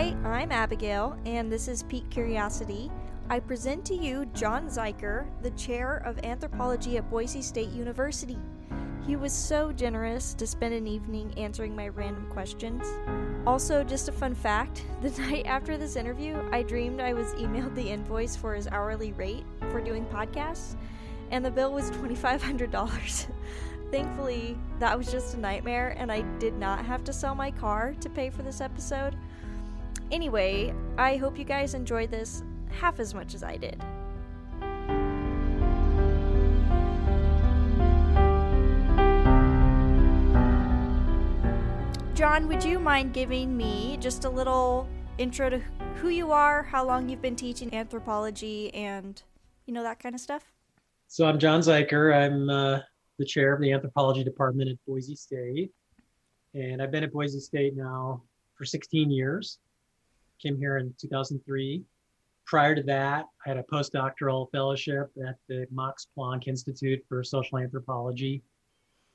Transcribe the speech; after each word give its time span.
Hi, 0.00 0.16
I'm 0.24 0.50
Abigail, 0.50 1.14
and 1.26 1.52
this 1.52 1.68
is 1.68 1.82
Peak 1.82 2.08
Curiosity. 2.08 2.90
I 3.28 3.38
present 3.38 3.84
to 3.84 3.94
you 3.94 4.24
John 4.32 4.66
Ziker, 4.66 5.26
the 5.42 5.50
chair 5.50 5.98
of 6.06 6.18
anthropology 6.24 6.96
at 6.96 7.10
Boise 7.10 7.42
State 7.42 7.68
University. 7.68 8.38
He 9.06 9.16
was 9.16 9.30
so 9.30 9.72
generous 9.72 10.32
to 10.32 10.46
spend 10.46 10.72
an 10.72 10.86
evening 10.86 11.34
answering 11.36 11.76
my 11.76 11.88
random 11.88 12.26
questions. 12.30 12.82
Also, 13.46 13.84
just 13.84 14.08
a 14.08 14.12
fun 14.12 14.34
fact 14.34 14.86
the 15.02 15.10
night 15.20 15.44
after 15.44 15.76
this 15.76 15.96
interview, 15.96 16.48
I 16.50 16.62
dreamed 16.62 17.02
I 17.02 17.12
was 17.12 17.34
emailed 17.34 17.74
the 17.74 17.90
invoice 17.90 18.34
for 18.34 18.54
his 18.54 18.68
hourly 18.68 19.12
rate 19.12 19.44
for 19.70 19.82
doing 19.82 20.06
podcasts, 20.06 20.76
and 21.30 21.44
the 21.44 21.50
bill 21.50 21.74
was 21.74 21.90
$2,500. 21.90 23.26
Thankfully, 23.90 24.56
that 24.78 24.96
was 24.96 25.12
just 25.12 25.34
a 25.34 25.38
nightmare, 25.38 25.94
and 25.98 26.10
I 26.10 26.22
did 26.38 26.54
not 26.54 26.86
have 26.86 27.04
to 27.04 27.12
sell 27.12 27.34
my 27.34 27.50
car 27.50 27.94
to 28.00 28.08
pay 28.08 28.30
for 28.30 28.40
this 28.40 28.62
episode. 28.62 29.14
Anyway, 30.10 30.74
I 30.98 31.16
hope 31.16 31.38
you 31.38 31.44
guys 31.44 31.74
enjoyed 31.74 32.10
this 32.10 32.42
half 32.70 32.98
as 32.98 33.14
much 33.14 33.34
as 33.34 33.44
I 33.44 33.56
did. 33.56 33.80
John, 42.14 42.48
would 42.48 42.62
you 42.64 42.78
mind 42.80 43.12
giving 43.14 43.56
me 43.56 43.96
just 44.00 44.24
a 44.24 44.28
little 44.28 44.88
intro 45.16 45.48
to 45.48 45.60
who 45.96 46.08
you 46.08 46.32
are, 46.32 46.64
how 46.64 46.84
long 46.84 47.08
you've 47.08 47.22
been 47.22 47.36
teaching 47.36 47.72
anthropology, 47.72 48.74
and 48.74 49.22
you 49.66 49.72
know 49.72 49.82
that 49.84 50.00
kind 50.00 50.14
of 50.14 50.20
stuff? 50.20 50.52
So 51.06 51.24
I'm 51.24 51.38
John 51.38 51.60
Ziker. 51.60 52.14
I'm 52.14 52.50
uh, 52.50 52.80
the 53.18 53.24
chair 53.24 53.54
of 53.54 53.60
the 53.60 53.72
anthropology 53.72 54.24
department 54.24 54.70
at 54.70 54.76
Boise 54.86 55.14
State, 55.14 55.70
and 56.52 56.82
I've 56.82 56.90
been 56.90 57.04
at 57.04 57.12
Boise 57.12 57.40
State 57.40 57.76
now 57.76 58.22
for 58.54 58.64
16 58.64 59.10
years. 59.10 59.58
Came 60.42 60.58
here 60.58 60.78
in 60.78 60.94
2003. 60.98 61.82
Prior 62.46 62.74
to 62.74 62.82
that, 62.82 63.26
I 63.44 63.48
had 63.48 63.58
a 63.58 63.62
postdoctoral 63.64 64.50
fellowship 64.50 65.10
at 65.26 65.36
the 65.48 65.66
Max 65.70 66.06
Planck 66.16 66.48
Institute 66.48 67.04
for 67.08 67.22
Social 67.22 67.58
Anthropology 67.58 68.42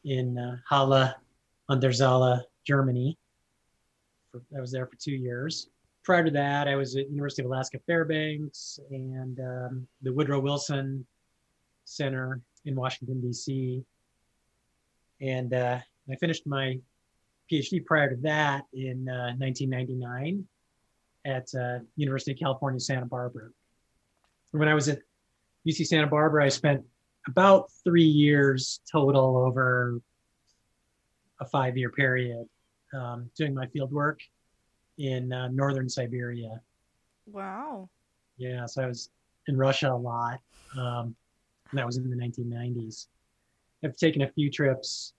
in 0.03 0.37
uh, 0.37 0.57
Halle 0.69 1.13
an 1.69 1.79
der 1.79 1.91
Saale, 1.91 2.41
Germany. 2.65 3.17
For, 4.31 4.41
I 4.55 4.61
was 4.61 4.71
there 4.71 4.85
for 4.85 4.95
two 4.97 5.15
years. 5.15 5.69
Prior 6.03 6.23
to 6.23 6.31
that, 6.31 6.67
I 6.67 6.75
was 6.75 6.95
at 6.95 7.09
University 7.09 7.41
of 7.41 7.47
Alaska 7.47 7.79
Fairbanks 7.87 8.79
and 8.91 9.39
um, 9.39 9.87
the 10.03 10.13
Woodrow 10.13 10.39
Wilson 10.39 11.05
Center 11.85 12.39
in 12.65 12.75
Washington 12.75 13.19
D.C. 13.21 13.83
And 15.21 15.53
uh, 15.53 15.79
I 16.09 16.15
finished 16.17 16.45
my 16.45 16.79
PhD 17.51 17.83
prior 17.83 18.11
to 18.11 18.21
that 18.21 18.65
in 18.73 19.09
uh, 19.09 19.33
1999 19.37 20.47
at 21.25 21.47
uh, 21.59 21.79
University 21.95 22.31
of 22.31 22.39
California, 22.39 22.79
Santa 22.79 23.05
Barbara. 23.05 23.49
When 24.51 24.67
I 24.67 24.73
was 24.73 24.87
at 24.87 24.99
UC 25.67 25.87
Santa 25.87 26.07
Barbara, 26.07 26.45
I 26.45 26.49
spent 26.49 26.83
about 27.27 27.71
three 27.83 28.03
years 28.03 28.79
total 28.89 29.37
over 29.37 29.99
a 31.41 31.45
five-year 31.45 31.89
period 31.89 32.47
um, 32.93 33.29
doing 33.35 33.53
my 33.53 33.65
field 33.67 33.91
work 33.91 34.19
in 34.97 35.33
uh, 35.33 35.49
northern 35.49 35.89
Siberia. 35.89 36.61
Wow. 37.25 37.89
Yeah, 38.37 38.65
so 38.65 38.83
I 38.83 38.87
was 38.87 39.09
in 39.47 39.57
Russia 39.57 39.91
a 39.91 39.97
lot. 39.97 40.39
Um, 40.77 41.15
and 41.71 41.79
that 41.79 41.85
was 41.85 41.97
in 41.97 42.09
the 42.09 42.15
1990s. 42.15 43.07
I've 43.83 43.97
taken 43.97 44.21
a 44.21 44.29
few 44.29 44.49
trips 44.49 45.13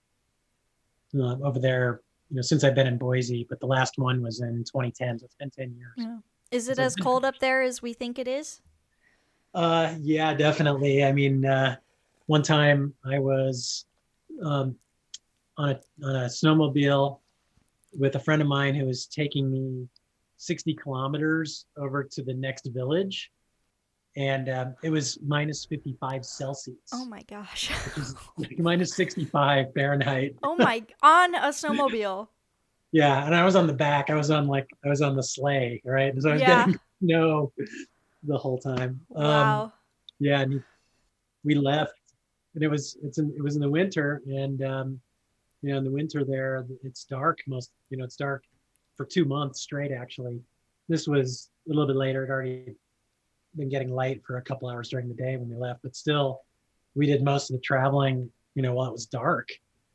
uh, 1.15 1.35
over 1.43 1.59
there, 1.59 2.01
you 2.29 2.35
know, 2.35 2.41
since 2.41 2.63
I've 2.63 2.75
been 2.75 2.87
in 2.87 2.97
Boise, 2.97 3.45
but 3.49 3.59
the 3.59 3.67
last 3.67 3.97
one 3.97 4.21
was 4.21 4.41
in 4.41 4.63
2010, 4.63 5.19
so 5.19 5.25
it's 5.25 5.35
been 5.35 5.49
10 5.49 5.75
years. 5.75 5.93
Yeah. 5.97 6.17
Is 6.51 6.69
it 6.69 6.79
as 6.79 6.95
cold 6.95 7.25
up 7.25 7.39
there 7.39 7.61
as 7.61 7.81
we 7.81 7.93
think 7.93 8.19
it 8.19 8.27
is? 8.27 8.61
Uh, 9.53 9.95
yeah, 9.99 10.33
definitely. 10.33 11.03
I 11.03 11.11
mean, 11.11 11.45
uh, 11.45 11.75
one 12.27 12.41
time 12.41 12.93
I 13.05 13.19
was 13.19 13.85
um, 14.43 14.75
on 15.57 15.69
a 15.69 15.79
on 16.03 16.15
a 16.15 16.25
snowmobile 16.25 17.19
with 17.97 18.15
a 18.15 18.19
friend 18.19 18.41
of 18.41 18.47
mine 18.47 18.75
who 18.75 18.85
was 18.85 19.07
taking 19.07 19.51
me 19.51 19.87
60 20.37 20.73
kilometers 20.75 21.65
over 21.77 22.03
to 22.03 22.21
the 22.21 22.33
next 22.33 22.67
village, 22.67 23.31
and 24.17 24.49
um, 24.49 24.75
it 24.83 24.89
was 24.89 25.17
minus 25.25 25.65
55 25.65 26.25
Celsius, 26.25 26.77
Oh 26.93 27.05
my 27.05 27.21
gosh. 27.29 27.71
like 28.37 28.57
minus 28.59 28.95
65 28.95 29.67
Fahrenheit. 29.75 30.35
oh 30.43 30.55
my 30.55 30.83
on 31.03 31.35
a 31.35 31.49
snowmobile. 31.49 32.27
Yeah, 32.91 33.25
and 33.25 33.35
I 33.35 33.43
was 33.45 33.55
on 33.55 33.67
the 33.67 33.73
back. 33.73 34.09
I 34.09 34.15
was 34.15 34.31
on 34.31 34.47
like 34.47 34.67
I 34.83 34.89
was 34.89 35.01
on 35.01 35.15
the 35.15 35.23
sleigh, 35.23 35.81
right? 35.85 36.13
So 36.19 36.29
I 36.29 36.33
was 36.33 36.41
Yeah. 36.41 36.65
getting 36.65 36.75
snow 37.03 37.53
the 38.23 38.37
whole 38.37 38.57
time. 38.57 38.99
Um, 39.15 39.23
Wow. 39.25 39.73
yeah 40.19 40.41
and 40.41 40.63
we 41.43 41.53
left 41.53 41.93
and 42.55 42.63
it 42.63 42.67
was 42.67 42.97
it's 43.03 43.19
in 43.19 43.31
it 43.37 43.43
was 43.43 43.55
in 43.55 43.61
the 43.61 43.69
winter 43.69 44.21
and 44.25 44.63
um 44.63 44.99
you 45.61 45.69
know 45.71 45.77
in 45.77 45.83
the 45.83 45.91
winter 45.91 46.25
there 46.25 46.65
it's 46.83 47.03
dark 47.05 47.37
most 47.47 47.69
you 47.91 47.97
know 47.97 48.03
it's 48.03 48.15
dark 48.15 48.43
for 48.95 49.05
two 49.05 49.23
months 49.25 49.61
straight 49.61 49.91
actually 49.91 50.39
this 50.89 51.07
was 51.07 51.49
a 51.67 51.69
little 51.69 51.85
bit 51.85 51.95
later 51.95 52.23
it 52.25 52.31
already 52.31 52.75
been 53.55 53.69
getting 53.69 53.93
light 53.93 54.21
for 54.25 54.37
a 54.37 54.41
couple 54.41 54.69
hours 54.69 54.89
during 54.89 55.07
the 55.07 55.15
day 55.15 55.35
when 55.37 55.49
we 55.49 55.55
left 55.55 55.81
but 55.81 55.95
still 55.95 56.41
we 56.95 57.05
did 57.05 57.23
most 57.23 57.49
of 57.49 57.55
the 57.55 57.61
traveling 57.61 58.29
you 58.55 58.61
know 58.61 58.73
while 58.73 58.87
it 58.87 58.93
was 58.93 59.05
dark 59.05 59.49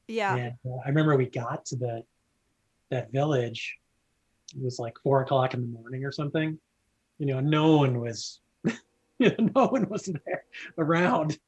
yeah. 0.09 0.37
and 0.37 0.55
uh, 0.67 0.77
i 0.85 0.89
remember 0.89 1.17
we 1.17 1.27
got 1.27 1.65
to 1.65 1.77
the 1.77 2.03
that 2.91 3.13
village 3.13 3.77
it 4.55 4.63
was 4.63 4.79
like 4.79 4.97
four 5.03 5.23
o'clock 5.23 5.55
in 5.55 5.61
the 5.61 5.79
morning 5.79 6.05
or 6.05 6.13
something 6.13 6.59
you 7.19 7.27
know 7.27 7.41
no 7.41 7.77
one 7.77 8.01
was 8.01 8.41
you 9.19 9.31
know, 9.39 9.51
no 9.55 9.67
one 9.67 9.89
was 9.89 10.05
there 10.05 10.45
around 10.79 11.39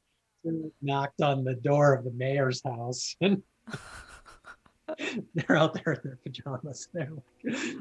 knocked 0.83 1.23
on 1.23 1.43
the 1.45 1.55
door 1.55 1.95
of 1.95 2.05
the 2.05 2.11
mayor's 2.11 2.63
house 2.63 3.17
and 3.21 3.43
they're 5.35 5.57
out 5.57 5.75
there 5.75 5.95
in 5.95 6.01
their 6.05 6.19
pajamas 6.23 6.89
they're 6.93 7.11
like, 7.11 7.77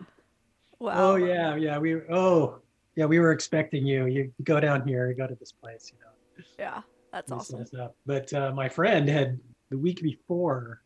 Wow. 0.79 0.93
oh 0.95 1.15
yeah 1.15 1.55
yeah 1.55 1.77
we 1.77 1.95
oh 2.09 2.59
yeah 2.95 3.05
we 3.05 3.19
were 3.19 3.31
expecting 3.31 3.85
you 3.85 4.05
you 4.05 4.31
go 4.43 4.59
down 4.59 4.87
here 4.87 5.09
you 5.09 5.15
go 5.15 5.27
to 5.27 5.35
this 5.35 5.51
place 5.51 5.91
you 5.93 5.99
know 5.99 6.13
Yeah. 6.57 6.81
That's 7.11 7.29
we 7.29 7.37
awesome. 7.37 7.65
But 8.05 8.33
uh, 8.33 8.51
my 8.53 8.69
friend 8.69 9.07
had 9.07 9.39
the 9.69 9.77
week 9.77 10.01
before 10.01 10.81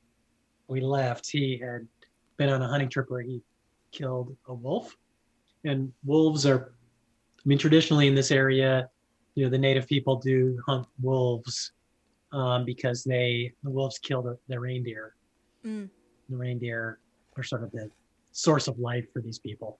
we 0.67 0.81
left, 0.81 1.29
he 1.29 1.57
had 1.57 1.87
been 2.37 2.49
on 2.49 2.61
a 2.61 2.67
hunting 2.67 2.89
trip 2.89 3.09
where 3.09 3.21
he 3.21 3.41
killed 3.91 4.35
a 4.47 4.53
wolf. 4.53 4.95
And 5.63 5.91
wolves 6.05 6.45
are, 6.45 6.73
I 7.39 7.41
mean, 7.45 7.57
traditionally 7.57 8.07
in 8.07 8.15
this 8.15 8.31
area, 8.31 8.89
you 9.35 9.45
know, 9.45 9.49
the 9.49 9.57
native 9.57 9.87
people 9.87 10.17
do 10.17 10.61
hunt 10.67 10.87
wolves 11.01 11.71
um, 12.33 12.65
because 12.65 13.03
they 13.03 13.53
the 13.63 13.69
wolves 13.69 13.97
kill 13.99 14.21
the, 14.21 14.37
the 14.49 14.59
reindeer. 14.59 15.15
Mm. 15.65 15.89
The 16.29 16.35
reindeer 16.35 16.99
are 17.37 17.43
sort 17.43 17.63
of 17.63 17.71
the 17.71 17.89
source 18.31 18.67
of 18.67 18.77
life 18.79 19.05
for 19.13 19.21
these 19.21 19.39
people 19.39 19.79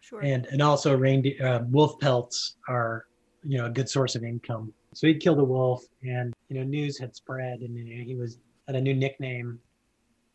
Sure. 0.00 0.20
and 0.22 0.46
and 0.46 0.62
also 0.62 0.96
reindeer 0.96 1.46
uh, 1.46 1.60
wolf 1.68 1.98
pelts 2.00 2.56
are 2.68 3.06
you 3.42 3.58
know 3.58 3.66
a 3.66 3.70
good 3.70 3.88
source 3.88 4.14
of 4.14 4.24
income. 4.24 4.72
So 4.94 5.06
he 5.06 5.14
killed 5.14 5.38
a 5.38 5.44
wolf 5.44 5.84
and 6.02 6.34
you 6.48 6.56
know 6.56 6.64
news 6.64 6.98
had 6.98 7.14
spread 7.14 7.60
and 7.60 7.76
you 7.76 7.98
know, 7.98 8.04
he 8.04 8.14
was 8.16 8.38
had 8.66 8.76
a 8.76 8.80
new 8.80 8.94
nickname 8.94 9.58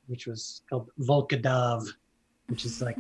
which 0.08 0.28
was 0.28 0.62
called 0.70 0.90
volkodav 1.00 1.88
which 2.48 2.66
is 2.66 2.82
like 2.82 2.98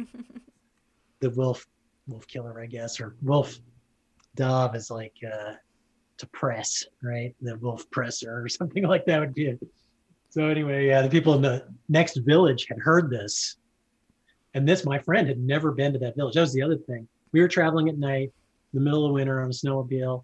the 1.20 1.30
wolf 1.31 1.66
wolf 2.08 2.28
killer 2.28 2.62
i 2.62 2.66
guess 2.66 3.00
or 3.00 3.16
wolf 3.22 3.59
dove 4.36 4.76
is 4.76 4.90
like 4.90 5.16
uh 5.34 5.53
to 6.18 6.28
press 6.28 6.84
right? 7.03 7.36
The 7.42 7.58
wolf 7.58 7.90
presser 7.92 8.44
or 8.44 8.50
something 8.59 8.84
like 8.84 9.06
that 9.06 9.20
would 9.20 9.34
be 9.34 9.47
it. 9.47 9.59
So 10.29 10.47
anyway 10.47 10.88
yeah 10.88 11.02
the 11.02 11.09
people 11.09 11.34
in 11.34 11.41
the 11.41 11.68
next 11.90 12.18
village 12.18 12.66
had 12.70 12.79
heard 12.79 13.09
this 13.09 13.58
and 14.55 14.67
this, 14.67 14.85
my 14.85 14.97
friend 14.97 15.28
had 15.28 15.37
never 15.37 15.72
been 15.73 15.91
to 15.93 15.99
that 15.99 16.16
village. 16.16 16.34
That 16.34 16.41
was 16.41 16.53
the 16.53 16.61
other 16.61 16.78
thing. 16.78 17.07
We 17.34 17.41
were 17.41 17.47
traveling 17.47 17.90
at 17.90 17.97
night, 17.97 18.31
the 18.73 18.79
middle 18.79 19.05
of 19.05 19.11
winter 19.11 19.41
on 19.41 19.49
a 19.49 19.53
snowmobile, 19.53 20.23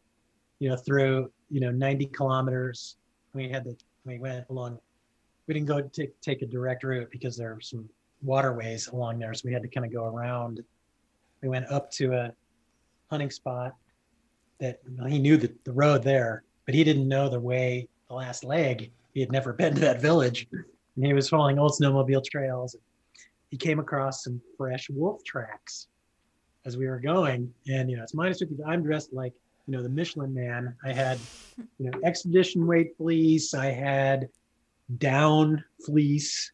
you 0.60 0.69
know, 0.69 0.78
through, 0.78 1.30
you 1.50 1.60
know, 1.60 1.69
90 1.69 2.06
kilometers. 2.07 2.95
We 3.33 3.50
had 3.50 3.66
the, 3.66 3.75
we 4.06 4.19
went 4.19 4.45
along, 4.50 4.80
we 5.48 5.54
didn't 5.54 5.68
go 5.68 5.81
take, 5.81 6.19
take 6.22 6.42
a 6.42 6.45
direct 6.45 6.86
route 6.86 7.10
because 7.12 7.36
there 7.36 7.54
were 7.54 7.62
some 7.62 7.89
waterways 8.24 8.88
along 8.88 9.19
there. 9.19 9.33
So 9.33 9.44
we 9.45 9.54
had 9.54 9.63
to 9.63 9.68
kind 9.68 9.86
of 9.86 9.92
go 9.92 10.06
around. 10.06 10.63
We 11.42 11.50
went 11.50 11.69
up 11.69 11.92
to 11.92 12.13
a 12.13 12.31
hunting 13.10 13.31
spot 13.31 13.75
that 14.62 14.80
well, 14.98 15.07
he 15.07 15.19
knew 15.19 15.36
the, 15.36 15.54
the 15.66 15.74
road 15.74 16.04
there, 16.04 16.44
but 16.66 16.74
he 16.74 16.86
didn't 16.86 17.07
know 17.07 17.27
the 17.27 17.39
way, 17.39 17.89
the 18.07 18.16
last 18.16 18.45
leg. 18.45 18.92
He 19.13 19.19
had 19.19 19.31
never 19.31 19.51
been 19.51 19.75
to 19.75 19.81
that 19.81 20.01
village. 20.01 20.48
And 20.95 21.06
he 21.06 21.12
was 21.12 21.27
following 21.27 21.60
old 21.60 21.74
snowmobile 21.74 22.24
trails 22.24 22.77
he 23.51 23.57
came 23.57 23.80
across 23.80 24.24
some 24.24 24.42
fresh 24.57 24.89
wolf 24.89 25.24
tracks 25.24 25.88
as 26.65 26.77
we 26.77 26.88
were 26.88 27.00
going. 27.00 27.53
And, 27.68 27.92
you 27.92 27.98
know, 27.98 28.03
it's 28.03 28.13
minus 28.13 28.39
50. 28.39 28.56
I'm 28.65 28.81
dressed 28.81 29.13
like, 29.13 29.33
you 29.68 29.75
know, 29.75 29.83
the 29.83 29.89
Michelin 29.89 30.33
man. 30.33 30.75
I 30.83 30.94
had, 30.94 31.19
you 31.77 31.92
know, 31.92 32.00
expedition 32.03 32.65
weight 32.65 32.95
fleece. 32.98 33.53
I 33.53 33.68
had 33.68 34.30
down 34.98 35.63
fleece, 35.86 36.51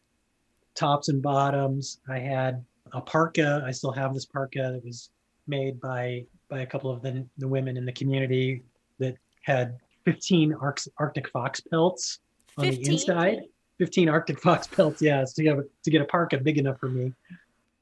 tops 0.74 1.08
and 1.08 1.22
bottoms. 1.22 2.00
I 2.08 2.18
had 2.18 2.64
a 2.92 3.00
parka. 3.00 3.62
I 3.64 3.70
still 3.70 3.92
have 3.92 4.12
this 4.12 4.26
parka 4.26 4.72
that 4.72 4.84
was 4.84 5.10
made 5.46 5.80
by 5.80 6.26
by 6.48 6.60
a 6.60 6.66
couple 6.66 6.90
of 6.90 7.02
the, 7.02 7.26
the 7.36 7.46
women 7.46 7.76
in 7.76 7.84
the 7.84 7.92
community 7.92 8.62
that 8.98 9.16
had 9.42 9.76
15 10.04 10.54
Arctic 10.98 11.28
fox 11.28 11.60
pelts 11.60 12.20
on 12.56 12.64
15? 12.64 12.82
the 12.82 12.90
inside. 12.90 13.38
15 13.78 14.08
Arctic 14.08 14.40
fox 14.40 14.66
pelts, 14.76 15.00
yeah, 15.00 15.24
to 15.24 15.42
get, 15.42 15.56
to 15.84 15.90
get 15.90 16.02
a 16.02 16.04
parka 16.04 16.38
big 16.38 16.58
enough 16.58 16.78
for 16.78 16.88
me. 16.88 17.12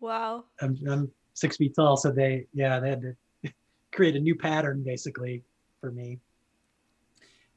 Wow. 0.00 0.44
I'm, 0.60 0.78
I'm 0.88 1.10
six 1.34 1.56
feet 1.56 1.75
tall, 1.75 1.96
so 1.96 2.10
they, 2.10 2.46
yeah, 2.52 2.78
they 2.81 2.90
had 2.90 3.02
to 3.02 3.52
create 3.93 4.16
a 4.16 4.20
new 4.20 4.34
pattern 4.34 4.82
basically 4.82 5.43
for 5.81 5.90
me. 5.90 6.20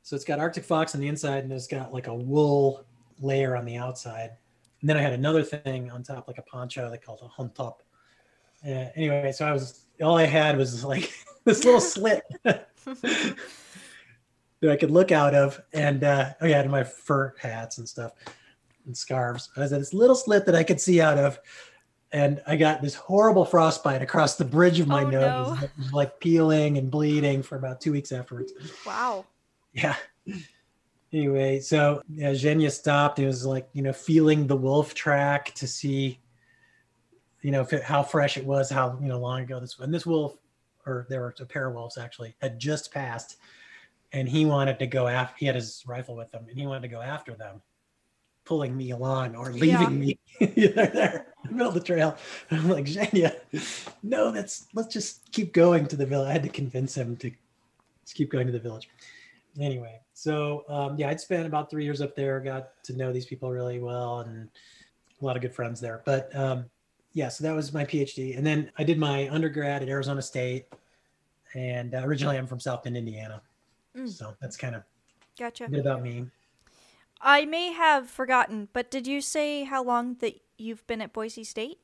So 0.04 0.16
it's 0.16 0.26
got 0.26 0.40
Arctic 0.40 0.64
fox 0.64 0.96
on 0.96 1.02
the 1.02 1.08
inside 1.08 1.44
and 1.44 1.54
it's 1.54 1.68
got 1.68 1.94
like 1.94 2.08
a 2.08 2.16
wool 2.16 2.86
layer 3.22 3.56
on 3.56 3.66
the 3.66 3.78
outside. 3.78 4.32
And 4.82 4.90
then 4.90 4.98
I 4.98 5.02
had 5.02 5.14
another 5.14 5.44
thing 5.44 5.92
on 5.92 6.04
top, 6.04 6.28
like 6.28 6.38
a 6.38 6.44
poncho 6.44 6.90
they 6.90 6.98
called 6.98 7.20
a 7.22 7.28
hunt 7.28 7.54
top. 7.54 7.84
Uh, 8.66 8.88
anyway, 8.96 9.32
so 9.32 9.46
I 9.46 9.52
was 9.52 9.86
all 10.02 10.18
I 10.18 10.26
had 10.26 10.58
was 10.58 10.84
like 10.84 11.12
this 11.46 11.64
little 11.64 11.82
slit 11.82 12.24
that 14.62 14.72
I 14.72 14.76
could 14.76 14.92
look 14.92 15.12
out 15.12 15.34
of, 15.34 15.60
and 15.74 16.04
uh, 16.04 16.34
oh 16.42 16.46
yeah, 16.46 16.62
and 16.62 16.72
my 16.72 16.84
fur 16.84 17.34
hats 17.40 17.78
and 17.78 17.88
stuff 17.88 18.14
and 18.86 18.96
scarves. 18.96 19.50
I 19.56 19.62
was 19.62 19.74
at 19.74 19.80
this 19.80 19.94
little 19.94 20.16
slit 20.16 20.46
that 20.46 20.56
I 20.56 20.64
could 20.64 20.82
see 20.82 21.02
out 21.02 21.18
of, 21.18 21.40
and 22.12 22.42
I 22.48 22.56
got 22.56 22.82
this 22.82 22.96
horrible 22.96 23.46
frostbite 23.46 24.02
across 24.02 24.36
the 24.36 24.46
bridge 24.46 24.80
of 24.80 24.88
my 24.88 25.04
oh, 25.04 25.10
nose, 25.10 25.62
no. 25.62 25.68
like 25.94 26.20
peeling 26.20 26.78
and 26.78 26.90
bleeding 26.92 27.44
for 27.44 27.56
about 27.58 27.82
two 27.82 27.92
weeks 27.92 28.12
afterwards. 28.12 28.54
Wow. 28.86 29.26
Yeah. 29.74 29.96
Anyway, 31.12 31.60
so 31.60 32.02
yeah, 32.08 32.32
Zhenya 32.32 32.72
stopped. 32.72 33.20
It 33.20 33.26
was 33.26 33.46
like 33.46 33.70
you 33.74 33.82
know 33.82 33.94
feeling 33.94 34.48
the 34.48 34.56
wolf 34.58 34.94
track 34.94 35.54
to 35.56 35.68
see 35.68 36.20
you 37.42 37.52
know, 37.52 37.66
it, 37.72 37.84
how 37.84 38.04
fresh 38.04 38.38
it 38.38 38.46
was, 38.46 38.70
how 38.70 38.98
you 39.02 39.08
know 39.08 39.20
long 39.20 39.42
ago 39.42 39.60
this 39.60 39.80
and 39.80 39.94
this 39.94 40.06
wolf, 40.06 40.38
or 40.86 41.06
there 41.10 41.22
were 41.22 41.34
a 41.40 41.46
pair 41.46 41.68
of 41.68 41.76
wolves 41.76 41.98
actually 41.98 42.36
had 42.42 42.60
just 42.60 42.94
passed, 42.94 43.38
and 44.12 44.28
he 44.28 44.46
wanted 44.46 44.80
to 44.80 44.88
go 44.88 45.08
after. 45.08 45.36
He 45.38 45.46
had 45.46 45.56
his 45.56 45.84
rifle 45.86 46.16
with 46.16 46.34
him, 46.34 46.46
and 46.50 46.58
he 46.58 46.66
wanted 46.66 46.82
to 46.82 46.88
go 46.88 47.02
after 47.02 47.34
them, 47.34 47.62
pulling 48.46 48.76
me 48.76 48.92
along 48.92 49.36
or 49.36 49.52
leaving 49.52 49.70
yeah. 49.70 49.88
me 49.90 50.20
there 50.40 51.34
in 51.44 51.52
the 51.52 51.56
middle 51.56 51.68
of 51.68 51.74
the 51.74 51.80
trail. 51.80 52.18
And 52.50 52.60
I'm 52.62 52.70
like, 52.70 52.86
Zhenya, 52.86 53.36
no, 54.04 54.32
that's 54.32 54.68
let's 54.74 54.94
just 54.94 55.32
keep 55.32 55.54
going 55.54 55.88
to 55.88 55.96
the 55.96 56.06
village. 56.06 56.30
I 56.30 56.34
had 56.34 56.44
to 56.44 56.50
convince 56.50 56.96
him 56.96 57.16
to 57.18 57.32
just 58.04 58.16
keep 58.16 58.32
going 58.32 58.48
to 58.48 58.54
the 58.54 58.60
village. 58.60 58.90
Anyway, 59.60 60.00
so 60.14 60.64
um, 60.70 60.98
yeah, 60.98 61.10
I'd 61.10 61.20
spent 61.20 61.46
about 61.46 61.70
three 61.70 61.84
years 61.84 62.02
up 62.02 62.16
there, 62.16 62.40
got 62.40 62.84
to 62.84 62.94
know 62.94 63.12
these 63.12 63.26
people 63.26 63.52
really 63.52 63.80
well, 63.80 64.22
and 64.22 64.50
a 65.22 65.26
lot 65.26 65.36
of 65.36 65.42
good 65.42 65.54
friends 65.54 65.80
there. 65.80 66.02
But 66.06 66.34
um, 66.36 66.66
yeah, 67.14 67.30
so 67.30 67.44
that 67.44 67.56
was 67.56 67.74
my 67.74 67.84
PhD, 67.84 68.38
and 68.38 68.46
then 68.46 68.72
I 68.78 68.84
did 68.84 68.98
my 68.98 69.30
undergrad 69.30 69.82
at 69.82 69.90
Arizona 69.90 70.22
State, 70.22 70.68
and 71.54 71.94
uh, 71.94 72.02
originally 72.04 72.38
I'm 72.38 72.48
from 72.48 72.60
South 72.60 72.84
Bend, 72.84 72.98
Indiana. 72.98 73.42
Mm. 73.98 74.10
So 74.10 74.36
that's 74.42 74.58
kind 74.58 74.76
of 74.76 74.84
gotcha. 75.38 75.68
bit 75.70 75.80
about 75.80 76.02
me. 76.02 76.28
I 77.22 77.46
may 77.46 77.74
have 77.74 78.10
forgotten, 78.10 78.70
but 78.72 78.90
did 78.90 79.06
you 79.06 79.22
say 79.22 79.64
how 79.64 79.84
long 79.84 80.16
that 80.16 80.40
you've 80.58 80.86
been 80.88 81.02
at 81.02 81.12
Boise 81.12 81.44
State? 81.44 81.80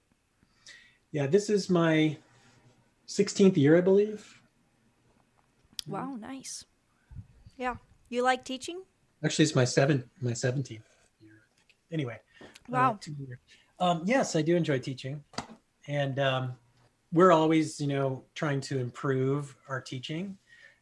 Yeah, 1.11 1.27
this 1.27 1.49
is 1.49 1.69
my 1.69 2.17
16th 3.07 3.57
year, 3.57 3.77
I 3.77 3.81
believe. 3.81 4.41
Wow, 5.87 6.15
nice. 6.19 6.65
Yeah, 7.57 7.75
you 8.09 8.23
like 8.23 8.43
teaching? 8.43 8.81
Actually, 9.23 9.43
it's 9.43 9.55
my 9.55 9.65
seven, 9.65 10.03
my 10.21 10.31
17th 10.31 10.69
year. 10.69 10.81
Anyway. 11.91 12.19
Uh, 12.41 12.45
wow. 12.69 12.99
Uh, 13.79 13.83
um, 13.83 14.01
yes, 14.05 14.35
I 14.35 14.41
do 14.41 14.55
enjoy 14.55 14.79
teaching, 14.79 15.23
and 15.87 16.17
um, 16.19 16.53
we're 17.11 17.31
always, 17.31 17.79
you 17.79 17.87
know, 17.87 18.23
trying 18.33 18.61
to 18.61 18.79
improve 18.79 19.55
our 19.67 19.81
teaching. 19.81 20.37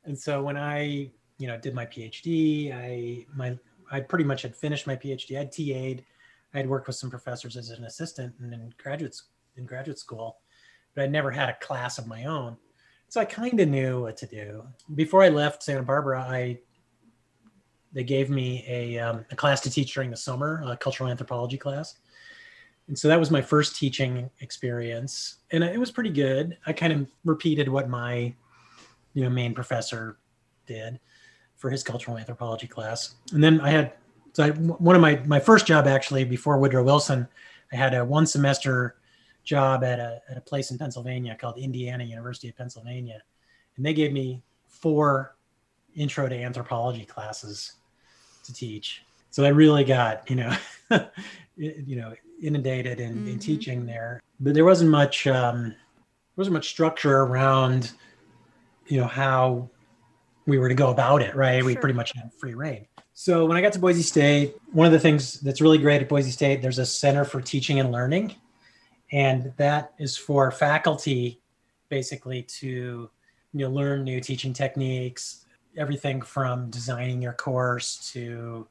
And 0.06 0.18
so 0.18 0.44
when 0.44 0.58
I, 0.58 1.12
you 1.38 1.48
know, 1.48 1.58
did 1.58 1.74
my 1.74 1.86
PhD, 1.86 2.74
I 2.74 3.26
my 3.36 3.58
I 3.92 4.00
pretty 4.00 4.26
much 4.26 4.42
had 4.42 4.56
finished 4.56 4.88
my 4.88 4.96
PhD. 4.96 5.40
I'd 5.40 5.52
TA'd, 5.52 6.04
I 6.54 6.58
had 6.58 6.68
worked 6.68 6.88
with 6.88 6.96
some 6.96 7.10
professors 7.10 7.58
as 7.58 7.70
an 7.70 7.86
assistant 7.86 8.34
and 8.40 8.54
in 8.54 8.74
graduate 8.82 9.20
in 9.56 9.66
graduate 9.66 10.00
school, 10.00 10.38
but 10.96 11.04
I'd 11.04 11.12
never 11.12 11.32
had 11.32 11.50
a 11.50 11.58
class 11.66 11.98
of 11.98 12.08
my 12.08 12.26
own. 12.26 12.58
So 13.10 13.22
I 13.22 13.26
kind 13.26 13.60
of 13.60 13.70
knew 13.70 14.02
what 14.02 14.18
to 14.18 14.26
do. 14.26 14.66
Before 14.96 15.22
I 15.22 15.30
left 15.30 15.64
Santa 15.64 15.84
Barbara, 15.84 16.22
I 16.22 16.60
they 17.92 18.04
gave 18.04 18.32
me 18.32 18.66
a, 18.68 18.98
um, 18.98 19.24
a 19.30 19.36
class 19.36 19.62
to 19.62 19.70
teach 19.70 19.94
during 19.94 20.10
the 20.10 20.18
summer, 20.18 20.64
a 20.66 20.76
cultural 20.76 21.12
anthropology 21.12 21.60
class 21.60 21.98
and 22.88 22.98
so 22.98 23.08
that 23.08 23.20
was 23.20 23.32
my 23.32 23.42
first 23.42 23.76
teaching 23.76 24.30
experience 24.42 25.38
and 25.52 25.64
it 25.64 25.80
was 25.80 25.92
pretty 25.92 26.10
good 26.10 26.58
i 26.66 26.74
kind 26.74 26.94
of 26.94 27.10
repeated 27.24 27.70
what 27.70 27.90
my 27.90 28.34
you 29.14 29.24
know 29.24 29.30
main 29.30 29.54
professor 29.54 30.18
did 30.66 31.00
for 31.56 31.70
his 31.70 31.84
cultural 31.84 32.18
anthropology 32.18 32.68
class. 32.68 33.16
And 33.32 33.44
then 33.44 33.62
i 33.62 33.70
had 33.70 33.94
so 34.34 34.44
I, 34.46 34.50
one 34.52 34.96
of 34.96 35.02
my 35.02 35.22
my 35.26 35.40
first 35.40 35.66
job 35.66 35.88
actually 35.88 36.24
before 36.24 36.58
woodrow 36.58 36.84
wilson 36.84 37.28
i 37.72 37.76
had 37.76 37.94
a 37.94 38.04
one 38.04 38.26
semester 38.26 38.96
job 39.44 39.84
at 39.84 40.00
a, 40.00 40.22
at 40.30 40.38
a 40.38 40.42
place 40.42 40.72
in 40.72 40.78
pennsylvania 40.78 41.36
called 41.40 41.58
indiana 41.58 42.04
university 42.04 42.50
of 42.50 42.58
pennsylvania. 42.58 43.22
And 43.76 43.86
they 43.86 43.94
gave 43.94 44.14
me 44.14 44.44
four 44.68 45.36
intro 45.96 46.30
to 46.30 46.36
anthropology 46.36 47.06
classes 47.06 47.74
to 48.44 48.54
teach. 48.54 49.04
So 49.30 49.44
i 49.44 49.50
really 49.50 49.84
got 49.84 50.30
you 50.30 50.36
know 50.36 50.56
you 51.56 51.96
know 51.96 52.14
inundated 52.42 53.00
in, 53.00 53.14
mm-hmm. 53.14 53.28
in 53.30 53.40
teaching 53.40 53.86
there, 53.86 54.22
but 54.40 54.54
there 54.54 54.66
wasn't 54.66 54.92
much 54.92 55.28
um, 55.28 55.70
there 55.70 55.78
wasn't 56.36 56.54
much 56.54 56.70
structure 56.70 57.22
around 57.22 57.92
you 58.88 59.00
know 59.00 59.08
how 59.08 59.70
we 60.46 60.58
were 60.58 60.70
to 60.70 60.76
go 60.76 60.90
about 60.90 61.22
it. 61.22 61.36
Right, 61.36 61.60
sure. 61.60 61.66
we 61.66 61.76
pretty 61.76 61.96
much 61.96 62.14
had 62.16 62.32
free 62.34 62.54
reign. 62.54 62.88
So 63.14 63.46
when 63.46 63.58
I 63.58 63.62
got 63.62 63.74
to 63.74 63.80
Boise 63.80 64.02
State, 64.02 64.56
one 64.72 64.88
of 64.88 64.92
the 64.92 65.00
things 65.00 65.40
that's 65.40 65.62
really 65.62 65.78
great 65.78 66.02
at 66.02 66.10
Boise 66.10 66.32
State, 66.32 66.62
there's 66.62 66.80
a 66.80 66.86
Center 66.86 67.24
for 67.24 67.42
Teaching 67.42 67.80
and 67.80 67.92
Learning, 67.92 68.36
and 69.12 69.54
that 69.58 69.94
is 70.00 70.18
for 70.18 70.52
faculty 70.52 71.40
basically 71.90 72.42
to 72.42 73.10
you 73.54 73.60
know 73.60 73.70
learn 73.70 74.04
new 74.04 74.20
teaching 74.20 74.54
techniques 74.54 75.44
everything 75.78 76.22
from 76.22 76.70
designing 76.70 77.22
your 77.22 77.34
course 77.34 78.12
to 78.14 78.68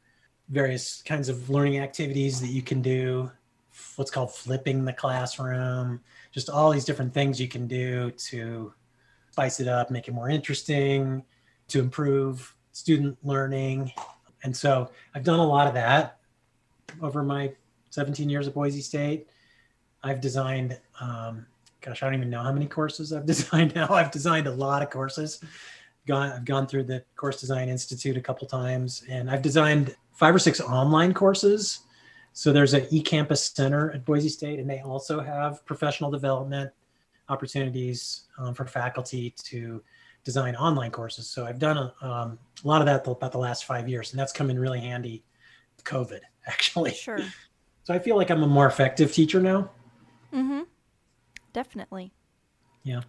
various 0.48 1.02
kinds 1.02 1.28
of 1.28 1.50
learning 1.50 1.78
activities 1.78 2.40
that 2.40 2.48
you 2.48 2.62
can 2.62 2.82
do 2.82 3.30
what's 3.96 4.10
called 4.10 4.32
flipping 4.32 4.84
the 4.84 4.92
classroom, 4.92 6.00
just 6.30 6.50
all 6.50 6.70
these 6.70 6.84
different 6.84 7.12
things 7.14 7.40
you 7.40 7.48
can 7.48 7.66
do 7.66 8.10
to 8.12 8.72
spice 9.32 9.60
it 9.60 9.68
up, 9.68 9.90
make 9.90 10.08
it 10.08 10.12
more 10.12 10.28
interesting, 10.28 11.24
to 11.68 11.80
improve 11.80 12.54
student 12.72 13.16
learning. 13.22 13.92
And 14.44 14.56
so 14.56 14.90
I've 15.14 15.24
done 15.24 15.38
a 15.40 15.46
lot 15.46 15.66
of 15.66 15.74
that 15.74 16.18
over 17.00 17.22
my 17.22 17.52
17 17.90 18.28
years 18.28 18.46
at 18.46 18.54
Boise 18.54 18.82
State. 18.82 19.26
I've 20.02 20.20
designed, 20.20 20.78
um, 21.00 21.46
gosh, 21.80 22.02
I 22.02 22.06
don't 22.06 22.14
even 22.14 22.30
know 22.30 22.42
how 22.42 22.52
many 22.52 22.66
courses 22.66 23.12
I've 23.12 23.26
designed 23.34 23.74
now. 23.74 23.88
I've 23.88 24.10
designed 24.10 24.46
a 24.46 24.52
lot 24.52 24.82
of 24.82 24.90
courses. 24.90 25.42
Gone, 26.06 26.30
I've 26.30 26.44
gone 26.44 26.66
through 26.66 26.84
the 26.84 27.02
Course 27.16 27.40
Design 27.40 27.68
Institute 27.68 28.16
a 28.16 28.20
couple 28.20 28.46
times, 28.46 29.04
and 29.08 29.30
I've 29.30 29.42
designed 29.42 29.96
five 30.12 30.34
or 30.34 30.38
six 30.38 30.60
online 30.60 31.14
courses 31.14 31.80
so 32.32 32.52
there's 32.52 32.74
an 32.74 32.82
eCampus 32.86 33.54
Center 33.54 33.90
at 33.92 34.04
Boise 34.04 34.28
State, 34.28 34.58
and 34.58 34.68
they 34.68 34.80
also 34.80 35.20
have 35.20 35.64
professional 35.66 36.10
development 36.10 36.72
opportunities 37.32 38.28
um, 38.38 38.54
for 38.54 38.66
faculty 38.66 39.34
to 39.44 39.82
design 40.24 40.54
online 40.54 40.90
courses. 40.90 41.28
So 41.28 41.46
I've 41.46 41.58
done 41.58 41.78
a, 41.78 41.94
um, 42.06 42.38
a 42.62 42.68
lot 42.68 42.80
of 42.80 42.86
that 42.86 43.06
about 43.06 43.32
the 43.32 43.38
last 43.38 43.64
five 43.64 43.88
years, 43.88 44.12
and 44.12 44.20
that's 44.20 44.32
come 44.32 44.50
in 44.50 44.58
really 44.58 44.80
handy 44.80 45.24
COVID, 45.84 46.20
actually. 46.46 46.92
Sure. 46.92 47.18
So 47.84 47.94
I 47.94 47.98
feel 47.98 48.16
like 48.16 48.30
I'm 48.30 48.42
a 48.42 48.46
more 48.46 48.66
effective 48.66 49.12
teacher 49.12 49.40
now. 49.40 49.70
Mm-hmm. 50.32 50.62
Definitely. 51.52 52.12
Yeah. 52.84 53.00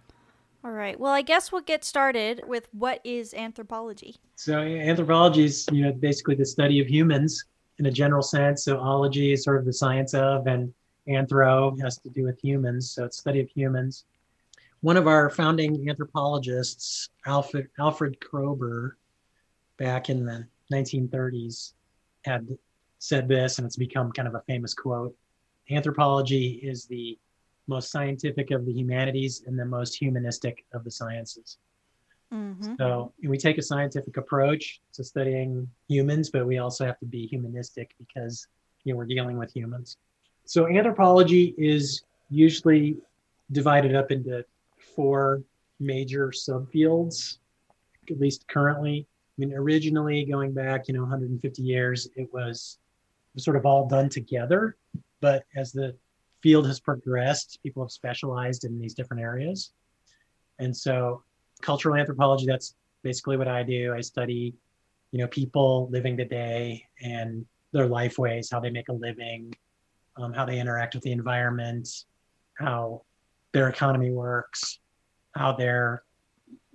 All 0.64 0.72
right. 0.72 0.98
Well, 0.98 1.12
I 1.12 1.22
guess 1.22 1.52
we'll 1.52 1.60
get 1.60 1.84
started 1.84 2.42
with 2.46 2.68
what 2.72 3.00
is 3.04 3.34
anthropology. 3.34 4.16
So 4.36 4.58
anthropology 4.58 5.44
is, 5.44 5.68
you 5.70 5.82
know, 5.82 5.92
basically 5.92 6.34
the 6.34 6.46
study 6.46 6.80
of 6.80 6.88
humans 6.88 7.44
in 7.78 7.86
a 7.86 7.90
general 7.90 8.22
sense. 8.22 8.64
So 8.64 8.78
ology 8.78 9.32
is 9.32 9.44
sort 9.44 9.58
of 9.58 9.64
the 9.64 9.72
science 9.72 10.14
of, 10.14 10.46
and 10.46 10.72
anthro 11.08 11.78
has 11.82 11.98
to 11.98 12.08
do 12.08 12.24
with 12.24 12.40
humans. 12.40 12.90
So 12.90 13.04
it's 13.04 13.18
study 13.18 13.40
of 13.40 13.48
humans. 13.48 14.04
One 14.84 14.98
of 14.98 15.06
our 15.06 15.30
founding 15.30 15.88
anthropologists, 15.88 17.08
Alfred 17.24 17.68
Alfred 17.78 18.20
Kroeber, 18.20 18.90
back 19.78 20.10
in 20.10 20.26
the 20.26 20.46
1930s, 20.70 21.72
had 22.26 22.46
said 22.98 23.26
this, 23.26 23.56
and 23.56 23.64
it's 23.64 23.76
become 23.76 24.12
kind 24.12 24.28
of 24.28 24.34
a 24.34 24.42
famous 24.42 24.74
quote. 24.74 25.16
Anthropology 25.70 26.60
is 26.62 26.84
the 26.84 27.18
most 27.66 27.90
scientific 27.90 28.50
of 28.50 28.66
the 28.66 28.72
humanities 28.74 29.44
and 29.46 29.58
the 29.58 29.64
most 29.64 29.94
humanistic 29.94 30.66
of 30.74 30.84
the 30.84 30.90
sciences. 30.90 31.56
Mm-hmm. 32.30 32.74
So 32.76 33.10
we 33.26 33.38
take 33.38 33.56
a 33.56 33.62
scientific 33.62 34.18
approach 34.18 34.82
to 34.92 35.02
studying 35.02 35.66
humans, 35.88 36.28
but 36.28 36.46
we 36.46 36.58
also 36.58 36.84
have 36.84 36.98
to 36.98 37.06
be 37.06 37.26
humanistic 37.26 37.94
because 37.98 38.48
you 38.84 38.92
know 38.92 38.98
we're 38.98 39.06
dealing 39.06 39.38
with 39.38 39.50
humans. 39.50 39.96
So 40.44 40.68
anthropology 40.68 41.54
is 41.56 42.02
usually 42.28 42.98
divided 43.50 43.96
up 43.96 44.10
into 44.10 44.44
four 44.94 45.42
major 45.80 46.28
subfields, 46.28 47.38
at 48.10 48.18
least 48.20 48.46
currently. 48.48 49.06
I 49.08 49.34
mean, 49.38 49.52
originally 49.52 50.24
going 50.24 50.52
back, 50.52 50.88
you 50.88 50.94
know, 50.94 51.00
150 51.00 51.62
years, 51.62 52.08
it 52.16 52.32
was, 52.32 52.78
sort 53.36 53.56
of 53.56 53.66
all 53.66 53.88
done 53.88 54.08
together. 54.08 54.76
But 55.20 55.44
as 55.56 55.72
the 55.72 55.96
field 56.40 56.68
has 56.68 56.78
progressed, 56.78 57.58
people 57.64 57.82
have 57.82 57.90
specialized 57.90 58.62
in 58.64 58.78
these 58.78 58.94
different 58.94 59.22
areas. 59.22 59.72
And 60.60 60.76
so, 60.76 61.24
cultural 61.60 61.96
anthropology, 61.96 62.46
that's 62.46 62.76
basically 63.02 63.36
what 63.36 63.48
I 63.48 63.64
do. 63.64 63.92
I 63.92 64.02
study, 64.02 64.54
you 65.10 65.18
know, 65.18 65.26
people 65.26 65.88
living 65.90 66.16
today 66.16 66.86
and 67.02 67.44
their 67.72 67.88
life 67.88 68.18
ways, 68.18 68.50
how 68.52 68.60
they 68.60 68.70
make 68.70 68.88
a 68.88 68.92
living, 68.92 69.52
um, 70.16 70.32
how 70.32 70.44
they 70.44 70.60
interact 70.60 70.94
with 70.94 71.02
the 71.02 71.10
environment, 71.10 71.88
how 72.54 73.02
their 73.52 73.68
economy 73.68 74.10
works, 74.10 74.78
how 75.34 75.52
their 75.52 76.02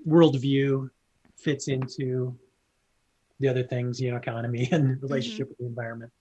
worldview 0.08 0.90
fits 1.36 1.68
into 1.68 2.38
the 3.40 3.48
other 3.48 3.64
things, 3.64 4.00
you 4.00 4.12
know, 4.12 4.18
economy 4.18 4.68
and 4.72 5.02
relationship 5.02 5.46
mm-hmm. 5.46 5.52
with 5.52 5.58
the 5.60 5.66
environment. 5.66 6.12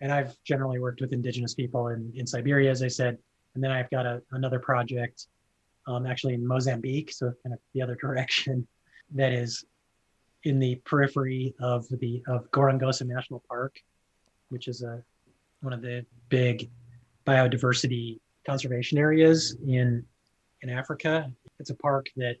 And 0.00 0.12
I've 0.12 0.36
generally 0.44 0.78
worked 0.78 1.00
with 1.00 1.12
indigenous 1.12 1.54
people 1.54 1.88
in, 1.88 2.12
in 2.14 2.26
Siberia, 2.26 2.70
as 2.70 2.82
I 2.82 2.88
said. 2.88 3.18
And 3.54 3.64
then 3.64 3.70
I've 3.70 3.88
got 3.90 4.04
a, 4.04 4.22
another 4.32 4.58
project 4.58 5.26
um, 5.86 6.06
actually 6.06 6.34
in 6.34 6.46
Mozambique, 6.46 7.12
so 7.12 7.32
kind 7.42 7.54
of 7.54 7.60
the 7.74 7.80
other 7.80 7.94
direction, 8.00 8.66
that 9.14 9.32
is 9.32 9.64
in 10.44 10.58
the 10.58 10.76
periphery 10.84 11.54
of 11.60 11.86
the 11.88 12.22
of 12.26 12.50
Gorongosa 12.50 13.06
National 13.06 13.42
Park, 13.48 13.80
which 14.48 14.68
is 14.68 14.82
a 14.82 15.02
one 15.60 15.72
of 15.72 15.80
the 15.80 16.04
big 16.28 16.70
biodiversity 17.26 18.18
conservation 18.44 18.98
areas 18.98 19.56
in 19.66 20.04
in 20.62 20.70
Africa. 20.70 21.30
It's 21.58 21.70
a 21.70 21.74
park 21.74 22.06
that 22.16 22.36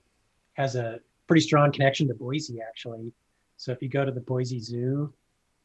has 0.54 0.76
a 0.76 1.00
pretty 1.26 1.42
strong 1.42 1.72
connection 1.72 2.08
to 2.08 2.14
Boise, 2.14 2.60
actually. 2.60 3.12
So 3.56 3.72
if 3.72 3.82
you 3.82 3.88
go 3.88 4.04
to 4.04 4.12
the 4.12 4.20
Boise 4.20 4.60
Zoo, 4.60 5.12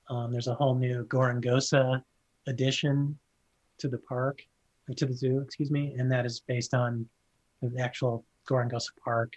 um, 0.09 0.31
there's 0.31 0.47
a 0.47 0.55
whole 0.55 0.75
new 0.75 1.05
Gorongosa 1.05 2.03
addition 2.47 3.17
to 3.77 3.87
the 3.87 3.97
park, 3.97 4.41
to 4.95 5.05
the 5.05 5.13
zoo, 5.13 5.39
excuse 5.39 5.71
me, 5.71 5.95
and 5.97 6.11
that 6.11 6.25
is 6.25 6.41
based 6.41 6.73
on 6.73 7.07
the 7.61 7.81
actual 7.81 8.25
Gorongosa 8.49 8.89
Park 9.03 9.33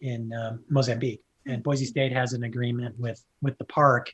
in 0.00 0.32
um, 0.34 0.62
Mozambique. 0.68 1.22
And 1.46 1.62
Boise 1.62 1.86
State 1.86 2.12
has 2.12 2.32
an 2.32 2.44
agreement 2.44 2.98
with 2.98 3.24
with 3.42 3.56
the 3.58 3.64
park. 3.64 4.12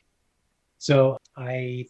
So 0.77 1.17
I 1.37 1.85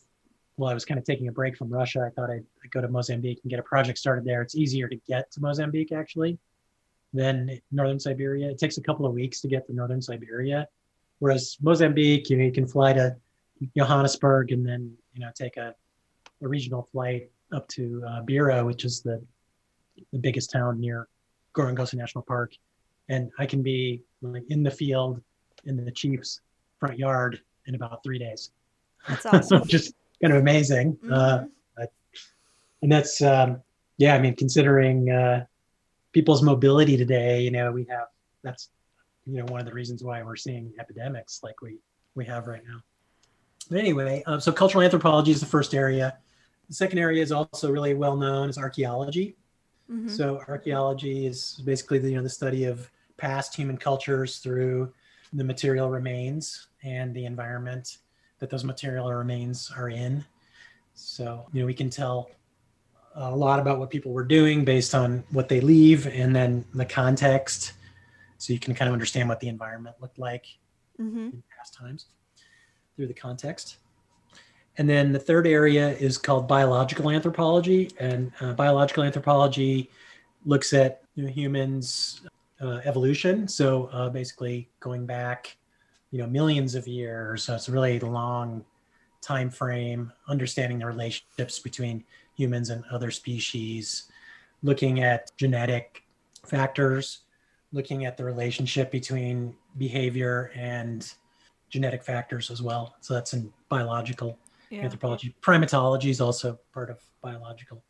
well, 0.57 0.69
I 0.69 0.73
was 0.73 0.85
kind 0.85 0.99
of 0.99 1.03
taking 1.03 1.27
a 1.27 1.31
break 1.31 1.57
from 1.57 1.69
Russia. 1.69 2.03
I 2.05 2.09
thought 2.09 2.29
I'd, 2.29 2.45
I'd, 2.63 2.71
go 2.71 2.81
to 2.81 2.87
Mozambique 2.87 3.39
and 3.43 3.49
get 3.49 3.59
a 3.59 3.63
project 3.63 3.97
started 3.97 4.25
there. 4.25 4.41
It's 4.41 4.55
easier 4.55 4.87
to 4.87 4.95
get 5.07 5.31
to 5.31 5.41
Mozambique 5.41 5.91
actually 5.91 6.37
than 7.13 7.59
northern 7.71 7.99
Siberia. 7.99 8.49
It 8.49 8.57
takes 8.57 8.77
a 8.77 8.81
couple 8.81 9.05
of 9.05 9.13
weeks 9.13 9.41
to 9.41 9.47
get 9.47 9.65
to 9.67 9.73
northern 9.73 10.01
Siberia, 10.01 10.67
whereas 11.19 11.57
Mozambique, 11.61 12.29
you 12.29 12.37
know, 12.37 12.43
you 12.43 12.51
can 12.51 12.67
fly 12.67 12.93
to 12.93 13.15
Johannesburg 13.77 14.51
and 14.51 14.65
then 14.65 14.93
you 15.13 15.21
know 15.21 15.31
take 15.35 15.57
a, 15.57 15.75
a 16.41 16.47
regional 16.47 16.83
flight 16.91 17.29
up 17.53 17.67
to 17.69 18.03
uh, 18.07 18.21
Beira, 18.21 18.63
which 18.63 18.85
is 18.85 19.01
the 19.01 19.21
the 20.11 20.19
biggest 20.19 20.51
town 20.51 20.79
near 20.79 21.07
Gorongosa 21.53 21.95
National 21.95 22.23
Park, 22.23 22.53
and 23.09 23.29
I 23.37 23.45
can 23.45 23.61
be 23.61 24.01
like 24.21 24.43
in 24.49 24.63
the 24.63 24.71
field 24.71 25.21
in 25.65 25.83
the 25.83 25.91
Chiefs' 25.91 26.41
front 26.79 26.97
yard 26.97 27.41
in 27.67 27.75
about 27.75 28.03
three 28.03 28.19
days. 28.19 28.51
That's 29.07 29.25
awesome. 29.27 29.67
Just 29.67 29.93
kind 30.21 30.33
of 30.33 30.39
amazing. 30.39 30.95
Mm-hmm. 30.97 31.13
Uh, 31.13 31.43
and 32.81 32.91
that's, 32.91 33.21
um, 33.21 33.61
yeah, 33.97 34.15
I 34.15 34.19
mean, 34.19 34.35
considering 34.35 35.09
uh, 35.09 35.45
people's 36.11 36.41
mobility 36.41 36.97
today, 36.97 37.41
you 37.41 37.51
know, 37.51 37.71
we 37.71 37.85
have 37.85 38.07
that's, 38.43 38.69
you 39.25 39.37
know, 39.37 39.45
one 39.45 39.59
of 39.59 39.65
the 39.65 39.73
reasons 39.73 40.03
why 40.03 40.21
we're 40.23 40.35
seeing 40.35 40.73
epidemics 40.79 41.41
like 41.43 41.61
we 41.61 41.77
we 42.15 42.25
have 42.25 42.47
right 42.47 42.63
now. 42.67 42.81
But 43.69 43.79
anyway, 43.79 44.23
um, 44.25 44.41
so 44.41 44.51
cultural 44.51 44.83
anthropology 44.83 45.31
is 45.31 45.39
the 45.39 45.45
first 45.45 45.73
area. 45.73 46.17
The 46.67 46.73
second 46.73 46.99
area 46.99 47.21
is 47.21 47.31
also 47.31 47.71
really 47.71 47.93
well 47.93 48.17
known 48.17 48.49
as 48.49 48.57
archaeology. 48.57 49.35
Mm-hmm. 49.89 50.09
So 50.09 50.41
archaeology 50.47 51.27
is 51.27 51.61
basically 51.65 51.99
the, 51.99 52.09
you 52.09 52.15
know 52.15 52.23
the 52.23 52.29
study 52.29 52.65
of 52.65 52.89
past 53.17 53.55
human 53.55 53.77
cultures 53.77 54.39
through 54.39 54.91
the 55.33 55.43
material 55.43 55.89
remains 55.89 56.67
and 56.83 57.13
the 57.13 57.25
environment 57.25 57.99
that 58.39 58.49
those 58.49 58.63
material 58.63 59.13
remains 59.13 59.71
are 59.77 59.89
in. 59.89 60.25
So, 60.93 61.45
you 61.53 61.61
know, 61.61 61.65
we 61.65 61.73
can 61.73 61.89
tell 61.89 62.29
a 63.15 63.35
lot 63.35 63.59
about 63.59 63.79
what 63.79 63.89
people 63.89 64.11
were 64.11 64.23
doing 64.23 64.63
based 64.63 64.95
on 64.95 65.23
what 65.31 65.49
they 65.49 65.61
leave 65.61 66.07
and 66.07 66.35
then 66.35 66.65
the 66.73 66.85
context. 66.85 67.73
So 68.37 68.53
you 68.53 68.59
can 68.59 68.73
kind 68.73 68.89
of 68.89 68.93
understand 68.93 69.29
what 69.29 69.39
the 69.39 69.47
environment 69.47 69.95
looked 69.99 70.17
like 70.17 70.45
mm-hmm. 70.99 71.17
in 71.17 71.43
past 71.57 71.73
times 71.73 72.05
through 72.95 73.07
the 73.07 73.13
context. 73.13 73.77
And 74.77 74.89
then 74.89 75.11
the 75.11 75.19
third 75.19 75.45
area 75.45 75.89
is 75.89 76.17
called 76.17 76.47
biological 76.47 77.09
anthropology. 77.09 77.91
And 77.99 78.31
uh, 78.39 78.53
biological 78.53 79.03
anthropology 79.03 79.89
looks 80.45 80.73
at 80.73 81.03
you 81.15 81.23
know, 81.23 81.29
humans' 81.29 82.21
uh, 82.61 82.79
evolution. 82.85 83.47
So 83.47 83.89
uh, 83.91 84.09
basically 84.09 84.69
going 84.79 85.05
back 85.05 85.57
you 86.11 86.19
know 86.19 86.27
millions 86.27 86.75
of 86.75 86.87
years 86.87 87.43
so 87.43 87.55
it's 87.55 87.69
a 87.69 87.71
really 87.71 87.99
long 87.99 88.63
time 89.21 89.49
frame 89.49 90.11
understanding 90.27 90.79
the 90.79 90.85
relationships 90.85 91.57
between 91.59 92.03
humans 92.41 92.69
and 92.69 92.83
other 92.91 93.11
species 93.11 94.11
looking 94.63 95.03
at 95.03 95.31
genetic 95.37 96.03
factors 96.45 97.21
looking 97.73 98.05
at 98.05 98.17
the 98.17 98.23
relationship 98.23 98.91
between 98.91 99.55
behavior 99.77 100.51
and 100.55 101.13
genetic 101.69 102.03
factors 102.03 102.51
as 102.51 102.61
well. 102.61 102.95
So 103.01 103.13
that's 103.13 103.33
in 103.33 103.51
biological 103.69 104.37
yeah. 104.69 104.81
anthropology. 104.81 105.33
Primatology 105.41 106.09
is 106.09 106.19
also 106.19 106.59
part 106.73 106.89
of 106.89 107.01
biological 107.21 107.81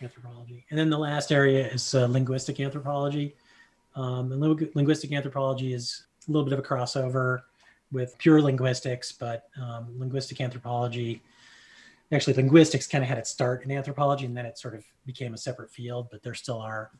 anthropology. 0.00 0.64
And 0.70 0.78
then 0.78 0.90
the 0.90 0.98
last 0.98 1.32
area 1.32 1.66
is 1.68 1.94
uh, 1.94 2.06
linguistic 2.06 2.60
anthropology. 2.60 3.34
Um, 3.94 4.32
and 4.32 4.40
linguistic 4.74 5.12
anthropology 5.12 5.72
is 5.72 6.06
a 6.28 6.32
little 6.32 6.44
bit 6.48 6.58
of 6.58 6.58
a 6.58 6.62
crossover 6.62 7.42
with 7.92 8.16
pure 8.18 8.40
linguistics, 8.42 9.12
but 9.12 9.48
um, 9.60 9.86
linguistic 9.98 10.40
anthropology, 10.40 11.22
actually, 12.12 12.34
linguistics 12.34 12.86
kind 12.86 13.02
of 13.02 13.08
had 13.08 13.18
its 13.18 13.30
start 13.30 13.64
in 13.64 13.70
anthropology 13.70 14.26
and 14.26 14.36
then 14.36 14.46
it 14.46 14.58
sort 14.58 14.74
of 14.74 14.84
became 15.04 15.34
a 15.34 15.38
separate 15.38 15.70
field, 15.70 16.08
but 16.10 16.22
there 16.22 16.34
still 16.34 16.60
are 16.60 16.90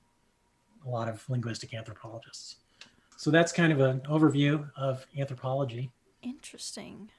a 0.84 0.88
lot 0.88 1.08
of 1.08 1.28
linguistic 1.28 1.74
anthropologists. 1.74 2.56
So 3.16 3.30
that's 3.30 3.52
kind 3.52 3.72
of 3.72 3.80
an 3.80 4.00
overview 4.00 4.68
of 4.76 5.06
anthropology. 5.18 5.90
Interesting. 6.22 7.10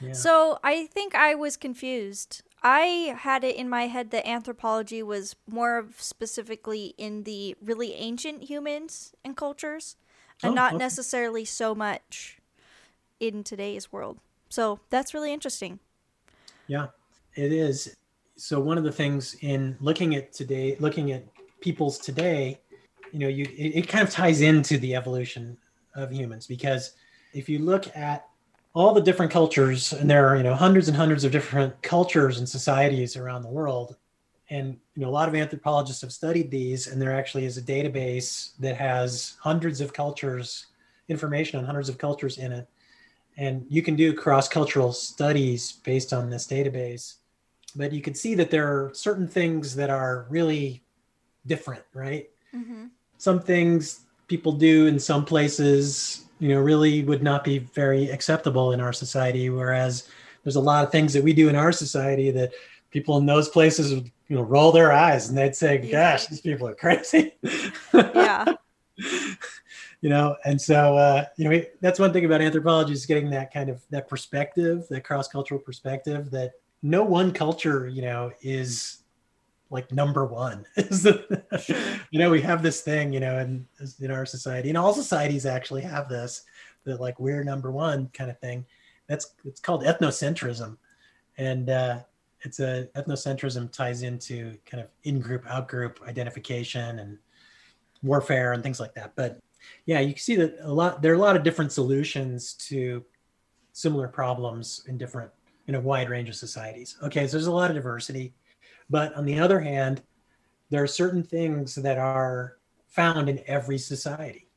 Yeah. 0.00 0.12
So 0.12 0.58
I 0.64 0.86
think 0.86 1.14
I 1.14 1.34
was 1.34 1.56
confused. 1.56 2.42
I 2.62 3.14
had 3.18 3.44
it 3.44 3.56
in 3.56 3.68
my 3.68 3.86
head 3.86 4.10
that 4.10 4.26
anthropology 4.26 5.02
was 5.02 5.36
more 5.46 5.78
of 5.78 6.00
specifically 6.00 6.94
in 6.96 7.24
the 7.24 7.56
really 7.62 7.94
ancient 7.94 8.44
humans 8.44 9.12
and 9.24 9.36
cultures, 9.36 9.96
and 10.42 10.52
oh, 10.52 10.54
not 10.54 10.74
okay. 10.74 10.78
necessarily 10.78 11.44
so 11.44 11.74
much 11.74 12.38
in 13.20 13.44
today's 13.44 13.92
world. 13.92 14.18
So 14.48 14.80
that's 14.90 15.14
really 15.14 15.32
interesting. 15.32 15.78
Yeah, 16.66 16.88
it 17.34 17.52
is. 17.52 17.96
So 18.36 18.60
one 18.60 18.78
of 18.78 18.84
the 18.84 18.92
things 18.92 19.36
in 19.40 19.76
looking 19.80 20.14
at 20.14 20.32
today, 20.32 20.76
looking 20.80 21.12
at 21.12 21.24
peoples 21.60 21.98
today, 21.98 22.60
you 23.12 23.18
know, 23.18 23.28
you 23.28 23.44
it, 23.56 23.76
it 23.76 23.88
kind 23.88 24.06
of 24.06 24.10
ties 24.12 24.40
into 24.40 24.78
the 24.78 24.94
evolution 24.94 25.56
of 25.94 26.12
humans 26.12 26.46
because 26.46 26.92
if 27.32 27.48
you 27.48 27.60
look 27.60 27.94
at 27.96 28.26
all 28.74 28.92
the 28.92 29.00
different 29.00 29.30
cultures, 29.30 29.92
and 29.92 30.10
there 30.10 30.28
are 30.28 30.36
you 30.36 30.42
know 30.42 30.54
hundreds 30.54 30.88
and 30.88 30.96
hundreds 30.96 31.22
of 31.22 31.30
different 31.30 31.80
cultures 31.82 32.38
and 32.38 32.48
societies 32.48 33.16
around 33.16 33.42
the 33.42 33.48
world, 33.48 33.96
and 34.50 34.76
you 34.96 35.02
know 35.02 35.08
a 35.08 35.12
lot 35.12 35.28
of 35.28 35.34
anthropologists 35.34 36.02
have 36.02 36.12
studied 36.12 36.50
these, 36.50 36.88
and 36.88 37.00
there 37.00 37.14
actually 37.14 37.44
is 37.44 37.56
a 37.56 37.62
database 37.62 38.56
that 38.58 38.76
has 38.76 39.36
hundreds 39.40 39.80
of 39.80 39.92
cultures, 39.92 40.66
information 41.08 41.58
on 41.58 41.64
hundreds 41.64 41.88
of 41.88 41.98
cultures 41.98 42.38
in 42.38 42.50
it, 42.50 42.68
and 43.36 43.64
you 43.68 43.80
can 43.80 43.94
do 43.94 44.12
cross-cultural 44.12 44.92
studies 44.92 45.72
based 45.84 46.12
on 46.12 46.28
this 46.28 46.46
database 46.48 47.14
but 47.76 47.92
you 47.92 48.00
can 48.00 48.14
see 48.14 48.34
that 48.34 48.50
there 48.50 48.66
are 48.66 48.92
certain 48.94 49.28
things 49.28 49.74
that 49.76 49.90
are 49.90 50.26
really 50.28 50.82
different 51.46 51.82
right? 51.92 52.30
Mm-hmm. 52.54 52.86
some 53.18 53.40
things 53.40 54.00
people 54.28 54.52
do 54.52 54.86
in 54.86 54.98
some 54.98 55.24
places 55.24 56.26
you 56.38 56.48
know 56.48 56.60
really 56.60 57.02
would 57.02 57.22
not 57.22 57.42
be 57.44 57.58
very 57.58 58.10
acceptable 58.10 58.72
in 58.72 58.80
our 58.80 58.92
society 58.92 59.50
whereas 59.50 60.08
there's 60.44 60.56
a 60.56 60.60
lot 60.60 60.84
of 60.84 60.92
things 60.92 61.12
that 61.14 61.24
we 61.24 61.32
do 61.32 61.48
in 61.48 61.56
our 61.56 61.72
society 61.72 62.30
that 62.30 62.52
people 62.90 63.16
in 63.18 63.26
those 63.26 63.48
places 63.48 63.92
would 63.92 64.10
you 64.28 64.36
know 64.36 64.42
roll 64.42 64.72
their 64.72 64.92
eyes 64.92 65.28
and 65.28 65.36
they'd 65.36 65.56
say 65.56 65.78
gosh 65.90 66.26
these 66.26 66.40
people 66.40 66.66
are 66.68 66.74
crazy. 66.74 67.34
Yeah. 67.92 68.54
You 70.00 70.10
know 70.10 70.36
and 70.44 70.60
so 70.60 70.96
uh, 70.96 71.24
you 71.36 71.48
know 71.48 71.62
that's 71.80 71.98
one 71.98 72.12
thing 72.12 72.24
about 72.24 72.40
anthropology 72.40 72.92
is 72.92 73.06
getting 73.06 73.30
that 73.30 73.52
kind 73.52 73.68
of 73.68 73.82
that 73.90 74.06
perspective 74.06 74.86
that 74.90 75.02
cross-cultural 75.02 75.60
perspective 75.60 76.30
that 76.30 76.52
no 76.84 77.02
one 77.02 77.32
culture 77.32 77.88
you 77.88 78.02
know 78.02 78.30
is 78.42 78.98
like 79.70 79.90
number 79.90 80.24
one. 80.24 80.64
you 80.76 82.18
know, 82.20 82.30
we 82.30 82.40
have 82.40 82.62
this 82.62 82.82
thing, 82.82 83.12
you 83.12 83.18
know, 83.18 83.38
in 83.40 83.66
in 84.00 84.10
our 84.10 84.24
society, 84.24 84.68
and 84.68 84.78
all 84.78 84.94
societies 84.94 85.46
actually 85.46 85.82
have 85.82 86.08
this, 86.08 86.44
that 86.84 87.00
like 87.00 87.18
we're 87.18 87.42
number 87.42 87.72
one 87.72 88.08
kind 88.14 88.30
of 88.30 88.38
thing. 88.38 88.64
That's 89.08 89.34
it's 89.44 89.60
called 89.60 89.82
ethnocentrism, 89.82 90.76
and 91.38 91.70
uh, 91.70 92.00
it's 92.42 92.60
a 92.60 92.88
ethnocentrism 92.94 93.72
ties 93.72 94.02
into 94.02 94.56
kind 94.64 94.82
of 94.82 94.88
in-group, 95.02 95.44
out-group 95.48 96.00
identification 96.06 97.00
and 97.00 97.18
warfare 98.02 98.52
and 98.52 98.62
things 98.62 98.78
like 98.78 98.94
that. 98.94 99.16
But 99.16 99.40
yeah, 99.86 100.00
you 100.00 100.12
can 100.12 100.22
see 100.22 100.36
that 100.36 100.56
a 100.60 100.72
lot. 100.72 101.02
There 101.02 101.10
are 101.12 101.16
a 101.16 101.18
lot 101.18 101.36
of 101.36 101.42
different 101.42 101.72
solutions 101.72 102.52
to 102.68 103.04
similar 103.72 104.06
problems 104.06 104.84
in 104.86 104.98
different 104.98 105.32
in 105.66 105.74
a 105.74 105.80
wide 105.80 106.10
range 106.10 106.28
of 106.28 106.34
societies. 106.34 106.96
Okay, 107.02 107.26
so 107.26 107.32
there's 107.32 107.46
a 107.46 107.52
lot 107.52 107.70
of 107.70 107.76
diversity, 107.76 108.34
but 108.90 109.14
on 109.14 109.24
the 109.24 109.38
other 109.38 109.60
hand, 109.60 110.02
there 110.70 110.82
are 110.82 110.88
certain 110.88 111.22
things 111.22 111.74
that 111.74 111.98
are 111.98 112.56
found 112.88 113.28
in 113.28 113.40
every 113.46 113.78
society. 113.78 114.48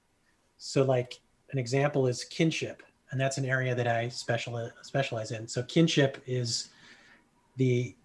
So, 0.57 0.83
like 0.83 1.19
an 1.51 1.59
example 1.59 2.07
is 2.07 2.23
kinship, 2.23 2.83
and 3.11 3.19
that's 3.19 3.37
an 3.37 3.45
area 3.45 3.75
that 3.75 3.87
I 3.87 4.09
special, 4.09 4.69
specialize 4.81 5.31
in. 5.31 5.47
So, 5.47 5.63
kinship 5.63 6.21
is 6.25 6.69
the 7.57 7.95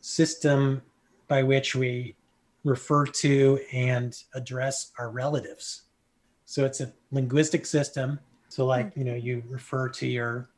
system 0.00 0.82
by 1.28 1.42
which 1.42 1.74
we 1.74 2.14
refer 2.64 3.06
to 3.06 3.60
and 3.72 4.16
address 4.34 4.92
our 4.98 5.10
relatives. 5.10 5.82
So, 6.44 6.64
it's 6.64 6.80
a 6.80 6.92
linguistic 7.10 7.66
system. 7.66 8.18
So, 8.48 8.64
like, 8.66 8.94
hmm. 8.94 9.00
you 9.00 9.04
know, 9.06 9.14
you 9.14 9.42
refer 9.48 9.88
to 9.90 10.06
your 10.06 10.48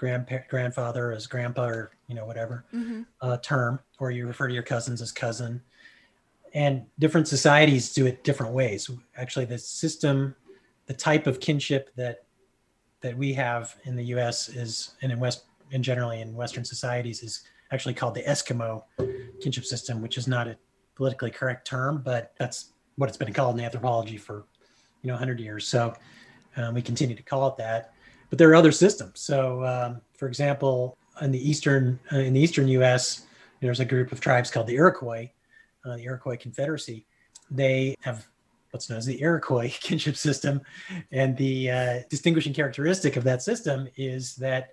grandpa- 0.00 0.38
grandfather 0.48 1.12
as 1.12 1.26
grandpa 1.26 1.66
or 1.66 1.90
you 2.08 2.14
know 2.14 2.24
whatever 2.24 2.64
mm-hmm. 2.74 3.02
uh, 3.20 3.36
term, 3.42 3.78
or 3.98 4.10
you 4.10 4.26
refer 4.26 4.48
to 4.48 4.54
your 4.54 4.62
cousins 4.62 5.02
as 5.02 5.12
cousin. 5.12 5.60
And 6.54 6.86
different 6.98 7.28
societies 7.28 7.92
do 7.92 8.06
it 8.06 8.24
different 8.24 8.54
ways. 8.54 8.90
Actually, 9.16 9.44
the 9.44 9.58
system, 9.58 10.34
the 10.86 10.94
type 10.94 11.26
of 11.26 11.38
kinship 11.38 11.94
that 11.96 12.24
that 13.02 13.16
we 13.16 13.34
have 13.34 13.76
in 13.84 13.94
the 13.94 14.04
U.S. 14.16 14.48
is, 14.48 14.94
and 15.02 15.12
in 15.12 15.20
West, 15.20 15.44
and 15.70 15.84
generally 15.84 16.22
in 16.22 16.34
Western 16.34 16.64
societies, 16.64 17.22
is 17.22 17.42
actually 17.70 17.94
called 17.94 18.14
the 18.14 18.22
Eskimo 18.22 18.82
kinship 19.42 19.64
system, 19.64 20.00
which 20.00 20.16
is 20.16 20.26
not 20.26 20.48
a 20.48 20.56
politically 20.96 21.30
correct 21.30 21.66
term, 21.66 22.02
but 22.02 22.32
that's 22.38 22.72
what 22.96 23.08
it's 23.08 23.18
been 23.18 23.32
called 23.32 23.58
in 23.58 23.64
anthropology 23.64 24.16
for 24.16 24.46
you 25.02 25.08
know 25.08 25.14
100 25.14 25.38
years. 25.40 25.68
So 25.68 25.94
um, 26.56 26.72
we 26.72 26.80
continue 26.80 27.14
to 27.14 27.22
call 27.22 27.48
it 27.48 27.56
that 27.58 27.92
but 28.30 28.38
there 28.38 28.48
are 28.48 28.54
other 28.54 28.72
systems. 28.72 29.20
So, 29.20 29.64
um, 29.64 30.00
for 30.16 30.28
example, 30.28 30.96
in 31.20 31.32
the 31.32 31.50
eastern 31.50 31.98
uh, 32.12 32.18
in 32.18 32.32
the 32.32 32.40
eastern 32.40 32.68
U.S., 32.68 33.26
there's 33.60 33.80
a 33.80 33.84
group 33.84 34.12
of 34.12 34.20
tribes 34.20 34.50
called 34.50 34.68
the 34.68 34.76
Iroquois, 34.76 35.30
uh, 35.84 35.96
the 35.96 36.04
Iroquois 36.04 36.36
Confederacy. 36.36 37.04
They 37.50 37.96
have 38.00 38.26
what's 38.70 38.88
known 38.88 38.98
as 38.98 39.06
the 39.06 39.20
Iroquois 39.20 39.74
kinship 39.80 40.16
system, 40.16 40.62
and 41.10 41.36
the 41.36 41.70
uh, 41.70 41.98
distinguishing 42.08 42.54
characteristic 42.54 43.16
of 43.16 43.24
that 43.24 43.42
system 43.42 43.88
is 43.96 44.36
that 44.36 44.68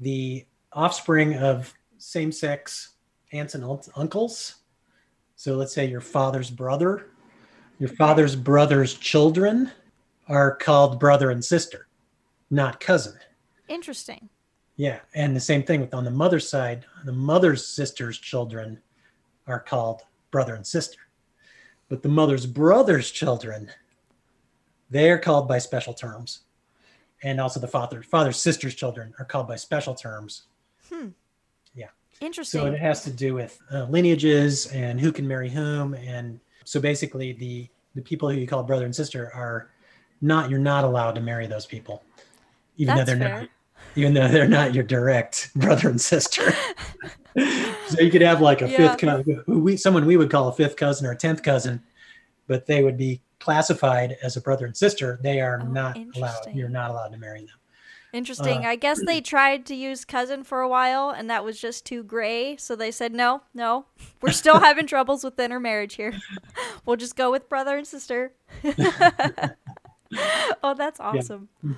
the 0.00 0.44
offspring 0.72 1.36
of 1.36 1.72
same-sex 1.98 2.94
aunts 3.32 3.54
and 3.54 3.64
uncles. 3.94 4.56
So, 5.36 5.54
let's 5.56 5.74
say 5.74 5.86
your 5.86 6.00
father's 6.00 6.50
brother, 6.50 7.10
your 7.78 7.90
father's 7.90 8.34
brother's 8.34 8.94
children 8.94 9.70
are 10.26 10.56
called 10.56 10.98
brother 10.98 11.30
and 11.30 11.44
sister 11.44 11.86
not 12.54 12.80
cousin. 12.80 13.18
Interesting. 13.68 14.28
Yeah, 14.76 15.00
and 15.14 15.36
the 15.36 15.40
same 15.40 15.62
thing 15.62 15.80
with 15.80 15.94
on 15.94 16.04
the 16.04 16.10
mother's 16.10 16.48
side, 16.48 16.84
the 17.04 17.12
mother's 17.12 17.66
sister's 17.66 18.18
children 18.18 18.80
are 19.46 19.60
called 19.60 20.02
brother 20.30 20.54
and 20.54 20.66
sister. 20.66 20.98
But 21.88 22.02
the 22.02 22.08
mother's 22.08 22.46
brother's 22.46 23.10
children, 23.10 23.70
they're 24.90 25.18
called 25.18 25.46
by 25.46 25.58
special 25.58 25.94
terms. 25.94 26.40
And 27.22 27.40
also 27.40 27.60
the 27.60 27.68
father 27.68 28.02
father's 28.02 28.40
sister's 28.40 28.74
children 28.74 29.14
are 29.18 29.24
called 29.24 29.48
by 29.48 29.56
special 29.56 29.94
terms. 29.94 30.44
Hmm. 30.92 31.08
Yeah. 31.74 31.88
Interesting. 32.20 32.60
So 32.60 32.66
it 32.66 32.78
has 32.78 33.04
to 33.04 33.10
do 33.10 33.34
with 33.34 33.60
uh, 33.72 33.84
lineages 33.84 34.66
and 34.72 35.00
who 35.00 35.12
can 35.12 35.26
marry 35.26 35.48
whom 35.48 35.94
and 35.94 36.40
so 36.64 36.80
basically 36.80 37.32
the 37.32 37.68
the 37.94 38.02
people 38.02 38.28
who 38.28 38.36
you 38.36 38.46
call 38.46 38.62
brother 38.62 38.84
and 38.84 38.94
sister 38.94 39.30
are 39.34 39.70
not 40.20 40.50
you're 40.50 40.58
not 40.58 40.84
allowed 40.84 41.14
to 41.14 41.20
marry 41.20 41.46
those 41.46 41.64
people 41.64 42.02
even 42.76 42.96
That's 42.96 43.10
though 43.10 43.16
they're 43.16 43.28
fair. 43.28 43.40
not 43.40 43.48
even 43.96 44.14
though 44.14 44.28
they're 44.28 44.48
not 44.48 44.74
your 44.74 44.84
direct 44.84 45.50
brother 45.56 45.88
and 45.88 46.00
sister. 46.00 46.52
so 47.36 48.00
you 48.00 48.10
could 48.10 48.22
have 48.22 48.40
like 48.40 48.62
a 48.62 48.68
yeah. 48.68 48.76
fifth 48.76 48.98
cousin, 48.98 49.44
we 49.46 49.76
someone 49.76 50.06
we 50.06 50.16
would 50.16 50.30
call 50.30 50.48
a 50.48 50.52
fifth 50.52 50.76
cousin 50.76 51.06
or 51.06 51.12
a 51.12 51.16
tenth 51.16 51.42
cousin, 51.42 51.82
but 52.46 52.66
they 52.66 52.82
would 52.82 52.96
be 52.96 53.20
classified 53.38 54.16
as 54.22 54.36
a 54.36 54.40
brother 54.40 54.66
and 54.66 54.76
sister. 54.76 55.18
They 55.22 55.40
are 55.40 55.60
oh, 55.62 55.66
not 55.66 55.98
allowed. 56.16 56.54
You're 56.54 56.68
not 56.68 56.90
allowed 56.90 57.08
to 57.08 57.18
marry 57.18 57.40
them. 57.40 57.56
Interesting. 58.14 58.64
Uh, 58.64 58.68
I 58.68 58.76
guess 58.76 59.04
they 59.04 59.20
tried 59.32 59.66
to 59.66 59.74
use 59.74 60.04
cousin 60.04 60.44
for 60.44 60.60
a 60.60 60.68
while, 60.68 61.10
and 61.10 61.28
that 61.28 61.44
was 61.44 61.60
just 61.60 61.84
too 61.84 62.04
gray. 62.04 62.56
So 62.56 62.76
they 62.76 62.92
said, 62.92 63.12
no, 63.12 63.42
no, 63.52 63.86
we're 64.22 64.30
still 64.30 64.60
having 64.60 64.86
troubles 64.86 65.24
with 65.24 65.38
intermarriage 65.38 65.96
here. 65.96 66.14
we'll 66.86 66.96
just 66.96 67.16
go 67.16 67.32
with 67.32 67.48
brother 67.48 67.76
and 67.76 67.86
sister. 67.86 68.32
oh, 70.62 70.74
that's 70.76 71.00
awesome. 71.00 71.48
Yeah. 71.62 71.72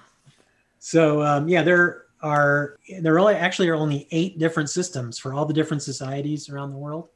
So 0.86 1.20
um, 1.20 1.48
yeah, 1.48 1.64
there 1.64 2.04
are 2.22 2.76
there 3.00 3.18
only 3.18 3.34
actually 3.34 3.68
are 3.68 3.74
only 3.74 4.06
eight 4.12 4.38
different 4.38 4.70
systems 4.70 5.18
for 5.18 5.34
all 5.34 5.44
the 5.44 5.52
different 5.52 5.82
societies 5.82 6.48
around 6.48 6.70
the 6.70 6.78
world. 6.78 7.08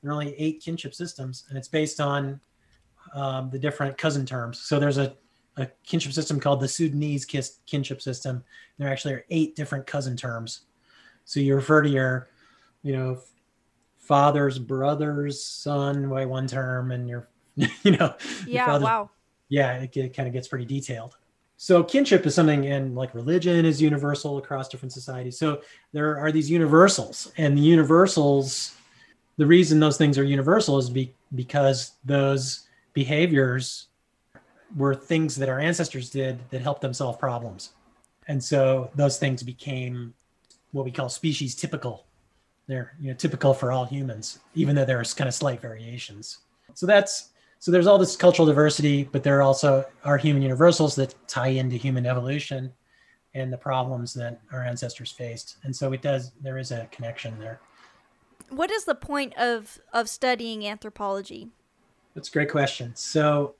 There 0.00 0.10
are 0.10 0.14
only 0.14 0.34
eight 0.40 0.62
kinship 0.62 0.94
systems, 0.94 1.44
and 1.50 1.58
it's 1.58 1.68
based 1.68 2.00
on 2.00 2.40
um, 3.14 3.50
the 3.50 3.58
different 3.58 3.98
cousin 3.98 4.24
terms. 4.24 4.60
So 4.60 4.80
there's 4.80 4.96
a, 4.96 5.14
a 5.58 5.66
kinship 5.84 6.14
system 6.14 6.40
called 6.40 6.60
the 6.60 6.68
Sudanese 6.68 7.26
kinship 7.26 8.00
system. 8.00 8.42
There 8.78 8.88
actually 8.88 9.12
are 9.12 9.26
eight 9.28 9.54
different 9.54 9.86
cousin 9.86 10.16
terms. 10.16 10.62
So 11.26 11.38
you 11.38 11.54
refer 11.54 11.82
to 11.82 11.90
your, 11.90 12.30
you 12.82 12.96
know, 12.96 13.20
father's 13.98 14.58
brother's 14.58 15.44
son 15.44 16.08
by 16.08 16.24
one 16.24 16.46
term, 16.46 16.92
and 16.92 17.06
your, 17.06 17.28
you 17.56 17.90
know, 17.90 18.14
yeah, 18.46 18.78
wow, 18.78 19.10
yeah, 19.50 19.82
it, 19.82 19.94
it 19.94 20.16
kind 20.16 20.28
of 20.28 20.32
gets 20.32 20.48
pretty 20.48 20.64
detailed 20.64 21.18
so 21.60 21.82
kinship 21.82 22.24
is 22.24 22.36
something 22.36 22.66
and 22.68 22.94
like 22.94 23.12
religion 23.14 23.66
is 23.66 23.82
universal 23.82 24.38
across 24.38 24.68
different 24.68 24.92
societies. 24.92 25.36
So 25.36 25.60
there 25.92 26.16
are 26.16 26.30
these 26.30 26.48
universals 26.48 27.32
and 27.36 27.58
the 27.58 27.62
universals 27.62 28.76
the 29.38 29.46
reason 29.46 29.78
those 29.78 29.96
things 29.96 30.18
are 30.18 30.24
universal 30.24 30.78
is 30.78 30.90
be, 30.90 31.14
because 31.34 31.92
those 32.04 32.66
behaviors 32.92 33.86
were 34.76 34.94
things 34.94 35.36
that 35.36 35.48
our 35.48 35.60
ancestors 35.60 36.10
did 36.10 36.38
that 36.50 36.60
helped 36.60 36.80
them 36.80 36.92
solve 36.92 37.18
problems. 37.18 37.70
And 38.26 38.42
so 38.42 38.90
those 38.94 39.18
things 39.18 39.42
became 39.42 40.12
what 40.72 40.84
we 40.84 40.90
call 40.90 41.08
species 41.08 41.54
typical. 41.54 42.04
They're 42.66 42.94
you 43.00 43.08
know 43.08 43.14
typical 43.14 43.54
for 43.54 43.72
all 43.72 43.84
humans 43.84 44.40
even 44.54 44.76
though 44.76 44.84
there's 44.84 45.14
kind 45.14 45.26
of 45.26 45.34
slight 45.34 45.60
variations. 45.60 46.38
So 46.74 46.86
that's 46.86 47.30
so 47.58 47.72
there's 47.72 47.86
all 47.86 47.98
this 47.98 48.16
cultural 48.16 48.46
diversity, 48.46 49.04
but 49.04 49.22
there 49.22 49.42
also 49.42 49.84
are 50.04 50.16
human 50.16 50.42
universals 50.42 50.94
that 50.96 51.14
tie 51.26 51.48
into 51.48 51.76
human 51.76 52.06
evolution 52.06 52.72
and 53.34 53.52
the 53.52 53.58
problems 53.58 54.14
that 54.14 54.40
our 54.52 54.64
ancestors 54.64 55.10
faced. 55.10 55.56
And 55.64 55.74
so 55.74 55.92
it 55.92 56.02
does 56.02 56.32
there 56.40 56.58
is 56.58 56.70
a 56.70 56.86
connection 56.90 57.38
there. 57.38 57.60
What 58.50 58.70
is 58.70 58.84
the 58.84 58.94
point 58.94 59.36
of 59.36 59.78
of 59.92 60.08
studying 60.08 60.66
anthropology? 60.66 61.48
That's 62.14 62.28
a 62.28 62.32
great 62.32 62.50
question. 62.50 62.92
So 62.94 63.54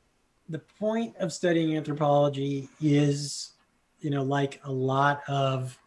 the 0.49 0.59
point 0.59 1.15
of 1.17 1.33
studying 1.33 1.77
anthropology 1.77 2.69
is, 2.81 3.53
you 4.01 4.11
know, 4.11 4.23
like 4.23 4.61
a 4.65 4.73
lot 4.73 5.23
of 5.29 5.79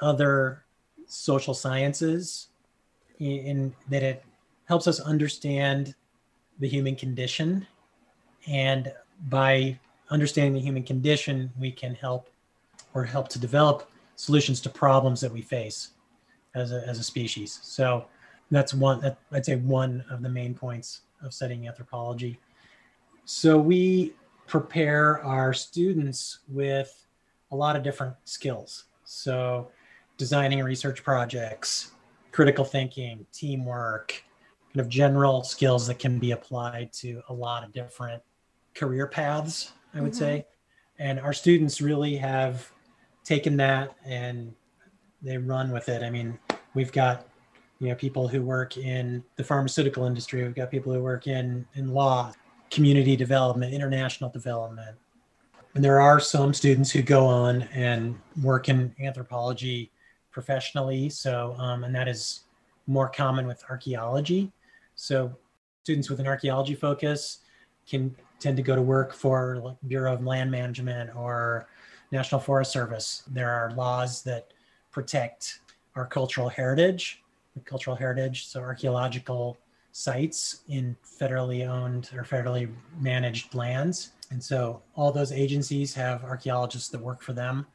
other 0.00 0.64
social 1.06 1.54
sciences 1.54 2.48
in, 3.18 3.30
in 3.30 3.74
that 3.88 4.02
it 4.02 4.24
helps 4.66 4.86
us 4.86 5.00
understand 5.00 5.94
the 6.58 6.68
human 6.68 6.96
condition. 6.96 7.66
And 8.46 8.92
by 9.28 9.78
understanding 10.10 10.54
the 10.54 10.60
human 10.60 10.82
condition, 10.82 11.50
we 11.58 11.70
can 11.70 11.94
help 11.94 12.30
or 12.94 13.04
help 13.04 13.28
to 13.28 13.38
develop 13.38 13.90
solutions 14.16 14.60
to 14.62 14.68
problems 14.68 15.20
that 15.20 15.32
we 15.32 15.42
face 15.42 15.90
as 16.54 16.72
a, 16.72 16.82
as 16.86 16.98
a 16.98 17.04
species. 17.04 17.60
So 17.62 18.06
that's 18.50 18.74
one, 18.74 19.00
that, 19.00 19.18
I'd 19.32 19.44
say 19.44 19.56
one 19.56 20.04
of 20.10 20.22
the 20.22 20.28
main 20.28 20.54
points 20.54 21.02
of 21.22 21.34
studying 21.34 21.68
anthropology. 21.68 22.40
So 23.24 23.58
we 23.58 24.14
prepare 24.46 25.22
our 25.22 25.52
students 25.52 26.38
with 26.48 27.06
a 27.50 27.56
lot 27.56 27.76
of 27.76 27.82
different 27.82 28.14
skills. 28.24 28.84
So 29.04 29.70
designing 30.16 30.62
research 30.62 31.04
projects, 31.04 31.92
critical 32.32 32.64
thinking, 32.64 33.26
teamwork, 33.32 34.22
kind 34.72 34.80
of 34.80 34.88
general 34.88 35.42
skills 35.42 35.86
that 35.86 35.98
can 35.98 36.18
be 36.18 36.32
applied 36.32 36.92
to 36.92 37.22
a 37.28 37.32
lot 37.32 37.64
of 37.64 37.72
different 37.72 38.22
career 38.74 39.06
paths, 39.06 39.72
I 39.94 40.00
would 40.00 40.12
mm-hmm. 40.12 40.18
say. 40.18 40.46
And 40.98 41.18
our 41.20 41.32
students 41.32 41.80
really 41.80 42.16
have 42.16 42.70
taken 43.24 43.56
that 43.58 43.94
and 44.04 44.54
they 45.22 45.38
run 45.38 45.70
with 45.70 45.88
it. 45.88 46.02
I 46.02 46.10
mean, 46.10 46.38
we've 46.74 46.92
got 46.92 47.26
you 47.78 47.88
know 47.88 47.94
people 47.94 48.26
who 48.28 48.42
work 48.42 48.76
in 48.76 49.22
the 49.36 49.44
pharmaceutical 49.44 50.04
industry 50.04 50.42
we've 50.42 50.54
got 50.54 50.70
people 50.70 50.92
who 50.92 51.02
work 51.02 51.26
in 51.26 51.66
in 51.74 51.92
law 51.92 52.32
community 52.70 53.16
development 53.16 53.72
international 53.72 54.30
development 54.30 54.96
and 55.74 55.84
there 55.84 56.00
are 56.00 56.18
some 56.18 56.52
students 56.52 56.90
who 56.90 57.02
go 57.02 57.26
on 57.26 57.62
and 57.72 58.18
work 58.42 58.68
in 58.68 58.94
anthropology 59.00 59.90
professionally 60.30 61.08
so 61.08 61.54
um, 61.58 61.84
and 61.84 61.94
that 61.94 62.08
is 62.08 62.40
more 62.86 63.08
common 63.08 63.46
with 63.46 63.62
archaeology 63.70 64.50
so 65.00 65.32
students 65.82 66.10
with 66.10 66.20
an 66.20 66.26
archaeology 66.26 66.74
focus 66.74 67.38
can 67.88 68.14
tend 68.40 68.56
to 68.56 68.62
go 68.62 68.76
to 68.76 68.82
work 68.82 69.12
for 69.12 69.60
like 69.64 69.76
bureau 69.86 70.12
of 70.14 70.24
land 70.24 70.50
management 70.50 71.10
or 71.16 71.68
national 72.12 72.40
forest 72.40 72.72
service 72.72 73.22
there 73.28 73.50
are 73.50 73.70
laws 73.72 74.22
that 74.22 74.52
protect 74.90 75.60
our 75.94 76.06
cultural 76.06 76.48
heritage 76.48 77.22
the 77.58 77.64
cultural 77.64 77.96
heritage, 77.96 78.46
so 78.46 78.60
archaeological 78.60 79.58
sites 79.92 80.60
in 80.68 80.96
federally 81.04 81.68
owned 81.68 82.10
or 82.14 82.22
federally 82.22 82.72
managed 83.00 83.54
lands. 83.54 84.12
And 84.30 84.42
so 84.42 84.82
all 84.94 85.10
those 85.10 85.32
agencies 85.32 85.94
have 85.94 86.24
archaeologists 86.24 86.88
that 86.90 87.00
work 87.00 87.22
for 87.22 87.32
them 87.32 87.66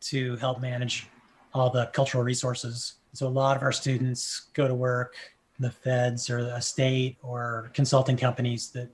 to 0.00 0.36
help 0.36 0.60
manage 0.60 1.08
all 1.52 1.70
the 1.70 1.86
cultural 1.86 2.22
resources. 2.22 2.94
So 3.12 3.26
a 3.26 3.28
lot 3.28 3.56
of 3.56 3.62
our 3.62 3.72
students 3.72 4.48
go 4.52 4.68
to 4.68 4.74
work 4.74 5.16
the 5.58 5.70
feds 5.70 6.28
or 6.28 6.38
a 6.38 6.60
state 6.60 7.16
or 7.22 7.70
consulting 7.72 8.16
companies 8.16 8.70
that 8.70 8.88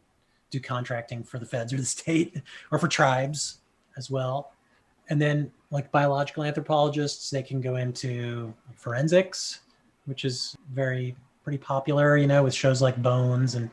do 0.50 0.60
contracting 0.60 1.22
for 1.22 1.38
the 1.38 1.46
feds 1.46 1.72
or 1.72 1.76
the 1.76 1.84
state 1.98 2.40
or 2.70 2.78
for 2.78 2.88
tribes 2.88 3.58
as 3.96 4.10
well. 4.10 4.52
And 5.08 5.20
then 5.20 5.50
like 5.70 5.90
biological 5.90 6.44
anthropologists, 6.44 7.30
they 7.30 7.42
can 7.42 7.60
go 7.60 7.76
into 7.76 8.54
forensics 8.74 9.60
which 10.06 10.24
is 10.24 10.56
very 10.72 11.16
pretty 11.44 11.58
popular, 11.58 12.16
you 12.16 12.26
know, 12.26 12.42
with 12.42 12.54
shows 12.54 12.82
like 12.82 13.00
Bones 13.02 13.54
and 13.54 13.70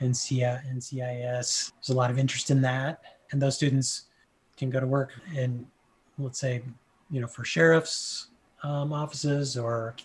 and 0.00 0.14
NCIS. 0.14 1.72
There's 1.72 1.88
a 1.88 1.94
lot 1.94 2.10
of 2.10 2.18
interest 2.18 2.50
in 2.50 2.60
that, 2.62 3.02
and 3.32 3.42
those 3.42 3.56
students 3.56 4.04
can 4.56 4.70
go 4.70 4.78
to 4.78 4.86
work 4.86 5.10
in, 5.34 5.66
let's 6.18 6.38
say, 6.38 6.62
you 7.10 7.20
know, 7.20 7.26
for 7.26 7.44
sheriff's 7.44 8.28
um, 8.62 8.92
offices 8.92 9.56
or 9.56 9.96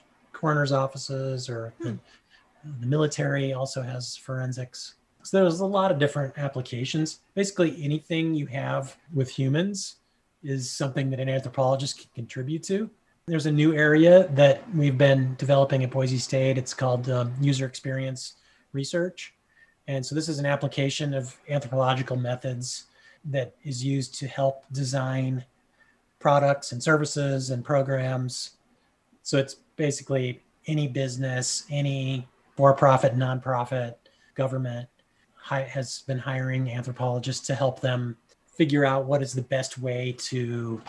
coroner's 0.44 0.74
offices, 0.74 1.50
or 1.50 1.74
hmm. 1.78 1.86
the, 1.86 1.98
the 2.82 2.86
military 2.86 3.54
also 3.54 3.82
has 3.82 4.18
forensics. 4.18 4.96
So 5.24 5.40
there's 5.40 5.62
a 5.62 5.66
lot 5.66 5.90
of 5.90 6.00
different 6.00 6.38
applications. 6.38 7.22
Basically, 7.34 7.82
anything 7.82 8.36
you 8.36 8.46
have 8.48 8.98
with 9.14 9.30
humans 9.30 9.96
is 10.44 10.70
something 10.70 11.10
that 11.12 11.22
an 11.22 11.30
anthropologist 11.30 11.98
can 12.00 12.10
contribute 12.14 12.62
to. 12.64 12.90
There's 13.26 13.46
a 13.46 13.52
new 13.52 13.74
area 13.74 14.28
that 14.34 14.70
we've 14.76 14.98
been 14.98 15.36
developing 15.38 15.82
at 15.86 15.92
Boise 15.92 16.18
State. 16.18 16.58
It's 16.58 16.74
called 16.74 17.10
um, 17.10 17.34
user 17.40 17.66
experience 17.66 18.34
research. 18.74 19.34
And 19.88 20.06
so 20.06 20.14
this 20.14 20.28
is 20.28 20.40
an 20.40 20.46
application 20.46 21.14
of 21.14 21.34
anthropological 21.50 22.18
methods 22.18 22.88
that 23.24 23.56
is 23.64 23.82
used 23.82 24.16
to 24.16 24.28
help 24.28 24.66
design 24.74 25.46
products 26.20 26.74
and 26.74 26.84
services 26.84 27.50
and 27.50 27.64
programs. 27.64 28.58
So 29.22 29.38
it's 29.38 29.56
basically 29.76 30.42
any 30.68 30.88
business, 30.88 31.66
any 31.70 32.28
for 32.56 32.74
profit, 32.74 33.16
nonprofit, 33.16 33.96
government 34.36 34.88
has 35.44 36.04
been 36.08 36.18
hiring 36.18 36.70
anthropologists 36.72 37.46
to 37.48 37.56
help 37.56 37.82
them 37.82 38.16
figure 38.48 38.86
out 38.86 39.06
what 39.06 39.22
is 39.22 39.34
the 39.34 39.42
best 39.42 39.78
way 39.78 40.16
to 40.18 40.82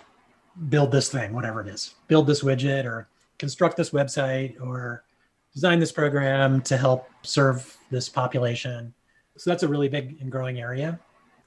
build 0.68 0.92
this 0.92 1.10
thing, 1.10 1.32
whatever 1.32 1.60
it 1.60 1.68
is, 1.68 1.94
build 2.06 2.26
this 2.26 2.42
widget 2.42 2.84
or 2.84 3.08
construct 3.38 3.76
this 3.76 3.90
website 3.90 4.60
or 4.60 5.04
design 5.52 5.78
this 5.78 5.90
program 5.92 6.60
to 6.62 6.76
help 6.76 7.08
serve 7.22 7.76
this 7.90 8.08
population. 8.08 8.94
So 9.36 9.50
that's 9.50 9.64
a 9.64 9.68
really 9.68 9.88
big 9.88 10.20
and 10.20 10.30
growing 10.30 10.60
area. 10.60 11.00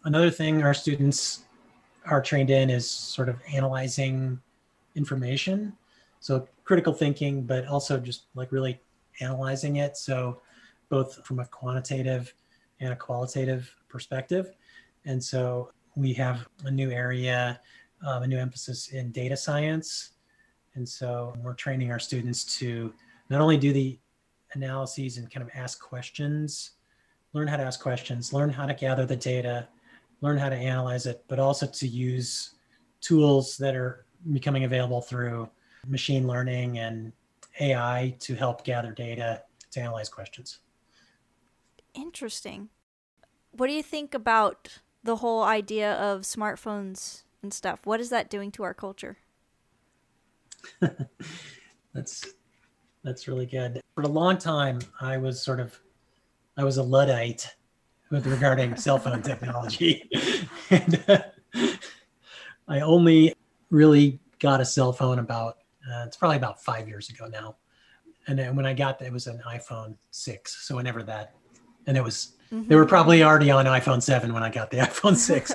Another 0.04 0.30
thing 0.30 0.64
our 0.64 0.74
students 0.74 1.46
are 2.06 2.22
trained 2.22 2.50
in 2.50 2.70
is 2.70 2.90
sort 2.90 3.30
of 3.30 3.38
analyzing 3.54 4.40
information. 4.96 5.74
So 6.20 6.48
critical 6.68 6.94
thinking, 6.94 7.44
but 7.44 7.66
also 7.68 8.00
just 8.00 8.26
like 8.36 8.52
really 8.52 8.80
analyzing 9.22 9.78
it. 9.78 9.98
So 9.98 10.42
both 10.90 11.26
from 11.26 11.40
a 11.40 11.46
quantitative 11.46 12.34
and 12.80 12.94
a 12.94 12.96
qualitative 12.96 13.74
perspective. 13.90 14.56
And 15.06 15.24
so 15.24 15.72
we 15.96 16.14
have 16.14 16.48
a 16.66 16.72
new 16.72 16.92
area 16.92 17.60
um, 18.06 18.24
a 18.24 18.28
new 18.28 18.38
emphasis 18.38 18.90
in 18.90 19.12
data 19.12 19.36
science. 19.36 20.12
And 20.76 20.88
so 20.88 21.34
we're 21.42 21.54
training 21.54 21.92
our 21.92 22.00
students 22.00 22.44
to 22.60 22.94
not 23.30 23.42
only 23.42 23.58
do 23.58 23.74
the 23.74 23.98
analyses 24.54 25.18
and 25.18 25.32
kind 25.32 25.44
of 25.44 25.52
ask 25.56 25.82
questions, 25.82 26.72
learn 27.34 27.48
how 27.48 27.58
to 27.58 27.64
ask 27.64 27.82
questions, 27.82 28.34
learn 28.34 28.50
how 28.50 28.66
to 28.66 28.74
gather 28.74 29.06
the 29.06 29.16
data, 29.16 29.68
learn 30.22 30.38
how 30.38 30.50
to 30.50 30.56
analyze 30.56 31.06
it, 31.06 31.24
but 31.28 31.40
also 31.40 31.66
to 31.66 31.88
use 31.88 32.52
tools 33.02 33.58
that 33.58 33.76
are 33.76 34.06
becoming 34.32 34.64
available 34.64 35.02
through 35.02 35.50
machine 35.86 36.28
learning 36.28 36.80
and 36.80 37.12
AI 37.60 38.16
to 38.20 38.36
help 38.36 38.64
gather 38.64 38.92
data 38.92 39.44
to 39.72 39.80
analyze 39.80 40.10
questions. 40.10 40.60
Interesting. 41.94 42.70
What 43.52 43.68
do 43.68 43.74
you 43.74 43.84
think 43.84 44.14
about 44.14 44.80
the 45.04 45.16
whole 45.16 45.42
idea 45.42 45.94
of 45.94 46.22
smartphones 46.22 47.24
and 47.42 47.54
stuff. 47.54 47.80
What 47.86 48.00
is 48.00 48.10
that 48.10 48.30
doing 48.30 48.52
to 48.52 48.64
our 48.64 48.74
culture? 48.74 49.18
that's 51.94 52.34
that's 53.04 53.28
really 53.28 53.46
good. 53.46 53.82
For 53.96 54.04
a 54.04 54.08
long 54.08 54.38
time, 54.38 54.80
I 55.00 55.18
was 55.18 55.42
sort 55.42 55.60
of 55.60 55.80
I 56.58 56.64
was 56.64 56.78
a 56.78 56.84
luddite 56.84 57.56
with 58.10 58.28
regarding 58.28 58.76
cell 58.86 59.00
phone 59.00 59.22
technology, 59.22 60.10
and 60.70 61.02
uh, 61.08 61.20
I 62.68 62.82
only 62.82 63.34
really 63.70 64.20
got 64.40 64.60
a 64.60 64.66
cell 64.66 64.92
phone 64.92 65.20
about 65.20 65.60
uh, 65.92 66.04
it's 66.06 66.18
probably 66.18 66.38
about 66.38 66.64
five 66.64 66.88
years 66.88 67.10
ago 67.10 67.28
now. 67.28 67.56
And 68.28 68.38
then 68.38 68.56
when 68.56 68.66
I 68.66 68.74
got 68.74 69.02
it 69.02 69.12
was 69.12 69.28
an 69.28 69.42
iPhone 69.48 69.96
six, 70.12 70.68
so 70.68 70.76
whenever 70.76 71.02
that, 71.04 71.36
and 71.86 71.96
it 71.96 72.04
was 72.04 72.36
mm-hmm. 72.52 72.68
they 72.68 72.76
were 72.76 72.86
probably 72.86 73.24
already 73.24 73.52
on 73.52 73.66
iPhone 73.66 74.02
seven 74.02 74.34
when 74.34 74.44
I 74.44 74.50
got 74.50 74.70
the 74.70 74.78
iPhone 74.90 75.16
six. 75.16 75.54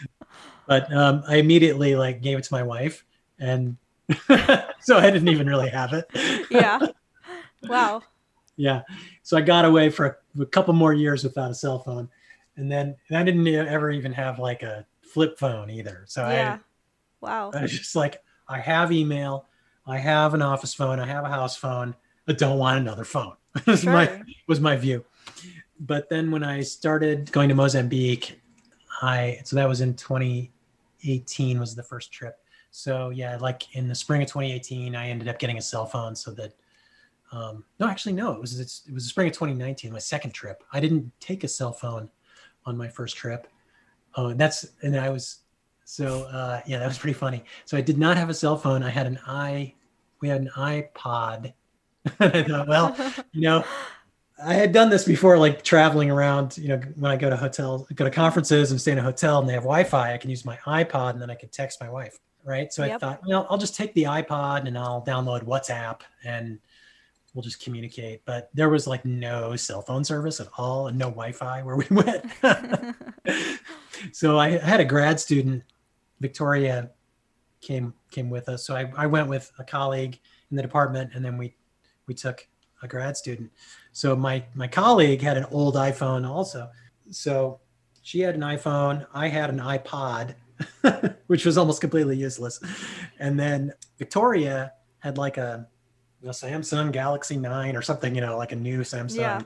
but 0.66 0.92
um, 0.92 1.22
I 1.28 1.36
immediately 1.36 1.94
like 1.94 2.20
gave 2.20 2.38
it 2.38 2.44
to 2.44 2.52
my 2.52 2.62
wife, 2.62 3.04
and 3.38 3.76
so 4.80 4.98
I 4.98 5.10
didn't 5.10 5.28
even 5.28 5.46
really 5.46 5.68
have 5.68 5.92
it. 5.92 6.06
yeah. 6.50 6.80
Wow. 7.64 8.02
Yeah. 8.56 8.82
So 9.22 9.36
I 9.36 9.42
got 9.42 9.64
away 9.64 9.90
for 9.90 10.06
a, 10.06 10.42
a, 10.42 10.46
couple 10.46 10.74
more 10.74 10.92
years 10.92 11.24
without 11.24 11.50
a 11.50 11.54
cell 11.54 11.78
phone, 11.78 12.08
and 12.56 12.70
then 12.70 12.96
and 13.08 13.18
I 13.18 13.22
didn't 13.22 13.46
ever 13.46 13.90
even 13.90 14.12
have 14.12 14.38
like 14.38 14.62
a 14.62 14.84
flip 15.02 15.38
phone 15.38 15.70
either. 15.70 16.04
So 16.06 16.22
yeah. 16.28 16.58
I, 17.22 17.26
wow. 17.26 17.50
I 17.54 17.62
was 17.62 17.76
just 17.76 17.96
like, 17.96 18.22
I 18.48 18.58
have 18.58 18.92
email, 18.92 19.46
I 19.86 19.98
have 19.98 20.34
an 20.34 20.42
office 20.42 20.74
phone, 20.74 21.00
I 21.00 21.06
have 21.06 21.24
a 21.24 21.28
house 21.28 21.56
phone, 21.56 21.94
but 22.26 22.38
don't 22.38 22.58
want 22.58 22.78
another 22.78 23.04
phone. 23.04 23.34
was 23.66 23.82
sure. 23.82 23.92
my 23.92 24.22
was 24.46 24.60
my 24.60 24.76
view. 24.76 25.04
But 25.80 26.08
then 26.08 26.30
when 26.30 26.44
I 26.44 26.60
started 26.60 27.32
going 27.32 27.48
to 27.48 27.54
Mozambique, 27.54 28.40
I 29.02 29.40
so 29.44 29.56
that 29.56 29.68
was 29.68 29.80
in 29.80 29.94
2018 29.94 31.58
was 31.58 31.74
the 31.74 31.82
first 31.82 32.12
trip. 32.12 32.38
So 32.70 33.10
yeah, 33.10 33.36
like 33.38 33.74
in 33.74 33.88
the 33.88 33.94
spring 33.94 34.22
of 34.22 34.28
2018, 34.28 34.94
I 34.94 35.08
ended 35.08 35.28
up 35.28 35.38
getting 35.38 35.58
a 35.58 35.62
cell 35.62 35.86
phone 35.86 36.14
so 36.14 36.30
that 36.32 36.52
um, 37.32 37.64
no, 37.78 37.88
actually 37.88 38.12
no, 38.12 38.32
it 38.32 38.40
was 38.40 38.58
it 38.58 38.92
was 38.92 39.04
the 39.04 39.08
spring 39.08 39.28
of 39.28 39.32
2019, 39.32 39.92
my 39.92 39.98
second 39.98 40.32
trip. 40.32 40.62
I 40.72 40.80
didn't 40.80 41.10
take 41.20 41.44
a 41.44 41.48
cell 41.48 41.72
phone 41.72 42.10
on 42.66 42.76
my 42.76 42.88
first 42.88 43.16
trip. 43.16 43.48
Oh, 44.16 44.28
and 44.28 44.40
that's 44.40 44.66
and 44.82 44.96
I 44.96 45.10
was 45.10 45.38
so 45.90 46.22
uh, 46.22 46.60
yeah, 46.66 46.78
that 46.78 46.86
was 46.86 46.98
pretty 46.98 47.18
funny. 47.18 47.42
So 47.64 47.76
I 47.76 47.80
did 47.80 47.98
not 47.98 48.16
have 48.16 48.30
a 48.30 48.34
cell 48.34 48.56
phone. 48.56 48.84
I 48.84 48.90
had 48.90 49.08
an 49.08 49.18
i 49.26 49.74
we 50.20 50.28
had 50.28 50.40
an 50.40 50.50
iPod. 50.56 51.52
I 52.20 52.42
thought, 52.44 52.68
well, 52.68 52.96
you 53.32 53.40
know, 53.40 53.64
I 54.44 54.54
had 54.54 54.70
done 54.70 54.88
this 54.88 55.02
before, 55.02 55.36
like 55.36 55.64
traveling 55.64 56.08
around. 56.08 56.56
You 56.58 56.68
know, 56.68 56.80
when 56.94 57.10
I 57.10 57.16
go 57.16 57.28
to 57.28 57.36
hotels, 57.36 57.88
go 57.88 58.04
to 58.04 58.10
conferences 58.10 58.70
and 58.70 58.80
stay 58.80 58.92
in 58.92 58.98
a 58.98 59.02
hotel, 59.02 59.40
and 59.40 59.48
they 59.48 59.52
have 59.54 59.64
Wi-Fi, 59.64 60.14
I 60.14 60.16
can 60.16 60.30
use 60.30 60.44
my 60.44 60.56
iPod, 60.58 61.14
and 61.14 61.22
then 61.22 61.28
I 61.28 61.34
can 61.34 61.48
text 61.48 61.80
my 61.80 61.90
wife. 61.90 62.20
Right. 62.44 62.72
So 62.72 62.84
yep. 62.84 62.94
I 62.94 62.98
thought, 62.98 63.20
well, 63.26 63.48
I'll 63.50 63.58
just 63.58 63.74
take 63.74 63.92
the 63.94 64.04
iPod 64.04 64.66
and 64.66 64.78
I'll 64.78 65.04
download 65.04 65.44
WhatsApp, 65.44 66.02
and 66.24 66.60
we'll 67.34 67.42
just 67.42 67.60
communicate. 67.60 68.24
But 68.24 68.48
there 68.54 68.68
was 68.68 68.86
like 68.86 69.04
no 69.04 69.56
cell 69.56 69.82
phone 69.82 70.04
service 70.04 70.38
at 70.38 70.46
all, 70.56 70.86
and 70.86 70.96
no 70.96 71.06
Wi-Fi 71.06 71.64
where 71.64 71.74
we 71.74 71.86
went. 71.90 72.24
so 74.12 74.38
I 74.38 74.50
had 74.50 74.78
a 74.78 74.84
grad 74.84 75.18
student, 75.18 75.64
Victoria, 76.20 76.90
came 77.60 77.94
came 78.10 78.30
with 78.30 78.48
us. 78.48 78.64
So 78.64 78.74
I, 78.74 78.90
I 78.96 79.06
went 79.06 79.28
with 79.28 79.50
a 79.58 79.64
colleague 79.64 80.18
in 80.50 80.56
the 80.56 80.62
department, 80.62 81.10
and 81.14 81.24
then 81.24 81.36
we 81.36 81.54
we 82.06 82.14
took 82.14 82.46
a 82.82 82.88
grad 82.88 83.16
student. 83.16 83.50
So 83.92 84.16
my 84.16 84.44
my 84.54 84.66
colleague 84.66 85.20
had 85.20 85.36
an 85.36 85.44
old 85.50 85.74
iPhone 85.74 86.28
also. 86.28 86.70
So 87.10 87.60
she 88.02 88.20
had 88.20 88.34
an 88.34 88.40
iPhone, 88.40 89.06
I 89.12 89.28
had 89.28 89.50
an 89.50 89.58
iPod, 89.58 90.34
which 91.26 91.44
was 91.44 91.58
almost 91.58 91.80
completely 91.80 92.16
useless. 92.16 92.60
And 93.18 93.38
then 93.38 93.72
Victoria 93.98 94.72
had 95.00 95.18
like 95.18 95.36
a 95.36 95.66
Samsung 96.24 96.92
Galaxy 96.92 97.36
9 97.36 97.76
or 97.76 97.82
something, 97.82 98.14
you 98.14 98.20
know, 98.20 98.36
like 98.36 98.52
a 98.52 98.56
new 98.56 98.80
Samsung. 98.80 99.16
Yeah. 99.16 99.42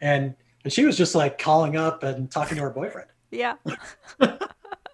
And 0.00 0.34
and 0.64 0.72
she 0.72 0.84
was 0.84 0.96
just 0.96 1.14
like 1.14 1.38
calling 1.38 1.76
up 1.76 2.02
and 2.02 2.30
talking 2.30 2.56
to 2.56 2.62
her 2.62 2.70
boyfriend 2.70 3.08
Yeah. 3.30 3.56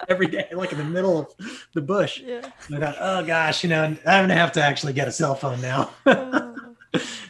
every 0.09 0.27
day, 0.27 0.49
like 0.53 0.73
in 0.73 0.79
the 0.79 0.85
middle 0.85 1.19
of 1.19 1.35
the 1.75 1.83
bush. 1.83 2.21
Yeah. 2.21 2.51
I 2.73 2.79
thought, 2.79 2.97
oh 3.01 3.25
gosh, 3.25 3.63
you 3.63 3.71
know, 3.71 3.85
I'm 3.85 3.97
gonna 4.05 4.35
have 4.35 4.53
to 4.53 4.63
actually 4.63 4.93
get 4.93 5.09
a 5.09 5.13
cell 5.13 5.35
phone 5.35 5.61
now. 5.61 5.91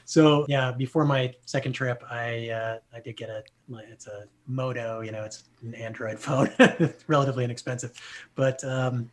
So 0.06 0.46
yeah, 0.48 0.70
before 0.70 1.04
my 1.04 1.34
second 1.46 1.72
trip, 1.72 2.02
I 2.08 2.48
uh, 2.50 2.78
I 2.94 3.00
did 3.00 3.16
get 3.16 3.28
a 3.28 3.42
it's 3.90 4.06
a 4.06 4.26
Moto, 4.46 5.00
you 5.00 5.10
know, 5.10 5.24
it's 5.24 5.44
an 5.62 5.74
Android 5.74 6.16
phone, 6.18 6.48
relatively 7.08 7.42
inexpensive, 7.42 7.92
but 8.36 8.62
um, 8.62 9.10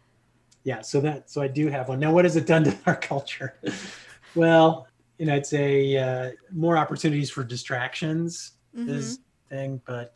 yeah, 0.63 0.81
so 0.81 1.01
that 1.01 1.31
so 1.31 1.41
I 1.41 1.47
do 1.47 1.67
have 1.67 1.89
one. 1.89 1.99
Now, 1.99 2.13
what 2.13 2.25
has 2.25 2.35
it 2.35 2.45
done 2.45 2.63
to 2.65 2.77
our 2.85 2.95
culture? 2.95 3.55
well, 4.35 4.87
you 5.17 5.25
know, 5.25 5.35
it's 5.35 5.51
a 5.53 5.97
uh, 5.97 6.31
more 6.51 6.77
opportunities 6.77 7.31
for 7.31 7.43
distractions 7.43 8.51
mhm. 8.77 8.87
is 8.87 9.19
thing, 9.49 9.81
but 9.85 10.13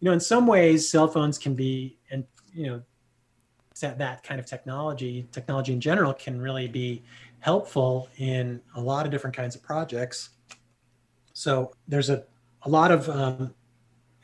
you 0.00 0.06
know, 0.06 0.12
in 0.12 0.20
some 0.20 0.48
ways, 0.48 0.90
cell 0.90 1.06
phones 1.06 1.38
can 1.38 1.54
be, 1.54 1.98
and 2.10 2.24
you 2.56 2.66
know, 2.66 2.82
that 3.80 3.98
that 3.98 4.22
kind 4.22 4.40
of 4.40 4.46
technology, 4.46 5.26
technology 5.32 5.72
in 5.72 5.80
general, 5.80 6.14
can 6.14 6.40
really 6.40 6.66
be 6.66 7.02
helpful 7.40 8.08
in 8.16 8.60
a 8.74 8.80
lot 8.80 9.04
of 9.04 9.12
different 9.12 9.36
kinds 9.36 9.54
of 9.54 9.62
projects. 9.62 10.30
So 11.34 11.72
there's 11.86 12.08
a 12.08 12.24
a 12.62 12.68
lot 12.68 12.90
of 12.90 13.08
um, 13.08 13.54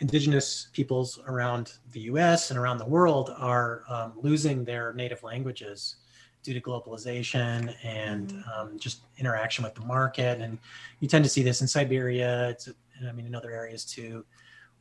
indigenous 0.00 0.68
peoples 0.72 1.20
around 1.28 1.74
the 1.92 2.00
U.S. 2.00 2.50
and 2.50 2.58
around 2.58 2.78
the 2.78 2.86
world 2.86 3.30
are 3.38 3.84
um, 3.88 4.14
losing 4.20 4.64
their 4.64 4.92
native 4.94 5.22
languages 5.22 5.96
due 6.42 6.52
to 6.52 6.60
globalization 6.60 7.72
and 7.84 8.42
um, 8.52 8.78
just 8.78 9.02
interaction 9.18 9.62
with 9.62 9.74
the 9.76 9.80
market. 9.82 10.40
And 10.40 10.58
you 10.98 11.06
tend 11.06 11.24
to 11.24 11.30
see 11.30 11.42
this 11.44 11.60
in 11.60 11.68
Siberia. 11.68 12.48
It's, 12.48 12.68
I 13.06 13.12
mean, 13.12 13.26
in 13.26 13.34
other 13.34 13.52
areas 13.52 13.84
too, 13.84 14.24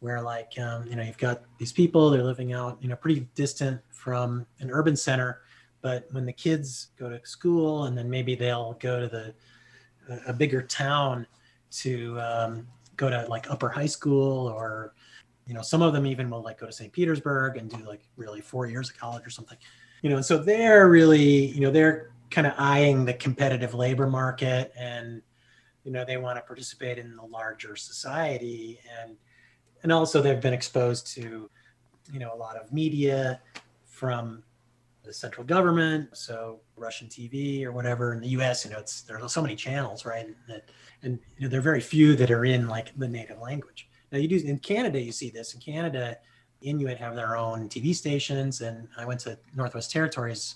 where 0.01 0.21
like, 0.21 0.51
um, 0.59 0.85
you 0.87 0.95
know, 0.95 1.03
you've 1.03 1.17
got 1.17 1.43
these 1.57 1.71
people, 1.71 2.09
they're 2.09 2.23
living 2.23 2.53
out, 2.53 2.77
you 2.81 2.89
know, 2.89 2.95
pretty 2.95 3.27
distant 3.33 3.79
from 3.89 4.45
an 4.59 4.69
urban 4.69 4.95
center. 4.95 5.39
But 5.81 6.07
when 6.11 6.25
the 6.25 6.33
kids 6.33 6.89
go 6.99 7.09
to 7.09 7.19
school 7.23 7.85
and 7.85 7.97
then 7.97 8.09
maybe 8.09 8.35
they'll 8.35 8.73
go 8.73 8.99
to 8.99 9.07
the, 9.07 9.33
a, 10.27 10.33
bigger 10.33 10.61
town 10.61 11.25
to 11.71 12.19
um, 12.19 12.67
go 12.97 13.09
to 13.09 13.25
like 13.29 13.49
upper 13.49 13.69
high 13.69 13.87
school 13.87 14.47
or, 14.47 14.93
you 15.47 15.53
know, 15.53 15.61
some 15.61 15.81
of 15.81 15.93
them 15.93 16.05
even 16.05 16.29
will 16.29 16.43
like 16.43 16.59
go 16.59 16.65
to 16.65 16.71
St. 16.71 16.91
Petersburg 16.91 17.57
and 17.57 17.69
do 17.69 17.77
like 17.87 18.01
really 18.17 18.41
four 18.41 18.65
years 18.67 18.89
of 18.89 18.97
college 18.97 19.25
or 19.25 19.29
something 19.29 19.57
you 20.01 20.09
know, 20.09 20.17
and 20.17 20.25
so 20.25 20.37
they're 20.37 20.89
really, 20.89 21.45
you 21.47 21.61
know, 21.61 21.71
they're 21.71 22.11
kind 22.29 22.47
of 22.47 22.53
eyeing 22.57 23.05
the 23.05 23.13
competitive 23.13 23.73
labor 23.73 24.07
market 24.07 24.73
and, 24.77 25.21
you 25.83 25.91
know, 25.91 26.03
they 26.05 26.17
want 26.17 26.37
to 26.37 26.41
participate 26.41 26.97
in 26.97 27.15
the 27.15 27.23
larger 27.23 27.75
society 27.75 28.79
and, 29.01 29.15
and 29.83 29.91
also 29.91 30.21
they've 30.21 30.41
been 30.41 30.53
exposed 30.53 31.07
to, 31.15 31.49
you 32.11 32.19
know, 32.19 32.33
a 32.33 32.35
lot 32.35 32.55
of 32.55 32.71
media 32.71 33.41
from 33.85 34.43
the 35.03 35.13
central 35.13 35.45
government. 35.45 36.15
So 36.15 36.59
Russian 36.75 37.07
TV 37.07 37.63
or 37.63 37.71
whatever 37.71 38.13
in 38.13 38.21
the 38.21 38.29
US, 38.29 38.65
you 38.65 38.71
know, 38.71 38.79
it's, 38.79 39.01
there's 39.01 39.31
so 39.31 39.41
many 39.41 39.55
channels, 39.55 40.05
right. 40.05 40.27
That, 40.47 40.69
and 41.03 41.19
you 41.37 41.43
know, 41.43 41.49
there 41.49 41.59
are 41.59 41.63
very 41.63 41.81
few 41.81 42.15
that 42.15 42.29
are 42.29 42.45
in 42.45 42.67
like 42.67 42.97
the 42.97 43.07
native 43.07 43.39
language. 43.39 43.89
Now 44.11 44.19
you 44.19 44.27
do 44.27 44.37
in 44.45 44.59
Canada, 44.59 45.01
you 45.01 45.11
see 45.11 45.29
this 45.29 45.53
in 45.53 45.61
Canada, 45.61 46.17
Inuit 46.61 46.97
have 46.97 47.15
their 47.15 47.35
own 47.35 47.69
TV 47.69 47.95
stations, 47.95 48.61
and 48.61 48.87
I 48.97 49.05
went 49.05 49.19
to 49.21 49.37
Northwest 49.55 49.91
Territories 49.91 50.55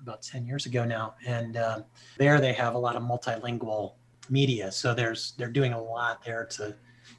about 0.00 0.22
10 0.22 0.44
years 0.44 0.66
ago 0.66 0.84
now, 0.84 1.14
and 1.26 1.56
um, 1.56 1.84
there 2.18 2.40
they 2.40 2.52
have 2.52 2.74
a 2.74 2.78
lot 2.78 2.96
of 2.96 3.02
multilingual 3.02 3.94
media. 4.28 4.70
So 4.70 4.94
there's 4.94 5.32
they're 5.38 5.48
doing 5.48 5.72
a 5.72 5.80
lot 5.80 6.22
there 6.24 6.44
to 6.44 6.74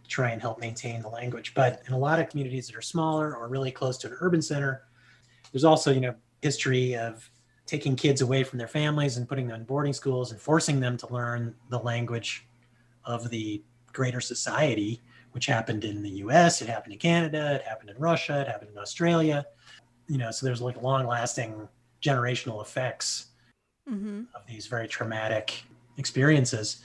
try 0.08 0.32
and 0.32 0.42
help 0.42 0.60
maintain 0.60 1.02
the 1.02 1.10
language. 1.10 1.54
But 1.54 1.82
in 1.88 1.94
a 1.94 1.98
lot 1.98 2.20
of 2.20 2.30
communities 2.30 2.68
that 2.68 2.76
are 2.76 2.82
smaller 2.82 3.36
or 3.36 3.48
really 3.48 3.72
close 3.72 3.98
to 4.00 4.08
an 4.08 4.18
urban 4.22 4.42
center, 4.42 4.84
there's 5.52 5.64
also 5.64 5.92
you 5.92 6.02
know 6.02 6.16
history 6.42 6.96
of 6.96 7.30
taking 7.66 7.96
kids 7.96 8.22
away 8.22 8.44
from 8.44 8.58
their 8.60 8.68
families 8.68 9.18
and 9.18 9.28
putting 9.28 9.48
them 9.48 9.62
in 9.62 9.66
boarding 9.66 9.94
schools 9.94 10.32
and 10.32 10.40
forcing 10.40 10.80
them 10.80 10.96
to 10.98 11.14
learn 11.14 11.54
the 11.70 11.80
language 11.80 12.48
of 13.04 13.30
the 13.30 13.62
greater 13.92 14.22
society 14.22 15.02
which 15.32 15.46
happened 15.46 15.84
in 15.84 16.02
the 16.02 16.10
US, 16.10 16.62
it 16.62 16.70
happened 16.70 16.94
in 16.94 17.00
Canada, 17.00 17.56
it 17.56 17.62
happened 17.62 17.90
in 17.90 17.98
Russia, 17.98 18.42
it 18.42 18.48
happened 18.48 18.72
in 18.72 18.78
Australia. 18.78 19.46
You 20.08 20.18
know, 20.18 20.32
so 20.32 20.46
there's 20.46 20.62
like 20.62 20.82
long 20.82 21.06
lasting 21.06 21.68
generational 22.02 22.62
effects 22.62 23.28
Mm-hmm. 23.90 24.24
of 24.36 24.46
these 24.48 24.68
very 24.68 24.86
traumatic 24.86 25.64
experiences. 25.96 26.82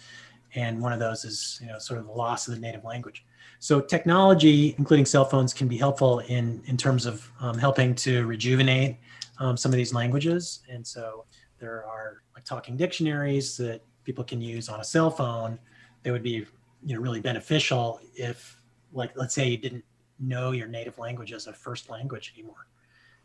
And 0.55 0.81
one 0.81 0.93
of 0.93 0.99
those 0.99 1.25
is, 1.25 1.59
you 1.63 1.69
know, 1.69 1.79
sort 1.79 1.99
of 2.01 2.07
the 2.07 2.13
loss 2.13 2.47
of 2.47 2.55
the 2.55 2.61
native 2.61 2.85
language. 2.85 3.25
So 3.59 3.81
technology, 3.81 4.75
including 4.77 5.07
cell 5.07 5.25
phones, 5.25 5.55
can 5.55 5.69
be 5.69 5.79
helpful 5.79 6.19
in, 6.21 6.63
in 6.67 6.77
terms 6.77 7.07
of 7.07 7.31
um, 7.41 7.57
helping 7.57 7.95
to 7.97 8.27
rejuvenate 8.27 8.99
um, 9.39 9.57
some 9.57 9.73
of 9.73 9.77
these 9.77 9.95
languages. 9.95 10.61
And 10.69 10.87
so 10.87 11.25
there 11.59 11.85
are 11.87 12.23
like 12.35 12.45
talking 12.45 12.77
dictionaries 12.77 13.57
that 13.57 13.83
people 14.05 14.25
can 14.25 14.41
use 14.41 14.69
on 14.69 14.81
a 14.81 14.85
cell 14.85 15.11
phone. 15.11 15.59
They 16.03 16.11
would 16.11 16.23
be, 16.23 16.45
you 16.85 16.95
know, 16.95 17.01
really 17.01 17.21
beneficial 17.21 18.01
if, 18.15 18.61
like, 18.93 19.13
let's 19.17 19.35
say 19.35 19.49
you 19.49 19.57
didn't 19.57 19.85
know 20.19 20.51
your 20.51 20.69
native 20.69 20.99
language 20.99 21.33
as 21.33 21.47
a 21.47 21.53
first 21.53 21.89
language 21.89 22.35
anymore, 22.37 22.67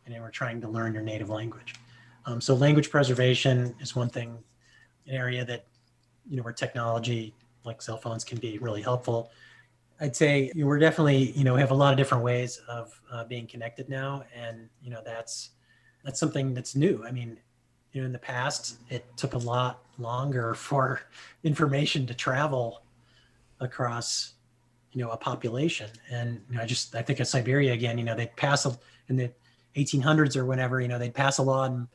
and 0.06 0.16
you 0.16 0.22
were 0.22 0.30
trying 0.30 0.62
to 0.62 0.70
learn 0.70 0.94
your 0.94 1.04
native 1.04 1.30
language. 1.30 1.76
Um, 2.26 2.40
so 2.40 2.54
language 2.54 2.90
preservation 2.90 3.76
is 3.82 3.96
one 3.96 4.10
thing, 4.10 4.38
an 5.08 5.16
area 5.16 5.44
that, 5.46 5.66
you 6.30 6.38
know, 6.38 6.44
where 6.44 6.54
technology 6.54 7.34
like 7.64 7.82
cell 7.82 7.98
phones 7.98 8.24
can 8.24 8.40
be 8.40 8.58
really 8.58 8.82
helpful. 8.82 9.32
I'd 10.00 10.16
say 10.16 10.52
we're 10.56 10.80
definitely, 10.80 11.32
you 11.32 11.44
know, 11.44 11.56
we 11.56 11.60
have 11.60 11.72
a 11.72 11.76
lot 11.76 11.92
of 11.92 11.98
different 11.98 12.24
ways 12.24 12.62
of 12.70 13.00
uh, 13.12 13.24
being 13.26 13.48
connected 13.48 13.90
now, 13.90 14.24
and 14.36 14.70
you 14.82 14.92
know, 14.92 15.02
that's 15.04 15.52
that's 16.04 16.20
something 16.20 16.54
that's 16.54 16.76
new. 16.76 17.04
I 17.06 17.12
mean, 17.12 17.38
you 17.92 18.02
know, 18.02 18.06
in 18.06 18.14
the 18.14 18.20
past, 18.20 18.78
it 18.90 19.06
took 19.18 19.34
a 19.34 19.38
lot 19.38 19.84
longer 19.98 20.54
for 20.68 21.02
information 21.44 22.06
to 22.08 22.14
travel 22.14 22.84
across, 23.60 24.34
you 24.92 25.04
know, 25.04 25.10
a 25.12 25.18
population. 25.18 25.90
And 26.12 26.42
you 26.50 26.58
know, 26.58 26.64
I 26.64 26.66
just 26.66 26.96
I 26.96 27.02
think 27.02 27.20
of 27.20 27.28
Siberia 27.28 27.74
again. 27.74 27.98
You 27.98 28.04
know, 28.04 28.16
they'd 28.16 28.36
pass 28.36 28.66
a, 28.66 28.78
in 29.10 29.18
the 29.18 29.32
1800s 29.76 30.36
or 30.36 30.46
whenever. 30.46 30.80
You 30.80 30.88
know, 30.88 31.00
they'd 31.00 31.14
pass 31.14 31.40
a 31.40 31.44
law 31.44 31.66
in, 31.66 31.88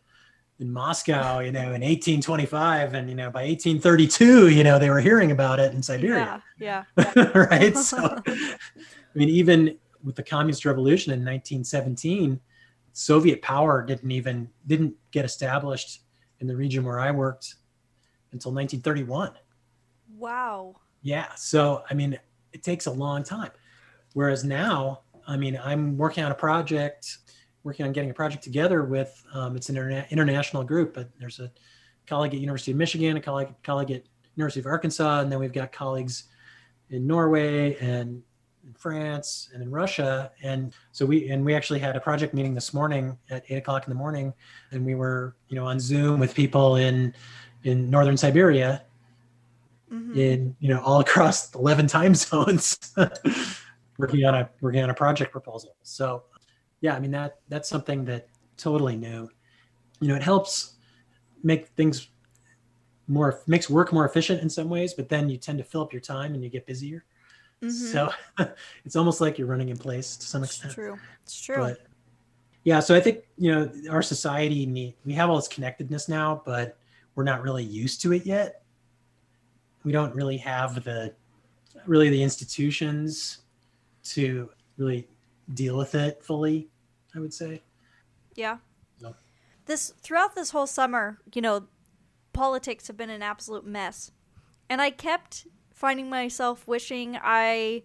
in 0.63 0.73
Moscow. 0.73 1.41
You 1.41 1.53
know, 1.53 1.61
in 1.61 1.83
1825, 1.83 2.95
and 2.95 3.11
you 3.11 3.15
know, 3.15 3.31
by 3.31 3.45
1832, 3.45 4.49
you 4.49 4.65
know, 4.65 4.79
they 4.79 4.89
were 4.89 5.01
hearing 5.01 5.31
about 5.31 5.61
it 5.61 5.75
in 5.75 5.83
Siberia 5.83 6.43
Yeah, 6.59 6.85
yeah. 6.97 7.29
right? 7.35 7.77
So, 7.77 8.23
I 8.27 9.15
mean, 9.15 9.29
even 9.29 9.77
with 10.03 10.17
the 10.17 10.23
communist 10.23 10.65
revolution 10.65 11.13
in 11.13 11.21
1917, 11.21 12.41
Soviet 12.95 13.43
power 13.43 13.85
didn't 13.85 14.11
even 14.11 14.49
didn't 14.67 14.95
get 15.11 15.25
established 15.25 16.01
in 16.41 16.47
the 16.47 16.57
region 16.57 16.85
where 16.85 16.99
I 16.99 17.11
worked 17.11 17.57
until 18.33 18.53
1931. 18.53 19.33
Wow. 20.17 20.77
Yeah, 21.03 21.35
so 21.35 21.83
I 21.91 21.95
mean, 21.95 22.19
it 22.53 22.63
takes 22.63 22.87
a 22.87 22.91
long 22.91 23.23
time. 23.23 23.51
Whereas 24.15 24.45
now, 24.45 25.01
I 25.27 25.37
mean, 25.37 25.59
I'm 25.63 25.97
working 25.97 26.25
on 26.25 26.33
a 26.33 26.35
project, 26.35 27.19
working 27.65 27.87
on 27.87 27.93
getting 27.93 28.11
a 28.11 28.15
project 28.15 28.43
together 28.43 28.85
with 28.85 29.25
um, 29.35 29.57
it's 29.57 29.69
an 29.69 29.77
interna- 29.77 30.09
international 30.11 30.65
group, 30.65 30.95
but 30.95 31.09
there's 31.19 31.39
a 31.41 31.51
colleague 32.07 32.35
at 32.35 32.41
University 32.41 32.73
of 32.73 32.77
Michigan, 32.77 33.17
a 33.17 33.21
colleague 33.21 33.55
colleague 33.63 33.91
at 33.91 34.03
University 34.37 34.61
of 34.61 34.67
Arkansas, 34.67 35.21
and 35.21 35.31
then 35.31 35.39
we've 35.39 35.53
got 35.53 35.73
colleagues 35.73 36.25
in 36.91 37.07
Norway 37.07 37.77
and 37.77 38.23
in 38.67 38.73
France 38.75 39.51
and 39.53 39.63
in 39.63 39.71
Russia. 39.71 40.31
And 40.43 40.75
so 40.93 41.05
we 41.07 41.29
and 41.31 41.45
we 41.45 41.55
actually 41.55 41.79
had 41.79 41.97
a 41.97 42.01
project 42.01 42.35
meeting 42.35 42.55
this 42.55 42.73
morning 42.75 43.17
at 43.31 43.45
eight 43.49 43.57
o'clock 43.59 43.87
in 43.87 43.91
the 43.91 43.99
morning, 43.99 44.33
and 44.73 44.85
we 44.85 44.95
were 44.95 45.35
you 45.49 45.57
know 45.57 45.67
on 45.67 45.79
Zoom 45.79 46.19
with 46.21 46.35
people 46.35 46.77
in 46.77 47.15
in 47.65 47.89
northern 47.91 48.17
Siberia, 48.17 48.83
Mhm. 49.93 50.17
in 50.17 50.57
you 50.59 50.69
know 50.69 50.81
all 50.83 51.01
across 51.07 51.55
11 51.55 51.87
time 51.87 52.15
zones, 52.15 52.79
working 53.99 54.25
on 54.25 54.35
a 54.35 54.49
working 54.61 54.83
on 54.83 54.91
a 54.91 54.95
project 54.95 55.31
proposal. 55.33 55.77
So 55.83 56.25
yeah, 56.83 56.95
I 56.95 57.01
mean 57.01 57.13
that 57.13 57.39
that's 57.49 57.69
something 57.69 58.05
that 58.05 58.29
totally 58.59 58.97
new. 58.97 59.31
You 60.01 60.09
know, 60.09 60.17
it 60.17 60.23
helps 60.23 60.75
make 61.43 61.69
things 61.69 62.09
more 63.09 63.41
makes 63.47 63.71
work 63.71 63.93
more 63.93 64.05
efficient 64.05 64.43
in 64.43 64.51
some 64.51 64.69
ways, 64.69 64.93
but 64.93 65.09
then 65.09 65.31
you 65.31 65.39
tend 65.39 65.59
to 65.59 65.65
fill 65.65 65.81
up 65.81 65.93
your 65.93 66.01
time 66.03 66.35
and 66.35 66.43
you 66.43 66.51
get 66.51 66.67
busier. 66.67 67.05
Mhm. 67.63 67.71
So 67.71 68.13
it's 68.85 68.97
almost 68.97 69.21
like 69.21 69.39
you're 69.39 69.47
running 69.47 69.71
in 69.71 69.79
place 69.79 70.17
to 70.17 70.27
some 70.27 70.43
it's 70.43 70.55
extent. 70.55 70.75
true. 70.75 70.99
It's 71.23 71.41
true. 71.41 71.57
But 71.57 71.79
yeah, 72.65 72.81
so 72.81 72.95
I 72.95 73.01
think 73.01 73.21
you 73.39 73.53
know 73.53 73.73
our 73.89 74.03
society 74.03 74.67
need 74.67 74.95
we 75.05 75.13
have 75.15 75.31
all 75.31 75.37
this 75.37 75.49
connectedness 75.49 76.09
now, 76.09 76.43
but 76.45 76.77
we're 77.15 77.25
not 77.25 77.43
really 77.43 77.65
used 77.65 78.03
to 78.03 78.13
it 78.13 78.27
yet. 78.27 78.63
We 79.85 79.93
don't 79.93 80.15
really 80.15 80.39
have 80.39 80.83
the 80.83 81.15
really 81.87 82.11
the 82.11 82.23
institutions 82.23 83.39
to 84.05 84.51
really 84.77 85.09
deal 85.55 85.77
with 85.77 85.95
it 85.95 86.23
fully. 86.25 86.69
I 87.15 87.21
would 87.21 87.35
say. 87.35 87.63
Yeah. 88.35 88.59
This 89.67 89.93
throughout 90.03 90.35
this 90.35 90.51
whole 90.51 90.67
summer, 90.67 91.19
you 91.33 91.41
know, 91.41 91.67
politics 92.33 92.89
have 92.89 92.97
been 92.97 93.11
an 93.11 93.23
absolute 93.23 93.65
mess. 93.65 94.11
And 94.69 94.81
I 94.81 94.91
kept 94.91 95.47
finding 95.73 96.09
myself 96.09 96.67
wishing 96.67 97.19
I 97.23 97.83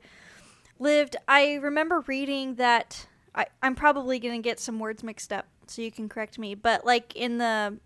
lived. 0.79 1.15
I 1.27 1.55
remember 1.55 2.03
reading 2.07 2.55
that 2.55 3.07
I, 3.35 3.45
I'm 3.61 3.75
probably 3.75 4.19
going 4.19 4.41
to 4.41 4.41
get 4.41 4.59
some 4.59 4.79
words 4.79 5.03
mixed 5.03 5.31
up, 5.31 5.47
so 5.67 5.81
you 5.81 5.91
can 5.91 6.09
correct 6.09 6.39
me. 6.39 6.55
But 6.55 6.85
like 6.85 7.15
in 7.15 7.37
the 7.37 7.77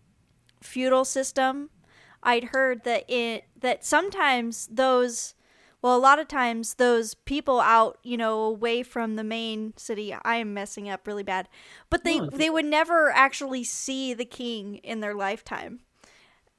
feudal 0.61 1.03
system, 1.03 1.69
I'd 2.23 2.45
heard 2.45 2.83
that 2.83 3.09
it 3.09 3.45
that 3.59 3.83
sometimes 3.83 4.67
those 4.71 5.33
well, 5.81 5.95
a 5.95 5.99
lot 5.99 6.19
of 6.19 6.27
times 6.27 6.75
those 6.75 7.13
people 7.13 7.59
out, 7.59 7.97
you 8.03 8.17
know, 8.17 8.41
away 8.41 8.83
from 8.83 9.15
the 9.15 9.23
main 9.23 9.73
city, 9.77 10.13
I 10.23 10.35
am 10.35 10.53
messing 10.53 10.89
up 10.89 11.07
really 11.07 11.23
bad, 11.23 11.47
but 11.89 12.03
they 12.03 12.21
No, 12.21 12.29
they 12.31 12.49
would 12.49 12.65
never 12.65 13.09
actually 13.11 13.63
see 13.63 14.13
the 14.13 14.25
king 14.25 14.75
in 14.77 14.99
their 14.99 15.15
lifetime. 15.15 15.79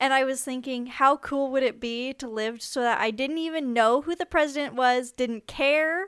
And 0.01 0.13
I 0.13 0.25
was 0.25 0.43
thinking, 0.43 0.87
how 0.87 1.17
cool 1.17 1.51
would 1.53 1.63
it 1.63 1.81
be 1.81 2.13
to 2.15 2.29
live 2.29 2.61
so 2.61 2.81
that 2.81 3.01
I 3.01 3.13
didn't 3.13 3.39
even 3.39 3.73
know 3.73 4.03
who 4.03 4.17
the 4.17 4.27
president 4.27 4.75
was, 4.75 5.13
didn't 5.13 5.47
care, 5.47 6.07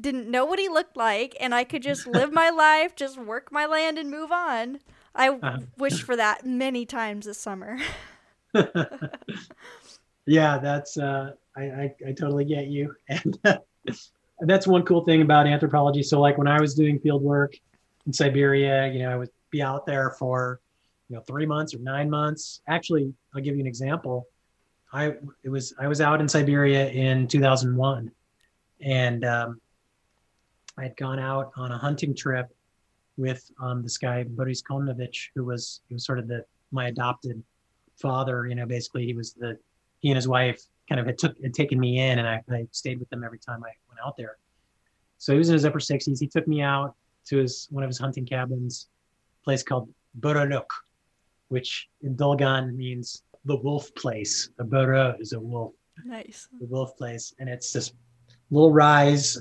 didn't 0.00 0.28
know 0.30 0.44
what 0.44 0.58
he 0.58 0.68
looked 0.68 0.96
like, 0.96 1.36
and 1.40 1.54
I 1.54 1.62
could 1.64 1.82
just 1.82 2.06
live 2.06 2.32
my 2.32 2.50
life, 2.50 2.96
just 2.96 3.16
work 3.16 3.52
my 3.52 3.64
land 3.64 3.96
and 3.96 4.10
move 4.10 4.32
on. 4.32 4.80
I 5.14 5.40
Uh-huh. 5.42 5.58
wished 5.76 6.02
for 6.02 6.16
that 6.16 6.44
many 6.46 6.84
times 6.84 7.26
this 7.26 7.38
summer. 7.38 7.78
yeah, 10.26 10.58
that's 10.58 10.96
uh, 10.98 11.32
I, 11.58 11.62
I 11.62 11.94
I 12.08 12.12
totally 12.12 12.44
get 12.44 12.68
you, 12.68 12.94
and 13.08 13.38
that's 14.40 14.66
one 14.66 14.84
cool 14.84 15.04
thing 15.04 15.22
about 15.22 15.46
anthropology. 15.46 16.02
So 16.02 16.20
like 16.20 16.38
when 16.38 16.46
I 16.46 16.60
was 16.60 16.74
doing 16.74 16.98
field 17.00 17.22
work 17.22 17.54
in 18.06 18.12
Siberia, 18.12 18.86
you 18.92 19.00
know, 19.00 19.10
I 19.10 19.16
would 19.16 19.30
be 19.50 19.60
out 19.60 19.84
there 19.84 20.10
for 20.10 20.60
you 21.08 21.16
know 21.16 21.22
three 21.22 21.46
months 21.46 21.74
or 21.74 21.78
nine 21.78 22.08
months. 22.08 22.60
Actually, 22.68 23.12
I'll 23.34 23.42
give 23.42 23.56
you 23.56 23.60
an 23.60 23.66
example. 23.66 24.26
I 24.92 25.14
it 25.42 25.48
was 25.48 25.74
I 25.80 25.88
was 25.88 26.00
out 26.00 26.20
in 26.20 26.28
Siberia 26.28 26.88
in 26.90 27.26
2001, 27.26 28.10
and 28.80 29.24
um, 29.24 29.60
I 30.76 30.84
had 30.84 30.96
gone 30.96 31.18
out 31.18 31.50
on 31.56 31.72
a 31.72 31.78
hunting 31.78 32.14
trip 32.14 32.54
with 33.16 33.50
um, 33.60 33.82
this 33.82 33.98
guy 33.98 34.22
Boris 34.22 34.62
Komnovich, 34.62 35.30
who 35.34 35.44
was 35.44 35.80
he 35.88 35.94
was 35.94 36.04
sort 36.04 36.20
of 36.20 36.28
the 36.28 36.44
my 36.70 36.86
adopted 36.86 37.42
father. 37.96 38.46
You 38.46 38.54
know, 38.54 38.66
basically 38.66 39.06
he 39.06 39.12
was 39.12 39.32
the 39.32 39.58
he 39.98 40.10
and 40.10 40.16
his 40.16 40.28
wife 40.28 40.62
kind 40.88 41.00
of 41.00 41.06
had 41.06 41.18
took 41.18 41.36
had 41.42 41.54
taken 41.54 41.78
me 41.78 41.98
in, 42.00 42.18
and 42.18 42.26
I, 42.26 42.42
I 42.50 42.66
stayed 42.72 42.98
with 42.98 43.10
them 43.10 43.22
every 43.24 43.38
time 43.38 43.62
I 43.62 43.72
went 43.88 44.00
out 44.04 44.16
there. 44.16 44.38
So 45.18 45.32
he 45.32 45.38
was 45.38 45.48
in 45.48 45.54
his 45.54 45.64
upper 45.64 45.80
60s. 45.80 46.18
He 46.18 46.28
took 46.28 46.46
me 46.46 46.62
out 46.62 46.94
to 47.26 47.38
his 47.38 47.68
one 47.70 47.84
of 47.84 47.88
his 47.88 47.98
hunting 47.98 48.24
cabins, 48.24 48.88
a 49.42 49.44
place 49.44 49.62
called 49.62 49.88
Boroluk, 50.20 50.66
which 51.48 51.88
in 52.02 52.16
Dolgan 52.16 52.74
means 52.74 53.22
the 53.44 53.56
wolf 53.56 53.94
place. 53.94 54.50
A 54.58 54.64
boro 54.64 55.14
is 55.20 55.32
a 55.32 55.40
wolf, 55.40 55.74
nice. 56.04 56.48
the 56.58 56.66
wolf 56.66 56.96
place, 56.96 57.34
and 57.38 57.48
it's 57.48 57.72
this 57.72 57.92
little 58.50 58.72
rise 58.72 59.40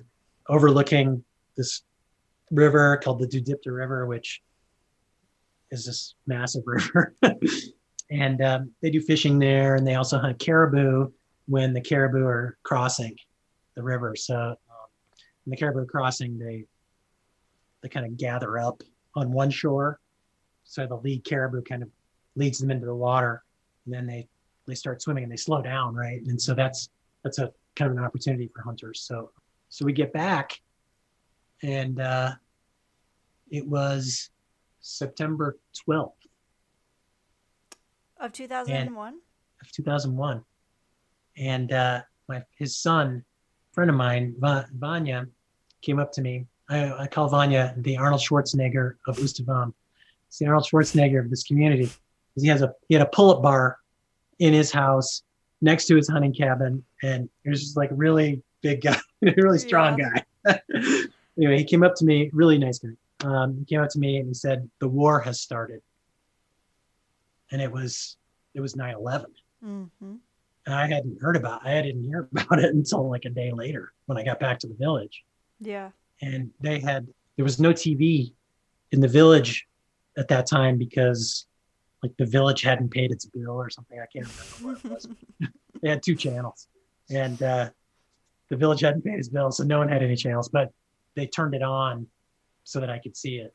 overlooking 0.49 1.23
this 1.55 1.83
river 2.51 2.97
called 2.97 3.19
the 3.19 3.27
Dudypta 3.27 3.73
River, 3.73 4.05
which 4.05 4.41
is 5.71 5.85
this 5.85 6.15
massive 6.25 6.63
river. 6.65 7.13
and 8.09 8.41
um, 8.41 8.71
they 8.81 8.89
do 8.89 9.01
fishing 9.01 9.39
there, 9.39 9.75
and 9.75 9.85
they 9.87 9.95
also 9.95 10.17
hunt 10.17 10.39
caribou 10.39 11.11
when 11.47 11.73
the 11.73 11.81
caribou 11.81 12.25
are 12.25 12.57
crossing 12.63 13.15
the 13.75 13.83
river. 13.83 14.15
So 14.15 14.35
um, 14.35 14.55
when 15.45 15.51
the 15.51 15.57
caribou 15.57 15.79
are 15.79 15.85
crossing, 15.85 16.37
they 16.37 16.65
they 17.81 17.89
kind 17.89 18.05
of 18.05 18.17
gather 18.17 18.57
up 18.57 18.81
on 19.15 19.31
one 19.31 19.49
shore. 19.49 19.99
So 20.63 20.85
the 20.85 20.97
lead 20.97 21.23
caribou 21.23 21.61
kind 21.61 21.83
of 21.83 21.89
leads 22.35 22.59
them 22.59 22.71
into 22.71 22.85
the 22.85 22.95
water, 22.95 23.43
and 23.85 23.93
then 23.93 24.05
they 24.05 24.27
they 24.67 24.75
start 24.75 25.01
swimming 25.01 25.23
and 25.23 25.31
they 25.31 25.37
slow 25.37 25.61
down, 25.61 25.95
right? 25.95 26.21
And 26.23 26.41
so 26.41 26.53
that's 26.53 26.89
that's 27.23 27.39
a 27.39 27.51
kind 27.75 27.91
of 27.91 27.97
an 27.97 28.03
opportunity 28.03 28.49
for 28.53 28.61
hunters. 28.61 29.01
So 29.01 29.31
so 29.69 29.85
we 29.85 29.93
get 29.93 30.11
back, 30.13 30.59
and 31.63 31.99
uh, 31.99 32.31
it 33.49 33.65
was 33.65 34.29
September 34.81 35.57
twelfth 35.73 36.17
Of 38.19 38.33
2001? 38.33 39.19
of 39.61 39.71
2001, 39.71 40.43
and 41.37 41.71
uh, 41.71 42.01
my 42.27 42.43
his 42.57 42.77
son, 42.77 43.23
friend 43.71 43.89
of 43.89 43.95
mine, 43.95 44.35
Va- 44.39 44.67
Vanya, 44.77 45.27
came 45.81 45.99
up 45.99 46.11
to 46.13 46.21
me. 46.21 46.45
I, 46.69 46.91
I 47.03 47.07
call 47.07 47.29
Vanya 47.29 47.73
the 47.77 47.97
Arnold 47.97 48.21
Schwarzenegger 48.21 48.95
of 49.07 49.17
Ust-Avam. 49.19 49.73
It's 50.27 50.39
the 50.39 50.47
Arnold 50.47 50.65
Schwarzenegger 50.65 51.19
of 51.19 51.29
this 51.29 51.43
community. 51.43 51.89
He 52.35 52.47
has 52.47 52.61
a 52.61 52.73
he 52.87 52.95
had 52.95 53.01
a 53.01 53.09
pull-up 53.09 53.41
bar 53.41 53.77
in 54.39 54.53
his 54.53 54.71
house 54.71 55.23
next 55.61 55.85
to 55.87 55.95
his 55.95 56.07
hunting 56.07 56.33
cabin, 56.33 56.83
and 57.01 57.29
he 57.43 57.49
was 57.49 57.61
just 57.61 57.77
like 57.77 57.91
a 57.91 57.95
really 57.95 58.41
big 58.61 58.81
guy, 58.81 58.99
really 59.21 59.59
strong 59.59 59.97
guy. 59.97 60.23
anyway, 61.37 61.57
he 61.57 61.63
came 61.63 61.83
up 61.83 61.95
to 61.95 62.05
me, 62.05 62.29
really 62.33 62.57
nice 62.57 62.79
guy. 62.79 62.89
Um, 63.23 63.57
he 63.57 63.65
came 63.65 63.81
up 63.81 63.89
to 63.89 63.99
me 63.99 64.17
and 64.17 64.27
he 64.27 64.33
said, 64.33 64.69
"The 64.79 64.87
war 64.87 65.19
has 65.21 65.39
started," 65.41 65.81
and 67.51 67.61
it 67.61 67.71
was 67.71 68.17
it 68.53 68.61
was 68.61 68.73
9/11 68.75 69.25
Mm-hmm. 69.65 70.15
And 70.67 70.75
I 70.75 70.85
hadn't 70.85 71.19
heard 71.21 71.37
about 71.37 71.65
I 71.65 71.81
didn't 71.81 72.03
hear 72.03 72.27
about 72.35 72.59
it 72.59 72.75
until 72.75 73.09
like 73.09 73.25
a 73.25 73.29
day 73.29 73.51
later 73.51 73.93
when 74.05 74.17
I 74.17 74.23
got 74.23 74.39
back 74.39 74.59
to 74.59 74.67
the 74.67 74.75
village. 74.75 75.23
Yeah. 75.59 75.89
And 76.21 76.51
they 76.59 76.79
had 76.79 77.07
there 77.37 77.45
was 77.45 77.59
no 77.59 77.71
TV 77.71 78.33
in 78.91 78.99
the 78.99 79.07
village 79.07 79.65
at 80.17 80.27
that 80.27 80.47
time 80.47 80.77
because 80.77 81.47
like 82.03 82.11
the 82.17 82.25
village 82.25 82.61
hadn't 82.61 82.89
paid 82.89 83.11
its 83.11 83.25
bill 83.25 83.51
or 83.51 83.69
something. 83.69 83.99
I 83.99 84.05
can't 84.05 84.27
remember 84.61 84.79
what 84.81 84.85
it 84.85 84.91
was. 84.91 85.07
they 85.81 85.89
had 85.89 86.03
two 86.03 86.15
channels. 86.15 86.67
And 87.09 87.41
uh, 87.41 87.69
the 88.49 88.57
village 88.57 88.81
hadn't 88.81 89.03
paid 89.03 89.17
its 89.17 89.29
bill, 89.29 89.51
so 89.51 89.63
no 89.63 89.77
one 89.77 89.87
had 89.87 90.03
any 90.03 90.15
channels, 90.15 90.49
but 90.49 90.71
they 91.15 91.25
turned 91.25 91.55
it 91.55 91.63
on 91.63 92.07
so 92.65 92.79
that 92.79 92.89
I 92.89 92.99
could 92.99 93.15
see 93.15 93.37
it. 93.37 93.53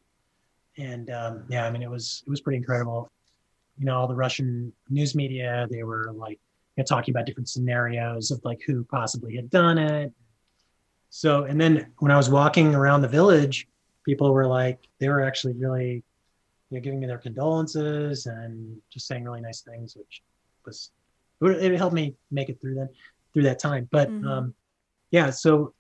And 0.78 1.10
um, 1.10 1.44
yeah, 1.48 1.66
I 1.66 1.70
mean 1.70 1.82
it 1.82 1.90
was 1.90 2.22
it 2.26 2.30
was 2.30 2.40
pretty 2.40 2.56
incredible. 2.56 3.10
You 3.78 3.86
know, 3.86 3.98
all 3.98 4.08
the 4.08 4.14
Russian 4.14 4.72
news 4.88 5.14
media, 5.14 5.66
they 5.70 5.82
were 5.82 6.12
like 6.14 6.38
you 6.76 6.82
know, 6.82 6.84
talking 6.84 7.12
about 7.12 7.26
different 7.26 7.48
scenarios 7.48 8.30
of 8.30 8.40
like 8.44 8.60
who 8.66 8.84
possibly 8.84 9.36
had 9.36 9.50
done 9.50 9.78
it. 9.78 10.12
So, 11.10 11.44
and 11.44 11.60
then 11.60 11.92
when 11.98 12.10
I 12.10 12.16
was 12.16 12.30
walking 12.30 12.74
around 12.74 13.02
the 13.02 13.08
village, 13.08 13.68
people 14.04 14.32
were 14.32 14.46
like, 14.46 14.78
they 14.98 15.08
were 15.08 15.22
actually 15.22 15.52
really, 15.54 16.02
you 16.70 16.78
know, 16.78 16.80
giving 16.80 17.00
me 17.00 17.06
their 17.06 17.18
condolences 17.18 18.26
and 18.26 18.80
just 18.90 19.06
saying 19.06 19.24
really 19.24 19.42
nice 19.42 19.60
things, 19.60 19.94
which 19.94 20.22
was, 20.64 20.90
it 21.42 21.76
helped 21.76 21.94
me 21.94 22.14
make 22.30 22.48
it 22.48 22.60
through 22.60 22.76
that, 22.76 22.88
through 23.34 23.42
that 23.42 23.58
time. 23.58 23.88
But 23.90 24.08
Mhm. 24.10 24.26
um, 24.26 24.54
yeah, 25.10 25.28
so 25.30 25.74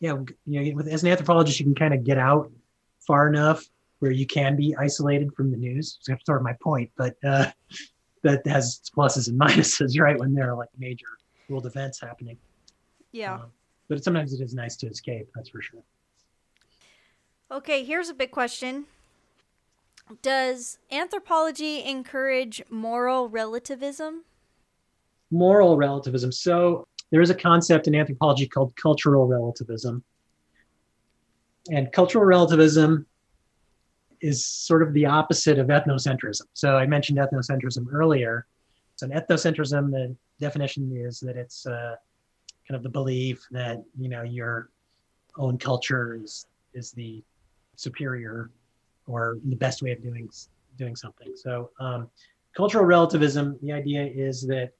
yeah, 0.00 0.18
you 0.44 0.60
know, 0.60 0.76
with, 0.76 0.88
as 0.88 1.02
an 1.02 1.08
anthropologist, 1.08 1.58
you 1.60 1.64
can 1.64 1.74
kind 1.74 1.94
of 1.94 2.04
get 2.04 2.18
out 2.18 2.52
far 3.06 3.28
enough 3.28 3.64
where 4.00 4.10
you 4.10 4.26
can 4.26 4.54
be 4.54 4.76
isolated 4.76 5.32
from 5.34 5.50
the 5.50 5.56
news. 5.56 5.96
So 6.02 6.12
that's 6.12 6.26
sort 6.26 6.38
of 6.38 6.44
my 6.44 6.54
point, 6.54 6.90
but 6.96 7.16
uh, 7.24 7.50
that 8.24 8.44
has 8.46 8.80
its 8.80 8.90
pluses 8.90 9.28
and 9.28 9.38
minuses, 9.38 10.00
right? 10.00 10.18
When 10.18 10.34
there 10.34 10.50
are 10.50 10.56
like 10.56 10.70
major 10.76 11.06
world 11.48 11.66
events 11.66 12.00
happening. 12.00 12.36
Yeah. 13.12 13.34
Um, 13.34 13.52
but 13.88 14.02
sometimes 14.02 14.32
it 14.32 14.42
is 14.42 14.54
nice 14.54 14.76
to 14.78 14.88
escape, 14.88 15.28
that's 15.34 15.50
for 15.50 15.62
sure. 15.62 15.82
Okay, 17.52 17.84
here's 17.84 18.08
a 18.08 18.14
big 18.14 18.30
question. 18.30 18.86
Does 20.22 20.78
anthropology 20.90 21.84
encourage 21.84 22.62
moral 22.70 23.28
relativism? 23.28 24.24
Moral 25.30 25.76
relativism. 25.76 26.32
So 26.32 26.86
there 27.10 27.20
is 27.20 27.30
a 27.30 27.34
concept 27.34 27.86
in 27.86 27.94
anthropology 27.94 28.48
called 28.48 28.74
cultural 28.76 29.26
relativism. 29.26 30.02
And 31.70 31.92
cultural 31.92 32.24
relativism 32.24 33.06
is 34.24 34.46
sort 34.46 34.82
of 34.82 34.92
the 34.94 35.04
opposite 35.04 35.58
of 35.58 35.66
ethnocentrism. 35.66 36.46
So 36.54 36.76
I 36.76 36.86
mentioned 36.86 37.18
ethnocentrism 37.18 37.84
earlier. 37.92 38.46
So 38.96 39.06
an 39.06 39.12
ethnocentrism, 39.12 39.90
the 39.90 40.16
definition 40.40 40.96
is 40.96 41.20
that 41.20 41.36
it's 41.36 41.66
uh, 41.66 41.96
kind 42.66 42.76
of 42.76 42.82
the 42.82 42.88
belief 42.88 43.46
that 43.50 43.82
you 43.98 44.08
know 44.08 44.22
your 44.22 44.70
own 45.36 45.58
culture 45.58 46.18
is 46.22 46.46
is 46.72 46.92
the 46.92 47.22
superior 47.76 48.50
or 49.06 49.38
the 49.44 49.56
best 49.56 49.82
way 49.82 49.92
of 49.92 50.02
doing 50.02 50.28
doing 50.78 50.96
something. 50.96 51.32
So 51.36 51.70
um, 51.78 52.08
cultural 52.56 52.84
relativism, 52.84 53.58
the 53.62 53.72
idea 53.72 54.04
is 54.06 54.46
that 54.46 54.72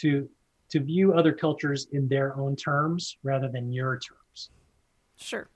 to 0.00 0.28
to 0.70 0.80
view 0.80 1.12
other 1.12 1.32
cultures 1.32 1.86
in 1.92 2.08
their 2.08 2.36
own 2.36 2.56
terms 2.56 3.18
rather 3.22 3.48
than 3.48 3.72
your 3.72 3.98
terms. 3.98 4.50
Sure. 5.16 5.48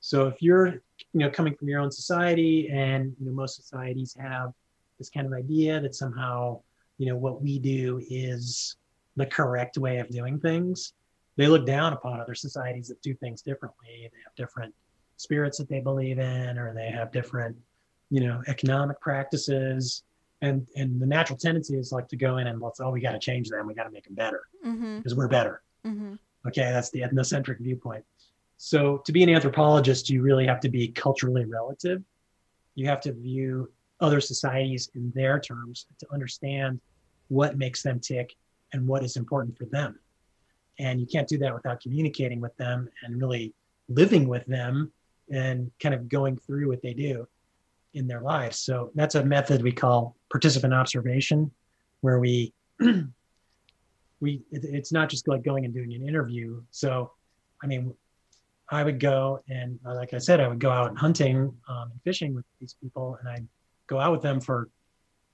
So 0.00 0.26
if 0.26 0.42
you're, 0.42 0.82
you 1.12 1.20
know, 1.20 1.30
coming 1.30 1.54
from 1.54 1.68
your 1.68 1.80
own 1.80 1.90
society 1.90 2.68
and 2.72 3.14
you 3.18 3.26
know 3.26 3.32
most 3.32 3.56
societies 3.56 4.16
have 4.18 4.52
this 4.98 5.08
kind 5.10 5.26
of 5.26 5.32
idea 5.32 5.80
that 5.80 5.94
somehow, 5.94 6.60
you 6.98 7.06
know, 7.06 7.16
what 7.16 7.42
we 7.42 7.58
do 7.58 8.00
is 8.08 8.76
the 9.16 9.26
correct 9.26 9.76
way 9.78 9.98
of 9.98 10.08
doing 10.08 10.38
things, 10.38 10.92
they 11.36 11.46
look 11.48 11.66
down 11.66 11.92
upon 11.92 12.20
other 12.20 12.34
societies 12.34 12.88
that 12.88 13.00
do 13.02 13.14
things 13.14 13.42
differently. 13.42 13.86
They 14.12 14.18
have 14.24 14.34
different 14.36 14.74
spirits 15.16 15.58
that 15.58 15.68
they 15.68 15.80
believe 15.80 16.18
in 16.18 16.58
or 16.58 16.72
they 16.74 16.90
have 16.90 17.10
different, 17.12 17.56
you 18.10 18.20
know, 18.20 18.42
economic 18.48 19.00
practices. 19.00 20.02
and 20.42 20.66
and 20.76 21.00
the 21.00 21.06
natural 21.06 21.38
tendency 21.38 21.76
is 21.78 21.92
like 21.92 22.08
to 22.08 22.16
go 22.16 22.38
in 22.38 22.46
and 22.48 22.60
let's 22.60 22.80
oh 22.80 22.90
we 22.90 23.00
got 23.00 23.12
to 23.12 23.18
change 23.18 23.48
them 23.48 23.66
we 23.66 23.74
got 23.74 23.84
to 23.84 23.90
make 23.90 24.04
them 24.04 24.14
better 24.14 24.42
Mm-hmm. 24.66 24.96
because 24.98 25.14
we're 25.14 25.28
better 25.28 25.62
Mm-hmm. 25.86 26.14
okay 26.48 26.68
that's 26.74 26.90
the 26.90 27.00
ethnocentric 27.00 27.58
viewpoint 27.60 28.04
so 28.56 28.98
to 29.04 29.12
be 29.12 29.22
an 29.22 29.28
anthropologist 29.28 30.08
you 30.08 30.22
really 30.22 30.46
have 30.46 30.60
to 30.60 30.68
be 30.68 30.88
culturally 30.88 31.44
relative. 31.44 32.02
You 32.74 32.86
have 32.86 33.00
to 33.02 33.12
view 33.12 33.70
other 34.00 34.20
societies 34.20 34.90
in 34.94 35.12
their 35.14 35.38
terms 35.38 35.86
to 35.98 36.06
understand 36.12 36.80
what 37.28 37.56
makes 37.56 37.82
them 37.82 38.00
tick 38.00 38.34
and 38.72 38.86
what 38.86 39.04
is 39.04 39.16
important 39.16 39.56
for 39.56 39.64
them. 39.66 39.98
And 40.78 41.00
you 41.00 41.06
can't 41.06 41.28
do 41.28 41.38
that 41.38 41.54
without 41.54 41.80
communicating 41.80 42.40
with 42.40 42.56
them 42.56 42.88
and 43.02 43.20
really 43.20 43.52
living 43.88 44.28
with 44.28 44.44
them 44.46 44.92
and 45.30 45.70
kind 45.80 45.94
of 45.94 46.08
going 46.08 46.36
through 46.36 46.68
what 46.68 46.82
they 46.82 46.94
do 46.94 47.26
in 47.94 48.06
their 48.06 48.20
lives. 48.20 48.58
So 48.58 48.90
that's 48.94 49.14
a 49.14 49.24
method 49.24 49.62
we 49.62 49.72
call 49.72 50.16
participant 50.30 50.74
observation 50.74 51.50
where 52.00 52.18
we 52.18 52.52
we 52.80 54.42
it, 54.50 54.64
it's 54.64 54.92
not 54.92 55.08
just 55.08 55.28
like 55.28 55.42
going 55.42 55.64
and 55.64 55.74
doing 55.74 55.92
an 55.94 56.06
interview. 56.06 56.62
So 56.70 57.12
i 57.62 57.66
mean 57.66 57.94
i 58.72 58.82
would 58.82 58.98
go 58.98 59.42
and 59.48 59.78
uh, 59.86 59.94
like 59.94 60.12
i 60.14 60.18
said 60.18 60.40
i 60.40 60.48
would 60.48 60.58
go 60.58 60.70
out 60.70 60.88
and 60.88 60.98
hunting 60.98 61.36
um, 61.68 61.90
and 61.92 62.00
fishing 62.04 62.34
with 62.34 62.44
these 62.60 62.74
people 62.82 63.16
and 63.20 63.28
i'd 63.28 63.46
go 63.86 63.98
out 64.00 64.12
with 64.12 64.22
them 64.22 64.40
for 64.40 64.68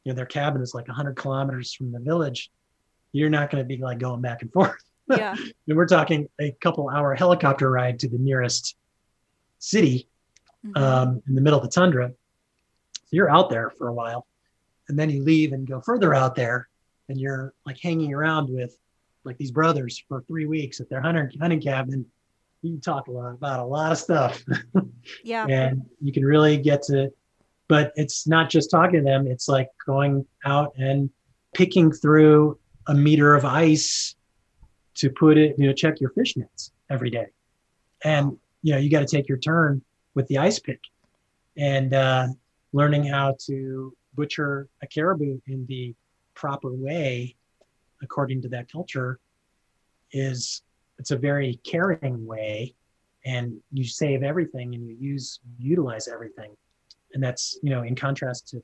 you 0.05 0.13
know 0.13 0.17
their 0.17 0.27
cabin 0.27 0.61
is 0.63 0.75
like 0.75 0.87
100 0.89 1.15
kilometers 1.17 1.73
from 1.73 1.93
the 1.93 2.01
village 2.01 2.51
you're 3.13 3.31
not 3.31 3.51
going 3.51 3.63
to 3.63 3.67
be 3.67 3.77
like 3.83 3.99
going 3.99 4.21
back 4.21 4.43
and 4.43 4.53
forth 4.53 4.77
Yeah. 5.11 5.35
and 5.67 5.77
we're 5.77 5.87
talking 5.87 6.29
a 6.41 6.53
couple 6.61 6.89
hour 6.91 7.15
helicopter 7.15 7.71
ride 7.71 7.99
to 8.01 8.09
the 8.09 8.19
nearest 8.19 8.77
city 9.59 10.09
Mhm. 10.67 10.77
um, 10.77 11.23
in 11.29 11.35
the 11.37 11.41
middle 11.41 11.59
of 11.61 11.65
the 11.65 11.71
tundra. 11.71 12.09
So 12.09 13.09
you're 13.13 13.31
out 13.31 13.49
there 13.49 13.71
for 13.71 13.87
a 13.87 13.93
while, 13.93 14.27
and 14.89 14.99
then 14.99 15.09
you 15.09 15.23
leave 15.23 15.53
and 15.53 15.65
go 15.69 15.81
further 15.81 16.13
out 16.15 16.35
there, 16.35 16.69
and 17.09 17.17
you're 17.19 17.55
like 17.65 17.79
hanging 17.81 18.13
around 18.13 18.51
with 18.53 18.77
like 19.23 19.39
these 19.39 19.53
brothers 19.53 20.03
for 20.09 20.23
three 20.23 20.47
weeks 20.47 20.81
at 20.81 20.91
their 20.91 21.01
hunting 21.01 21.31
hunting 21.41 21.61
cabin. 21.61 22.05
You 22.63 22.73
can 22.73 22.81
talk 22.81 23.07
a 23.07 23.13
lot 23.13 23.33
about 23.33 23.61
a 23.61 23.65
lot 23.65 23.93
of 23.93 23.99
stuff, 23.99 24.43
yeah. 25.25 25.47
and 25.47 25.83
you 26.01 26.13
can 26.13 26.25
really 26.25 26.57
get 26.57 26.83
to. 26.85 27.13
But 27.69 27.93
it's 27.97 28.27
not 28.27 28.51
just 28.51 28.71
talking 28.71 29.01
to 29.01 29.05
them; 29.05 29.27
it's 29.27 29.49
like 29.49 29.69
going 29.87 30.27
out 30.45 30.73
and 30.77 31.11
picking 31.55 31.93
through 31.93 32.59
a 32.89 32.95
meter 32.95 33.35
of 33.35 33.45
ice 33.45 34.17
to 34.95 35.11
put 35.11 35.39
it, 35.39 35.55
you 35.59 35.69
know, 35.69 35.73
check 35.73 36.01
your 36.01 36.11
fish 36.11 36.37
nets 36.37 36.73
every 36.91 37.11
day, 37.11 37.27
and 38.03 38.37
you 38.63 38.73
know 38.73 38.79
you 38.79 38.91
got 38.91 39.01
to 39.01 39.17
take 39.17 39.29
your 39.29 39.39
turn 39.39 39.83
with 40.15 40.27
the 40.27 40.39
ice 40.39 40.59
pick 40.59 40.81
and 41.57 41.95
uh, 41.95 42.27
learning 42.73 43.05
how 43.05 43.37
to 43.47 43.95
butcher 44.15 44.69
a 44.83 44.87
caribou 44.87 45.39
in 45.47 45.65
the 45.67 45.95
proper 46.35 46.73
way 46.73 47.37
according 48.03 48.43
to 48.43 48.49
that 48.49 48.71
culture 48.71 49.19
is 50.13 50.63
it's 50.99 51.11
a 51.11 51.17
very 51.17 51.61
caring 51.65 52.27
way 52.27 52.75
and 53.25 53.59
you 53.73 53.85
save 53.85 54.23
everything 54.23 54.75
and 54.75 54.87
you 54.87 54.97
use 54.99 55.41
utilize 55.59 56.09
everything. 56.09 56.51
And 57.15 57.23
that's 57.23 57.59
you 57.63 57.71
know 57.71 57.83
in 57.83 57.95
contrast 57.95 58.49
to 58.49 58.63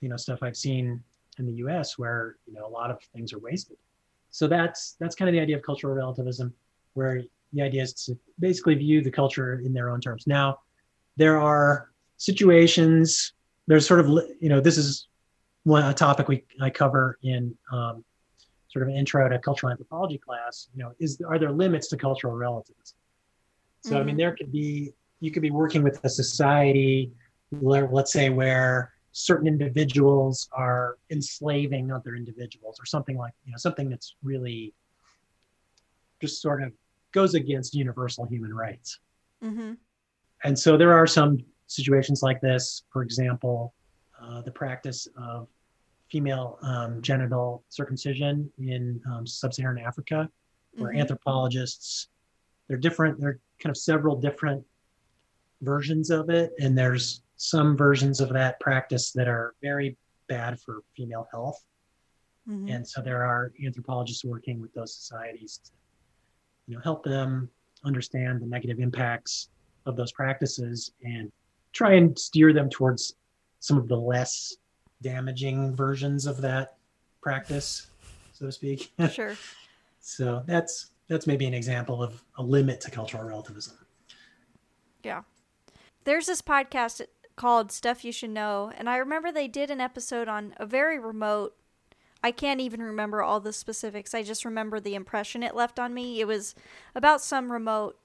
you 0.00 0.08
know 0.08 0.16
stuff 0.16 0.40
i've 0.42 0.56
seen 0.56 1.02
in 1.38 1.46
the 1.46 1.52
us 1.52 1.98
where 1.98 2.36
you 2.46 2.54
know 2.54 2.66
a 2.66 2.68
lot 2.68 2.90
of 2.90 2.98
things 3.14 3.32
are 3.32 3.38
wasted. 3.38 3.76
So 4.30 4.46
that's 4.46 4.96
that's 5.00 5.14
kind 5.14 5.28
of 5.28 5.32
the 5.32 5.40
idea 5.40 5.56
of 5.56 5.62
cultural 5.62 5.94
relativism 5.94 6.52
where 6.94 7.22
the 7.52 7.62
idea 7.62 7.82
is 7.82 7.92
to 8.04 8.18
basically 8.38 8.74
view 8.74 9.02
the 9.02 9.10
culture 9.10 9.60
in 9.64 9.72
their 9.72 9.90
own 9.90 10.00
terms. 10.00 10.26
Now 10.26 10.58
there 11.16 11.38
are 11.38 11.90
situations 12.16 13.32
there's 13.66 13.86
sort 13.86 14.00
of 14.00 14.08
you 14.40 14.48
know 14.48 14.60
this 14.60 14.76
is 14.76 15.06
one 15.64 15.84
a 15.84 15.94
topic 15.94 16.28
we 16.28 16.44
i 16.60 16.68
cover 16.68 17.18
in 17.22 17.54
um, 17.72 18.04
sort 18.70 18.82
of 18.84 18.88
an 18.88 18.94
intro 18.96 19.28
to 19.28 19.38
cultural 19.38 19.70
anthropology 19.70 20.18
class 20.18 20.68
you 20.74 20.82
know 20.82 20.92
is 20.98 21.20
are 21.28 21.38
there 21.38 21.52
limits 21.52 21.88
to 21.88 21.96
cultural 21.96 22.34
relativism 22.34 22.96
so 23.82 23.98
i 23.98 24.02
mean 24.02 24.14
Mhm. 24.14 24.18
there 24.18 24.34
could 24.36 24.50
be 24.52 24.92
you 25.20 25.30
could 25.30 25.42
be 25.42 25.50
working 25.50 25.82
with 25.82 26.02
a 26.04 26.08
society 26.08 27.10
let's 27.60 28.12
say 28.12 28.30
where 28.30 28.92
certain 29.12 29.48
individuals 29.48 30.48
are 30.52 30.98
enslaving 31.10 31.90
other 31.90 32.14
individuals 32.14 32.78
or 32.80 32.86
something 32.86 33.16
like 33.18 33.32
you 33.44 33.50
know 33.50 33.56
something 33.58 33.88
that's 33.90 34.14
really 34.22 34.72
just 36.20 36.40
sort 36.40 36.62
of 36.62 36.72
goes 37.12 37.34
against 37.34 37.74
universal 37.74 38.24
human 38.26 38.52
rights 38.54 39.00
Mm-hmm. 39.42 39.72
and 40.44 40.58
so 40.58 40.76
there 40.76 40.92
are 40.92 41.06
some 41.06 41.38
situations 41.66 42.22
like 42.22 42.40
this. 42.40 42.82
For 42.92 43.02
example, 43.02 43.72
uh, 44.20 44.42
the 44.42 44.50
practice 44.50 45.08
of 45.16 45.48
female 46.10 46.58
um, 46.62 47.00
genital 47.02 47.64
circumcision 47.68 48.50
in 48.58 49.00
um, 49.10 49.26
sub-Saharan 49.26 49.78
Africa, 49.78 50.28
where 50.72 50.92
Mhm. 50.92 51.00
anthropologists 51.00 52.08
they're 52.68 52.76
different. 52.78 53.18
They're 53.20 53.40
kind 53.58 53.70
of 53.70 53.76
several 53.76 54.14
different 54.14 54.64
versions 55.60 56.10
of 56.10 56.30
it, 56.30 56.52
and 56.60 56.78
there's 56.78 57.22
some 57.36 57.76
versions 57.76 58.20
of 58.20 58.28
that 58.32 58.60
practice 58.60 59.10
that 59.12 59.26
are 59.26 59.54
very 59.60 59.96
bad 60.28 60.60
for 60.60 60.82
female 60.96 61.26
health. 61.32 61.64
Mhm. 62.48 62.70
And 62.70 62.88
so 62.88 63.02
there 63.02 63.24
are 63.24 63.52
anthropologists 63.64 64.24
working 64.24 64.60
with 64.60 64.72
those 64.72 64.94
societies 64.94 65.58
to 65.64 65.72
you 66.66 66.76
know, 66.76 66.80
help 66.82 67.02
them 67.02 67.50
understand 67.82 68.40
the 68.40 68.46
negative 68.46 68.78
impacts 68.78 69.48
of 69.86 69.96
those 69.96 70.12
practices 70.12 70.92
and 71.02 71.32
try 71.72 71.94
and 71.94 72.16
steer 72.16 72.52
them 72.52 72.70
towards 72.70 73.16
some 73.58 73.76
of 73.76 73.88
the 73.88 73.96
less 73.96 74.56
damaging 75.02 75.74
versions 75.74 76.26
of 76.26 76.40
that 76.42 76.76
practice, 77.20 77.88
so 78.32 78.46
to 78.46 78.52
speak. 78.52 78.92
Sure. 79.10 79.36
so 80.00 80.42
that's 80.46 80.90
that's 81.08 81.26
maybe 81.26 81.46
an 81.46 81.54
example 81.54 82.02
of 82.02 82.22
a 82.38 82.42
limit 82.42 82.80
to 82.82 82.90
cultural 82.90 83.24
relativism. 83.24 83.76
Yeah. 85.02 85.22
There's 86.04 86.26
this 86.26 86.40
podcast 86.40 87.02
called 87.36 87.72
Stuff 87.72 88.04
You 88.04 88.12
Should 88.12 88.30
Know, 88.30 88.72
and 88.76 88.88
I 88.88 88.96
remember 88.98 89.32
they 89.32 89.48
did 89.48 89.70
an 89.70 89.80
episode 89.80 90.28
on 90.28 90.54
a 90.58 90.66
very 90.66 90.98
remote. 90.98 91.56
I 92.22 92.30
can't 92.30 92.60
even 92.60 92.82
remember 92.82 93.22
all 93.22 93.40
the 93.40 93.52
specifics. 93.52 94.14
I 94.14 94.22
just 94.22 94.44
remember 94.44 94.78
the 94.78 94.94
impression 94.94 95.42
it 95.42 95.54
left 95.54 95.78
on 95.78 95.94
me. 95.94 96.20
It 96.20 96.26
was 96.26 96.54
about 96.94 97.22
some 97.22 97.50
remote 97.50 97.98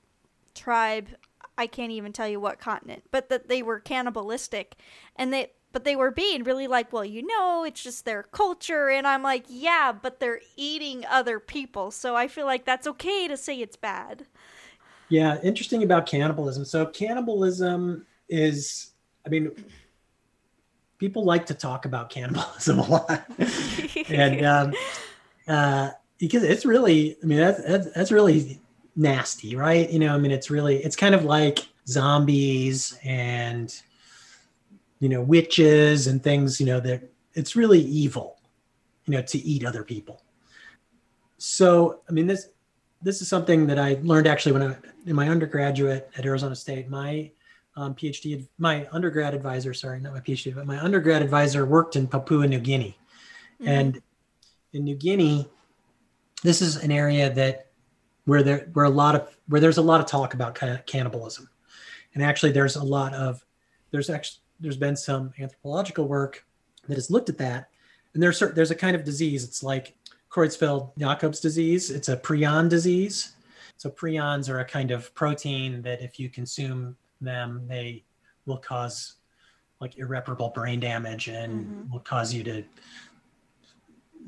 tribe. 0.53 1.09
I 1.57 1.67
can't 1.67 1.91
even 1.91 2.11
tell 2.11 2.27
you 2.27 2.39
what 2.39 2.59
continent, 2.59 3.03
but 3.11 3.29
that 3.29 3.49
they 3.49 3.61
were 3.61 3.79
cannibalistic, 3.79 4.75
and 5.15 5.31
they 5.31 5.51
but 5.75 5.83
they 5.83 5.97
were 5.97 6.09
being 6.09 6.45
really 6.45 6.67
like, 6.67 6.93
well, 6.93 7.03
you 7.03 7.21
know, 7.21 7.65
it's 7.65 7.83
just 7.83 8.05
their 8.05 8.23
culture, 8.23 8.89
and 8.89 9.05
I'm 9.05 9.21
like, 9.21 9.43
yeah, 9.49 9.91
but 9.91 10.21
they're 10.21 10.39
eating 10.55 11.05
other 11.09 11.37
people, 11.37 11.91
so 11.91 12.15
I 12.15 12.29
feel 12.29 12.45
like 12.45 12.63
that's 12.63 12.87
okay 12.87 13.27
to 13.27 13.35
say 13.35 13.59
it's 13.59 13.75
bad. 13.75 14.25
Yeah, 15.09 15.37
interesting 15.43 15.83
about 15.83 16.05
cannibalism. 16.05 16.63
So 16.63 16.85
cannibalism 16.85 18.05
is, 18.29 18.91
I 19.25 19.29
mean, 19.29 19.51
people 20.97 21.25
like 21.25 21.45
to 21.47 21.53
talk 21.53 21.83
about 21.83 22.09
cannibalism 22.09 22.79
a 22.79 22.87
lot, 22.87 23.29
and 24.07 24.45
um, 24.45 24.73
uh, 25.45 25.89
because 26.19 26.43
it's 26.43 26.65
really, 26.65 27.17
I 27.21 27.25
mean, 27.25 27.39
that's, 27.39 27.61
that's 27.61 27.91
that's 27.91 28.11
really 28.13 28.61
nasty, 28.95 29.57
right? 29.57 29.89
You 29.89 29.99
know, 29.99 30.15
I 30.15 30.19
mean, 30.19 30.31
it's 30.31 30.49
really, 30.49 30.77
it's 30.77 30.95
kind 30.95 31.13
of 31.13 31.25
like 31.25 31.67
zombies 31.85 32.97
and 33.03 33.75
you 34.99 35.09
know 35.09 35.21
witches 35.21 36.07
and 36.07 36.23
things. 36.23 36.59
You 36.59 36.67
know 36.67 36.79
that 36.79 37.09
it's 37.33 37.55
really 37.55 37.81
evil, 37.81 38.39
you 39.05 39.13
know, 39.13 39.21
to 39.21 39.37
eat 39.37 39.65
other 39.65 39.83
people. 39.83 40.23
So, 41.37 42.01
I 42.09 42.11
mean, 42.11 42.27
this 42.27 42.49
this 43.01 43.21
is 43.21 43.27
something 43.27 43.67
that 43.67 43.77
I 43.77 43.99
learned 44.03 44.27
actually 44.27 44.53
when 44.53 44.63
I 44.63 44.75
in 45.05 45.15
my 45.15 45.29
undergraduate 45.29 46.09
at 46.17 46.25
Arizona 46.25 46.55
State. 46.55 46.89
My 46.89 47.31
um, 47.75 47.93
PhD, 47.93 48.47
my 48.57 48.87
undergrad 48.91 49.33
advisor, 49.33 49.73
sorry, 49.73 49.99
not 49.99 50.13
my 50.13 50.21
PhD, 50.21 50.55
but 50.55 50.65
my 50.65 50.79
undergrad 50.81 51.21
advisor 51.21 51.65
worked 51.65 51.95
in 51.97 52.07
Papua 52.07 52.47
New 52.47 52.59
Guinea, 52.59 52.97
Mhm. 53.61 53.67
and 53.67 54.01
in 54.71 54.85
New 54.85 54.95
Guinea, 54.95 55.49
this 56.41 56.61
is 56.61 56.77
an 56.77 56.91
area 56.91 57.33
that 57.33 57.67
where 58.23 58.43
there 58.43 58.69
where 58.73 58.85
a 58.85 58.89
lot 58.89 59.15
of 59.15 59.37
where 59.47 59.59
there's 59.61 59.77
a 59.77 59.81
lot 59.81 59.99
of 59.99 60.07
talk 60.07 60.33
about 60.33 60.55
cannibalism, 60.85 61.49
and 62.13 62.23
actually 62.23 62.53
there's 62.53 62.77
a 62.77 62.83
lot 62.83 63.13
of 63.13 63.45
there's 63.91 64.09
actually 64.09 64.41
there's 64.59 64.77
been 64.77 64.95
some 64.95 65.31
anthropological 65.39 66.07
work 66.07 66.45
that 66.87 66.95
has 66.95 67.09
looked 67.11 67.29
at 67.29 67.37
that, 67.39 67.69
and 68.13 68.21
there's 68.23 68.39
there's 68.39 68.71
a 68.71 68.75
kind 68.75 68.95
of 68.95 69.03
disease. 69.03 69.43
It's 69.43 69.63
like 69.63 69.95
Creutzfeldt-Jakob's 70.29 71.39
disease. 71.39 71.89
It's 71.89 72.09
a 72.09 72.17
prion 72.17 72.69
disease. 72.69 73.35
So 73.77 73.89
prions 73.89 74.49
are 74.49 74.59
a 74.59 74.65
kind 74.65 74.91
of 74.91 75.13
protein 75.15 75.81
that 75.81 76.01
if 76.01 76.19
you 76.19 76.29
consume 76.29 76.95
them, 77.21 77.65
they 77.67 78.03
will 78.45 78.57
cause 78.57 79.15
like 79.81 79.97
irreparable 79.97 80.49
brain 80.49 80.79
damage 80.79 81.27
and 81.27 81.65
Mhm. 81.65 81.91
will 81.91 81.99
cause 81.99 82.33
you 82.33 82.43
to 82.43 82.63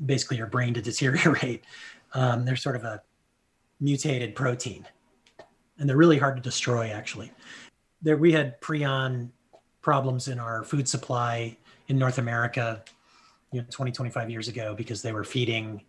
basically 0.04 0.36
your 0.36 0.46
brain 0.46 0.74
to 0.74 0.82
deteriorate. 0.90 1.64
Um, 2.14 2.44
they're 2.44 2.56
sort 2.56 2.76
of 2.76 2.84
a 2.84 3.02
mutated 3.80 4.34
protein, 4.34 4.86
and 5.78 5.88
they're 5.88 5.96
really 5.96 6.18
hard 6.18 6.36
to 6.36 6.42
destroy. 6.42 6.88
Actually, 6.88 7.32
there 8.02 8.16
we 8.16 8.32
had 8.32 8.60
prion 8.60 9.30
problems 9.80 10.28
in 10.28 10.38
our 10.38 10.64
food 10.64 10.88
supply 10.88 11.56
in 11.88 11.98
North 11.98 12.18
America 12.18 12.82
you 13.52 13.60
know 13.60 13.66
20 13.70 13.92
25 13.92 14.30
years 14.30 14.48
ago 14.48 14.74
because 14.74 15.02
they 15.02 15.12
were 15.12 15.24
feeding 15.24 15.82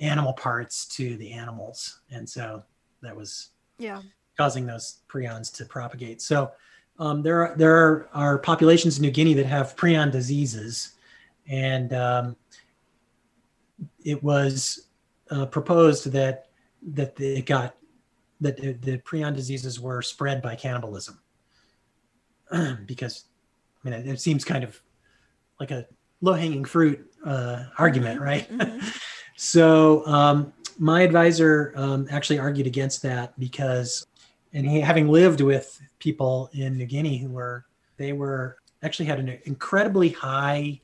animal 0.00 0.32
parts 0.32 0.86
to 0.86 1.16
the 1.16 1.32
animals. 1.32 2.00
And 2.10 2.28
so 2.28 2.62
that 3.02 3.16
was 3.16 3.50
Yeah. 3.78 4.02
causing 4.36 4.66
those 4.66 5.00
prions 5.08 5.52
to 5.54 5.64
propagate. 5.64 6.22
So 6.22 6.52
um, 6.98 7.22
there 7.22 7.46
are 7.46 7.56
there 7.56 7.76
are, 7.76 8.08
are 8.12 8.38
populations 8.38 8.98
in 8.98 9.02
new 9.02 9.10
guinea 9.10 9.34
that 9.34 9.46
have 9.46 9.76
prion 9.76 10.10
diseases. 10.10 10.92
And 11.48 11.92
um, 11.92 12.36
it 14.04 14.22
was 14.22 14.88
uh, 15.30 15.46
proposed 15.46 16.10
that 16.12 16.48
that 16.94 17.18
it 17.20 17.46
got 17.46 17.76
that 18.40 18.56
the, 18.56 18.72
the 18.72 18.98
prion 18.98 19.34
diseases 19.34 19.80
were 19.80 20.02
spread 20.02 20.42
by 20.42 20.54
cannibalism 20.54 21.20
because 22.86 23.24
I 23.84 23.90
mean 23.90 24.00
it, 24.00 24.06
it 24.06 24.20
seems 24.20 24.44
kind 24.44 24.64
of 24.64 24.80
like 25.60 25.70
a 25.70 25.86
low 26.20 26.32
hanging 26.34 26.64
fruit 26.64 27.10
uh, 27.24 27.64
argument, 27.78 28.20
right? 28.20 28.48
Mhm. 28.50 28.82
so 29.36 30.06
um, 30.06 30.52
my 30.78 31.02
advisor 31.02 31.72
um, 31.76 32.06
actually 32.10 32.38
argued 32.38 32.66
against 32.66 33.02
that 33.02 33.38
because, 33.38 34.06
and 34.52 34.64
he 34.66 34.80
having 34.80 35.08
lived 35.08 35.40
with 35.40 35.80
people 35.98 36.50
in 36.52 36.76
New 36.76 36.86
Guinea 36.86 37.18
who 37.18 37.28
were 37.28 37.64
they 37.96 38.12
were 38.12 38.58
actually 38.82 39.06
had 39.06 39.18
an 39.18 39.38
incredibly 39.44 40.10
high 40.10 40.80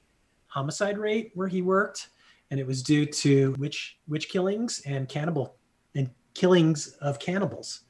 homicide 0.49 0.99
rate 0.99 1.31
where 1.35 1.49
he 1.49 1.63
worked, 1.63 2.09
and 2.51 2.59
it 2.59 2.67
was 2.67 2.83
due 2.83 3.07
to 3.07 3.55
witch 3.59 3.99
witch 4.09 4.29
killings 4.29 4.83
and 4.87 5.09
cannibal 5.09 5.57
and 5.95 6.11
killings 6.35 6.89
of 7.01 7.19
cannibals. 7.19 7.83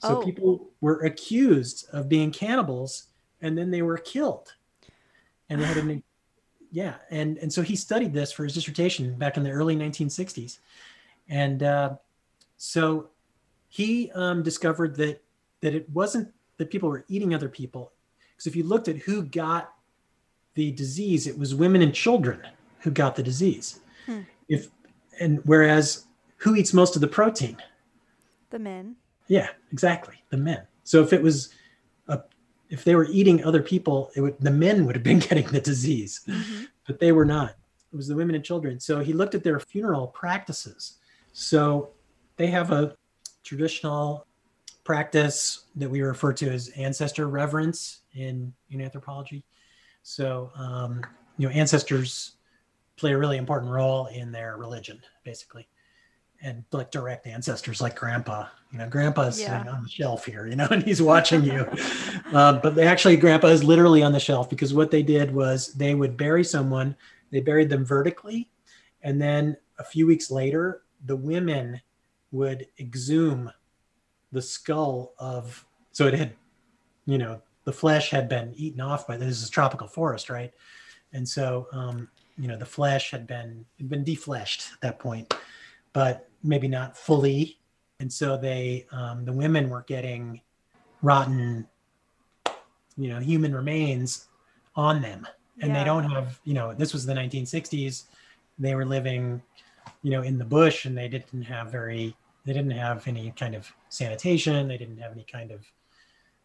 So 0.00 0.16
Oh. 0.16 0.22
people 0.22 0.70
were 0.80 1.00
accused 1.00 1.88
of 1.92 2.08
being 2.08 2.30
cannibals, 2.30 3.08
and 3.42 3.56
then 3.56 3.70
they 3.70 3.82
were 3.82 3.98
killed, 3.98 4.54
and 5.48 5.60
they 5.60 5.64
had 5.66 5.76
an 5.76 6.02
yeah 6.70 6.96
and 7.10 7.38
and 7.38 7.50
so 7.52 7.62
he 7.62 7.74
studied 7.74 8.12
this 8.12 8.30
for 8.30 8.44
his 8.44 8.52
dissertation 8.52 9.14
back 9.16 9.38
in 9.38 9.42
the 9.42 9.50
early 9.50 9.74
1960s 9.74 10.58
and 11.30 11.62
uh, 11.62 11.94
so 12.58 13.08
he 13.70 14.10
um, 14.14 14.42
discovered 14.42 14.94
that 14.96 15.22
that 15.62 15.74
it 15.74 15.88
wasn't 15.90 16.28
that 16.58 16.70
people 16.70 16.90
were 16.90 17.06
eating 17.08 17.32
other 17.34 17.48
people 17.48 17.92
because 18.32 18.46
if 18.46 18.54
you 18.54 18.64
looked 18.64 18.86
at 18.88 18.96
who 18.96 19.22
got 19.22 19.72
the 20.56 20.72
disease 20.72 21.26
it 21.26 21.38
was 21.38 21.54
women 21.54 21.80
and 21.80 21.94
children 21.94 22.42
who 22.80 22.90
got 22.90 23.16
the 23.16 23.22
disease 23.22 23.80
Hmm. 24.04 24.20
if 24.50 24.68
and 25.20 25.40
whereas 25.46 26.04
who 26.36 26.54
eats 26.54 26.74
most 26.74 26.96
of 26.96 27.00
the 27.00 27.08
protein 27.08 27.56
The 28.50 28.58
men. 28.58 28.96
yeah, 29.28 29.48
exactly. 29.72 30.22
The 30.28 30.36
men. 30.36 30.66
So 30.84 31.02
if 31.02 31.12
it 31.14 31.22
was, 31.22 31.48
if 32.70 32.84
they 32.84 32.94
were 32.94 33.06
eating 33.10 33.42
other 33.44 33.62
people, 33.62 34.10
it 34.14 34.20
would 34.20 34.38
the 34.40 34.50
men 34.50 34.84
would 34.86 34.94
have 34.94 35.02
been 35.04 35.18
getting 35.28 35.46
the 35.48 35.60
disease, 35.60 36.20
Mhm. 36.26 36.68
but 36.86 36.98
they 36.98 37.12
were 37.12 37.24
not. 37.24 37.50
It 37.92 37.96
was 37.96 38.08
the 38.08 38.14
women 38.16 38.34
and 38.34 38.44
children. 38.44 38.78
So 38.80 39.00
he 39.00 39.12
looked 39.12 39.34
at 39.34 39.42
their 39.42 39.58
funeral 39.60 40.08
practices. 40.08 40.98
So 41.32 41.90
they 42.36 42.48
have 42.48 42.70
a 42.70 42.96
traditional 43.42 44.26
practice 44.84 45.64
that 45.76 45.88
we 45.90 46.00
refer 46.02 46.32
to 46.34 46.50
as 46.50 46.68
ancestor 46.70 47.28
reverence 47.28 48.00
in 48.14 48.52
in 48.70 48.80
anthropology. 48.80 49.44
So 50.02 50.50
um, 50.56 51.02
you 51.36 51.48
know, 51.48 51.54
ancestors 51.54 52.32
play 52.96 53.12
a 53.12 53.18
really 53.18 53.36
important 53.36 53.70
role 53.70 54.06
in 54.06 54.32
their 54.32 54.56
religion, 54.56 55.00
basically 55.24 55.68
and 56.42 56.64
like 56.72 56.90
direct 56.90 57.26
ancestors 57.26 57.80
like 57.80 57.96
grandpa. 57.96 58.46
You 58.72 58.78
know 58.78 58.88
grandpa's 58.88 59.40
Yeah. 59.40 59.64
on 59.68 59.82
the 59.82 59.88
shelf 59.88 60.24
here 60.26 60.46
you 60.46 60.54
know 60.56 60.68
and 60.70 60.82
he's 60.82 61.02
watching 61.02 61.44
you. 61.44 61.66
Uh, 62.30 62.52
but 62.60 62.74
they 62.74 62.86
actually 62.86 63.16
grandpa 63.16 63.46
is 63.46 63.64
literally 63.64 64.02
on 64.02 64.12
the 64.12 64.20
shelf 64.20 64.50
because 64.50 64.74
what 64.74 64.90
they 64.90 65.02
did 65.02 65.34
was 65.34 65.72
they 65.72 65.94
would 65.94 66.14
bury 66.14 66.44
someone 66.44 66.94
they 67.30 67.40
buried 67.40 67.70
them 67.70 67.86
vertically 67.86 68.50
and 69.02 69.18
then 69.18 69.56
a 69.78 69.84
few 69.84 70.06
weeks 70.06 70.30
later 70.30 70.82
the 71.06 71.16
women 71.16 71.80
would 72.32 72.66
exhume 72.78 73.50
the 74.30 74.42
skull 74.42 75.14
of 75.18 75.64
so 75.92 76.06
it 76.06 76.12
had 76.12 76.34
you 77.06 77.16
know 77.16 77.40
the 77.64 77.72
flesh 77.72 78.10
had 78.10 78.28
been 78.28 78.52
eaten 78.56 78.82
off 78.82 79.06
by 79.06 79.16
this 79.16 79.42
is 79.42 79.48
tropical 79.48 79.88
forest 79.88 80.28
right? 80.28 80.52
And 81.14 81.26
so 81.26 81.66
um, 81.72 82.08
you 82.36 82.46
know 82.46 82.58
the 82.58 82.66
flesh 82.66 83.10
had 83.10 83.26
been 83.26 83.64
had 83.78 83.88
been 83.88 84.04
defleshed 84.04 84.70
at 84.74 84.80
that 84.82 84.98
point. 84.98 85.32
But 85.94 86.27
maybe 86.42 86.68
not 86.68 86.96
fully. 86.96 87.58
And 88.00 88.12
so 88.12 88.36
they, 88.36 88.86
um, 88.92 89.24
the 89.24 89.32
women 89.32 89.68
were 89.68 89.82
getting 89.82 90.40
rotten, 91.02 91.66
you 92.96 93.08
know, 93.08 93.18
human 93.18 93.54
remains 93.54 94.28
on 94.76 95.02
them. 95.02 95.26
And 95.60 95.70
Yeah. 95.70 95.78
they 95.78 95.84
don't 95.84 96.04
have, 96.10 96.40
you 96.44 96.54
know, 96.54 96.72
this 96.74 96.92
was 96.92 97.04
the 97.04 97.14
1960s. 97.14 98.04
They 98.58 98.74
were 98.74 98.84
living, 98.84 99.42
you 100.02 100.10
know, 100.10 100.22
in 100.22 100.38
the 100.38 100.44
bush 100.44 100.84
and 100.84 100.96
they 100.96 101.08
didn't 101.08 101.42
have 101.42 101.72
very, 101.72 102.16
they 102.44 102.52
didn't 102.52 102.70
have 102.72 103.06
any 103.08 103.32
kind 103.32 103.54
of 103.54 103.72
sanitation. 103.88 104.68
They 104.68 104.78
didn't 104.78 104.98
have 104.98 105.12
any 105.12 105.24
kind 105.24 105.50
of, 105.50 105.66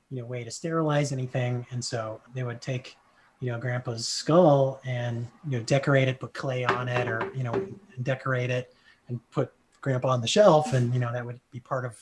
you 0.09 0.21
know, 0.21 0.25
way 0.25 0.43
to 0.43 0.51
sterilize 0.51 1.11
anything. 1.11 1.65
And 1.71 1.83
so 1.83 2.21
they 2.33 2.43
would 2.43 2.61
take, 2.61 2.97
you 3.39 3.51
know, 3.51 3.59
grandpa's 3.59 4.07
skull 4.07 4.81
and, 4.85 5.27
you 5.47 5.57
know, 5.57 5.63
decorate 5.63 6.07
it, 6.07 6.19
put 6.19 6.33
clay 6.33 6.65
on 6.65 6.87
it 6.87 7.07
or, 7.07 7.31
you 7.35 7.43
know, 7.43 7.67
decorate 8.01 8.49
it 8.49 8.73
and 9.07 9.19
put 9.31 9.53
grandpa 9.83 10.07
on 10.09 10.21
the 10.21 10.27
shelf 10.27 10.73
and 10.73 10.91
you 10.93 10.99
know 10.99 11.11
that 11.11 11.23
would 11.23 11.39
be 11.51 11.59
part 11.59 11.83
of 11.85 11.95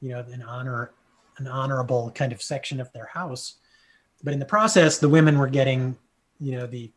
you 0.00 0.10
know 0.10 0.20
an 0.32 0.42
honor 0.42 0.90
an 1.38 1.46
honorable 1.46 2.10
kind 2.10 2.32
of 2.32 2.42
section 2.42 2.80
of 2.80 2.92
their 2.92 3.06
house 3.06 3.54
but 4.22 4.32
in 4.34 4.38
the 4.40 4.44
process 4.44 4.98
the 4.98 5.08
women 5.08 5.38
were 5.38 5.46
getting 5.48 5.96
you 6.40 6.52
know 6.52 6.66
the 6.66 6.90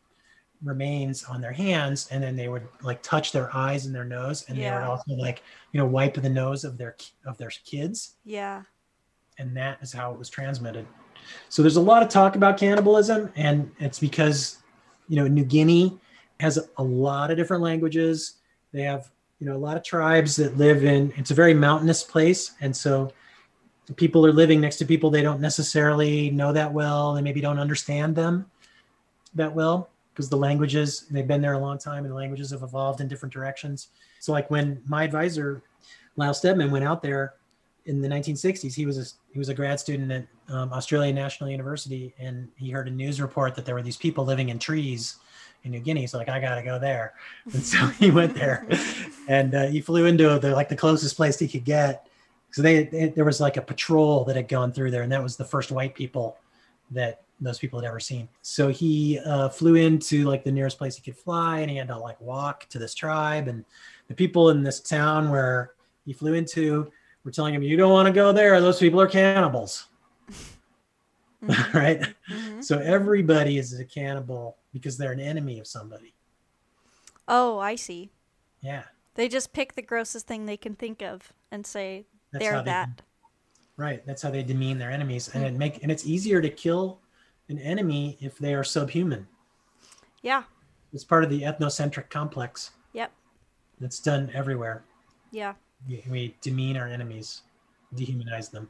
remains 0.64 1.22
on 1.24 1.40
their 1.40 1.52
hands 1.52 2.08
and 2.10 2.20
then 2.20 2.34
they 2.34 2.48
would 2.48 2.66
like 2.82 3.00
touch 3.02 3.30
their 3.30 3.54
eyes 3.56 3.86
and 3.86 3.94
their 3.94 4.04
nose 4.04 4.44
and 4.48 4.58
they 4.58 4.62
Yeah. 4.62 4.80
would 4.80 4.88
also 4.90 5.12
like 5.14 5.42
you 5.72 5.78
know 5.78 5.86
wipe 5.86 6.14
the 6.14 6.28
nose 6.28 6.64
of 6.64 6.76
their 6.76 6.96
of 7.24 7.38
their 7.38 7.50
kids 7.64 8.16
Yeah. 8.24 8.64
and 9.38 9.56
that 9.56 9.78
is 9.82 9.92
how 9.92 10.12
it 10.12 10.18
was 10.18 10.28
transmitted. 10.28 10.84
So 11.48 11.62
there's 11.62 11.76
a 11.76 11.80
lot 11.80 12.02
of 12.02 12.08
talk 12.08 12.36
about 12.36 12.56
cannibalism, 12.58 13.30
and 13.36 13.70
it's 13.78 13.98
because 14.00 14.58
you 15.08 15.16
know 15.16 15.28
New 15.28 15.44
Guinea 15.44 15.96
has 16.40 16.58
a 16.78 16.82
lot 16.82 17.30
of 17.30 17.36
different 17.36 17.62
languages. 17.62 18.38
They 18.72 18.82
have 18.82 19.10
you 19.38 19.46
know 19.46 19.56
a 19.56 19.58
lot 19.58 19.76
of 19.76 19.84
tribes 19.84 20.36
that 20.36 20.56
live 20.56 20.84
in. 20.84 21.12
It's 21.16 21.30
a 21.30 21.34
very 21.34 21.54
mountainous 21.54 22.02
place, 22.02 22.52
and 22.60 22.76
so 22.76 23.12
people 23.96 24.26
are 24.26 24.32
living 24.32 24.60
next 24.60 24.76
to 24.76 24.84
people 24.84 25.10
they 25.10 25.22
don't 25.22 25.40
necessarily 25.40 26.30
know 26.30 26.52
that 26.52 26.72
well. 26.72 27.14
They 27.14 27.22
maybe 27.22 27.40
don't 27.40 27.58
understand 27.58 28.14
them 28.14 28.50
that 29.34 29.54
well 29.54 29.90
because 30.12 30.28
the 30.28 30.36
languages 30.36 31.06
they've 31.10 31.28
been 31.28 31.40
there 31.40 31.52
a 31.52 31.58
long 31.58 31.78
time, 31.78 32.04
and 32.04 32.10
the 32.10 32.16
languages 32.16 32.50
have 32.50 32.62
evolved 32.62 33.00
in 33.00 33.08
different 33.08 33.32
directions. 33.32 33.88
So 34.20 34.32
like 34.32 34.50
when 34.50 34.82
my 34.86 35.04
advisor 35.04 35.62
Lyle 36.16 36.34
Steadman 36.34 36.70
went 36.70 36.84
out 36.84 37.00
there 37.02 37.34
in 37.86 38.02
the 38.02 38.08
1960s 38.08 38.74
he 38.74 38.84
was 38.84 38.98
a 38.98 39.04
he 39.32 39.38
was 39.38 39.48
a 39.48 39.54
grad 39.54 39.80
student 39.80 40.12
at 40.12 40.26
um, 40.48 40.72
Australian 40.72 41.14
National 41.14 41.48
University 41.48 42.14
and 42.18 42.48
he 42.56 42.70
heard 42.70 42.86
a 42.86 42.90
news 42.90 43.20
report 43.20 43.54
that 43.54 43.64
there 43.64 43.74
were 43.74 43.82
these 43.82 43.96
people 43.96 44.24
living 44.24 44.50
in 44.50 44.58
trees 44.58 45.16
in 45.64 45.70
New 45.72 45.80
Guinea. 45.80 46.06
So 46.06 46.18
like 46.18 46.28
I 46.28 46.40
got 46.40 46.56
to 46.56 46.62
go 46.62 46.78
there, 46.78 47.14
and 47.52 47.62
so 47.62 47.78
he 47.98 48.10
went 48.10 48.34
there, 48.34 48.66
and 49.28 49.54
uh, 49.54 49.66
he 49.66 49.80
flew 49.80 50.06
into 50.06 50.38
the 50.38 50.52
like 50.52 50.68
the 50.68 50.76
closest 50.76 51.16
place 51.16 51.38
he 51.38 51.48
could 51.48 51.64
get. 51.64 52.06
So 52.50 52.62
they, 52.62 52.84
they 52.84 53.08
there 53.10 53.24
was 53.24 53.40
like 53.40 53.56
a 53.56 53.62
patrol 53.62 54.24
that 54.24 54.36
had 54.36 54.48
gone 54.48 54.72
through 54.72 54.90
there, 54.90 55.02
and 55.02 55.12
that 55.12 55.22
was 55.22 55.36
the 55.36 55.44
first 55.44 55.70
white 55.70 55.94
people 55.94 56.38
that 56.90 57.22
those 57.40 57.58
people 57.58 57.78
had 57.78 57.86
ever 57.86 58.00
seen. 58.00 58.28
So 58.42 58.68
he 58.68 59.20
uh, 59.24 59.48
flew 59.48 59.76
into 59.76 60.24
like 60.24 60.42
the 60.44 60.50
nearest 60.50 60.78
place 60.78 60.96
he 60.96 61.02
could 61.02 61.16
fly, 61.16 61.60
and 61.60 61.70
he 61.70 61.76
had 61.76 61.88
to 61.88 61.98
like 61.98 62.20
walk 62.20 62.66
to 62.70 62.78
this 62.78 62.94
tribe, 62.94 63.48
and 63.48 63.64
the 64.08 64.14
people 64.14 64.50
in 64.50 64.62
this 64.62 64.80
town 64.80 65.30
where 65.30 65.72
he 66.06 66.12
flew 66.12 66.34
into 66.34 66.90
were 67.24 67.30
telling 67.30 67.54
him, 67.54 67.62
"You 67.62 67.76
don't 67.76 67.92
want 67.92 68.06
to 68.06 68.12
go 68.12 68.32
there. 68.32 68.60
Those 68.60 68.78
people 68.78 69.00
are 69.00 69.06
cannibals." 69.08 69.86
Mhm. 71.40 71.72
right? 71.74 72.00
Mhm. 72.28 72.64
So 72.64 72.78
everybody 72.78 73.58
is 73.58 73.78
a 73.78 73.84
cannibal 73.84 74.56
because 74.72 74.96
they're 74.96 75.12
an 75.12 75.20
enemy 75.20 75.58
of 75.58 75.66
somebody. 75.66 76.14
Oh, 77.26 77.58
I 77.58 77.74
see. 77.74 78.10
Yeah, 78.60 78.84
They 79.14 79.28
just 79.28 79.52
pick 79.52 79.74
the 79.74 79.82
grossest 79.82 80.26
thing 80.26 80.46
they 80.46 80.56
can 80.56 80.74
think 80.74 81.02
of 81.02 81.32
and 81.52 81.64
say 81.64 82.06
that's 82.32 82.44
they're 82.44 82.54
how 82.54 82.62
they, 82.62 82.70
that. 82.70 83.02
Right, 83.76 84.04
that's 84.04 84.22
how 84.22 84.30
they 84.30 84.42
demean 84.42 84.78
their 84.78 84.90
enemies, 84.90 85.30
and 85.32 85.44
it 85.44 85.52
hmm. 85.52 85.58
make 85.58 85.82
and 85.82 85.92
it's 85.92 86.06
easier 86.06 86.40
to 86.40 86.48
kill 86.48 86.98
an 87.48 87.58
enemy 87.58 88.18
if 88.20 88.38
they 88.38 88.54
are 88.54 88.64
subhuman. 88.64 89.26
Yeah. 90.22 90.42
It's 90.92 91.04
part 91.04 91.24
of 91.24 91.30
the 91.30 91.42
ethnocentric 91.42 92.10
complex 92.10 92.72
Yep. 92.92 93.12
that's 93.80 94.00
done 94.00 94.30
everywhere. 94.34 94.82
Yeah. 95.30 95.54
We, 95.86 96.02
we 96.10 96.36
demean 96.40 96.76
our 96.76 96.88
enemies, 96.88 97.42
dehumanize 97.94 98.50
them. 98.50 98.68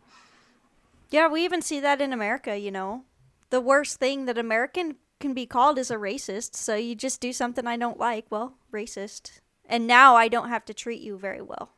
Yeah, 1.11 1.28
we 1.28 1.44
even 1.44 1.62
see 1.62 1.80
that 1.80 2.01
in 2.01 2.12
America, 2.12 2.59
you 2.59 2.70
know. 2.70 3.05
The 3.51 3.61
worst 3.61 3.99
thing 3.99 4.26
that 4.26 4.36
American 4.36 4.96
can 5.21 5.35
be 5.35 5.47
called 5.47 5.79
as 5.79 5.91
a 5.91 5.97
racist. 5.97 6.55
So 6.55 6.75
you 6.77 6.95
just 6.95 7.21
do 7.21 7.33
something 7.33 7.66
I 7.66 7.77
don't 7.77 7.99
like, 7.99 8.27
well, 8.31 8.55
racist. 8.73 9.41
And 9.66 9.87
now 9.87 10.16
I 10.16 10.29
don't 10.29 10.49
have 10.49 10.64
to 10.66 10.75
treat 10.75 11.01
you 11.03 11.19
very 11.19 11.43
well 11.43 11.73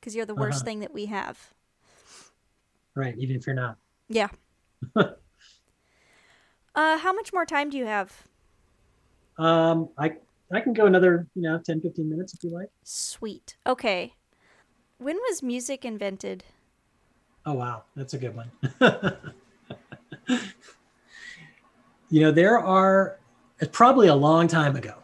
because 0.00 0.14
you're 0.14 0.26
the 0.26 0.34
worst 0.34 0.60
Uh-huh. 0.60 0.64
thing 0.64 0.80
that 0.80 0.94
we 0.94 1.06
have. 1.06 1.52
Right, 2.94 3.16
even 3.18 3.36
if 3.36 3.46
you're 3.46 3.56
not. 3.56 3.76
Yeah. 4.08 4.28
uh, 4.96 5.14
how 6.74 7.12
much 7.12 7.32
more 7.32 7.46
time 7.46 7.70
do 7.70 7.76
you 7.78 7.86
have? 7.86 8.24
Um, 9.38 9.88
I 9.98 10.16
I 10.52 10.60
can 10.60 10.72
go 10.72 10.86
another, 10.86 11.26
you 11.34 11.42
know, 11.42 11.58
10, 11.58 11.80
15 11.80 12.08
minutes 12.08 12.34
if 12.34 12.44
you 12.44 12.50
like. 12.50 12.68
Sweet. 12.84 13.56
Okay. 13.66 14.14
When 14.98 15.16
was 15.18 15.42
music 15.42 15.84
invented? 15.84 16.44
Oh, 17.46 17.54
wow. 17.54 17.84
That's 17.96 18.14
a 18.14 18.18
good 18.18 18.34
one. 18.34 18.50
you 22.10 22.20
know, 22.20 22.30
there 22.30 22.58
are, 22.58 23.18
probably 23.72 24.08
a 24.08 24.14
long 24.14 24.46
time 24.48 24.76
ago, 24.76 24.94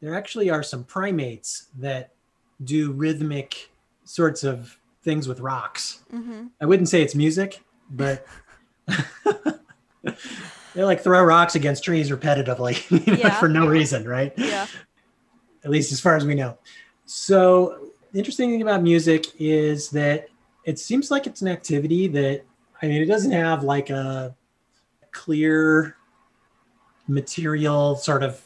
there 0.00 0.14
actually 0.14 0.50
are 0.50 0.62
some 0.62 0.84
primates 0.84 1.68
that 1.78 2.12
do 2.64 2.92
rhythmic 2.92 3.70
sorts 4.04 4.44
of 4.44 4.76
things 5.02 5.28
with 5.28 5.40
rocks. 5.40 6.02
Mm-hmm. 6.12 6.46
I 6.60 6.66
wouldn't 6.66 6.88
say 6.88 7.02
it's 7.02 7.14
music, 7.14 7.62
but 7.90 8.26
they 10.74 10.84
like 10.84 11.00
throw 11.02 11.22
rocks 11.22 11.54
against 11.54 11.84
trees 11.84 12.10
repetitively 12.10 12.90
you 13.06 13.12
know, 13.14 13.18
Yeah. 13.18 13.38
for 13.38 13.48
no 13.48 13.66
reason, 13.66 14.06
right? 14.06 14.32
Yeah. 14.36 14.66
At 15.64 15.70
least 15.70 15.92
as 15.92 16.00
far 16.00 16.16
as 16.16 16.24
we 16.24 16.34
know. 16.34 16.58
So 17.06 17.90
the 18.12 18.18
interesting 18.18 18.50
thing 18.50 18.62
about 18.62 18.82
music 18.82 19.26
is 19.38 19.90
that 19.90 20.28
it 20.64 20.78
seems 20.78 21.10
like 21.10 21.26
it's 21.26 21.42
an 21.42 21.48
activity 21.48 22.06
that 22.08 22.42
I 22.82 22.86
mean 22.86 23.02
it 23.02 23.06
doesn't 23.06 23.32
have 23.32 23.62
like 23.62 23.90
a 23.90 24.34
clear 25.12 25.96
material 27.10 27.96
sort 27.96 28.22
of 28.22 28.42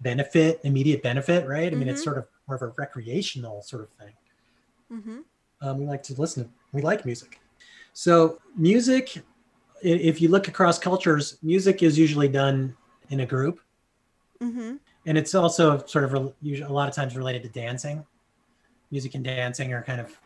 benefit, 0.00 0.60
immediate 0.64 1.02
benefit, 1.02 1.46
right? 1.48 1.72
I 1.72 1.76
mean 1.76 1.88
it's 1.88 2.00
Mhm. 2.00 2.04
sort 2.04 2.18
of 2.18 2.26
more 2.46 2.56
of 2.56 2.62
a 2.62 2.68
recreational 2.76 3.62
sort 3.62 3.82
of 3.84 3.90
thing 3.90 4.14
Mm-hmm. 4.92 5.18
um, 5.62 5.78
we 5.78 5.86
like 5.86 6.02
to 6.04 6.14
listen 6.20 6.44
to 6.44 6.50
we 6.72 6.82
like 6.82 7.04
music 7.04 7.38
so 7.92 8.40
music, 8.56 9.22
if 9.82 10.20
you 10.20 10.28
look 10.28 10.48
across 10.48 10.78
cultures 10.78 11.38
music 11.42 11.82
is 11.82 11.96
usually 11.98 12.28
done 12.28 12.76
in 13.10 13.20
a 13.20 13.26
group 13.26 13.60
Mm-hmm. 14.42 14.76
and 15.06 15.18
it's 15.18 15.34
also 15.34 15.84
sort 15.86 16.04
of 16.04 16.34
usually 16.42 16.68
a 16.68 16.72
lot 16.72 16.88
of 16.88 16.94
times 16.94 17.14
related 17.16 17.42
to 17.44 17.48
dancing 17.50 18.04
music 18.90 19.14
and 19.14 19.22
dancing 19.24 19.72
are 19.72 19.82
kind 19.82 20.00
of 20.00 20.18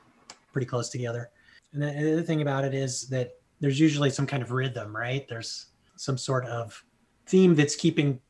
pretty 0.52 0.66
close 0.66 0.88
together 0.88 1.30
and 1.72 1.82
the 1.82 1.88
other 2.12 2.22
thing 2.22 2.40
about 2.40 2.64
it 2.64 2.72
is 2.74 3.06
that 3.08 3.34
there's 3.60 3.78
usually 3.78 4.08
some 4.08 4.26
kind 4.26 4.42
of 4.42 4.50
rhythm 4.50 4.96
right 4.96 5.28
there's 5.28 5.66
some 5.96 6.16
sort 6.16 6.46
of 6.46 6.82
theme 7.26 7.54
that's 7.54 7.76
keeping 7.76 8.20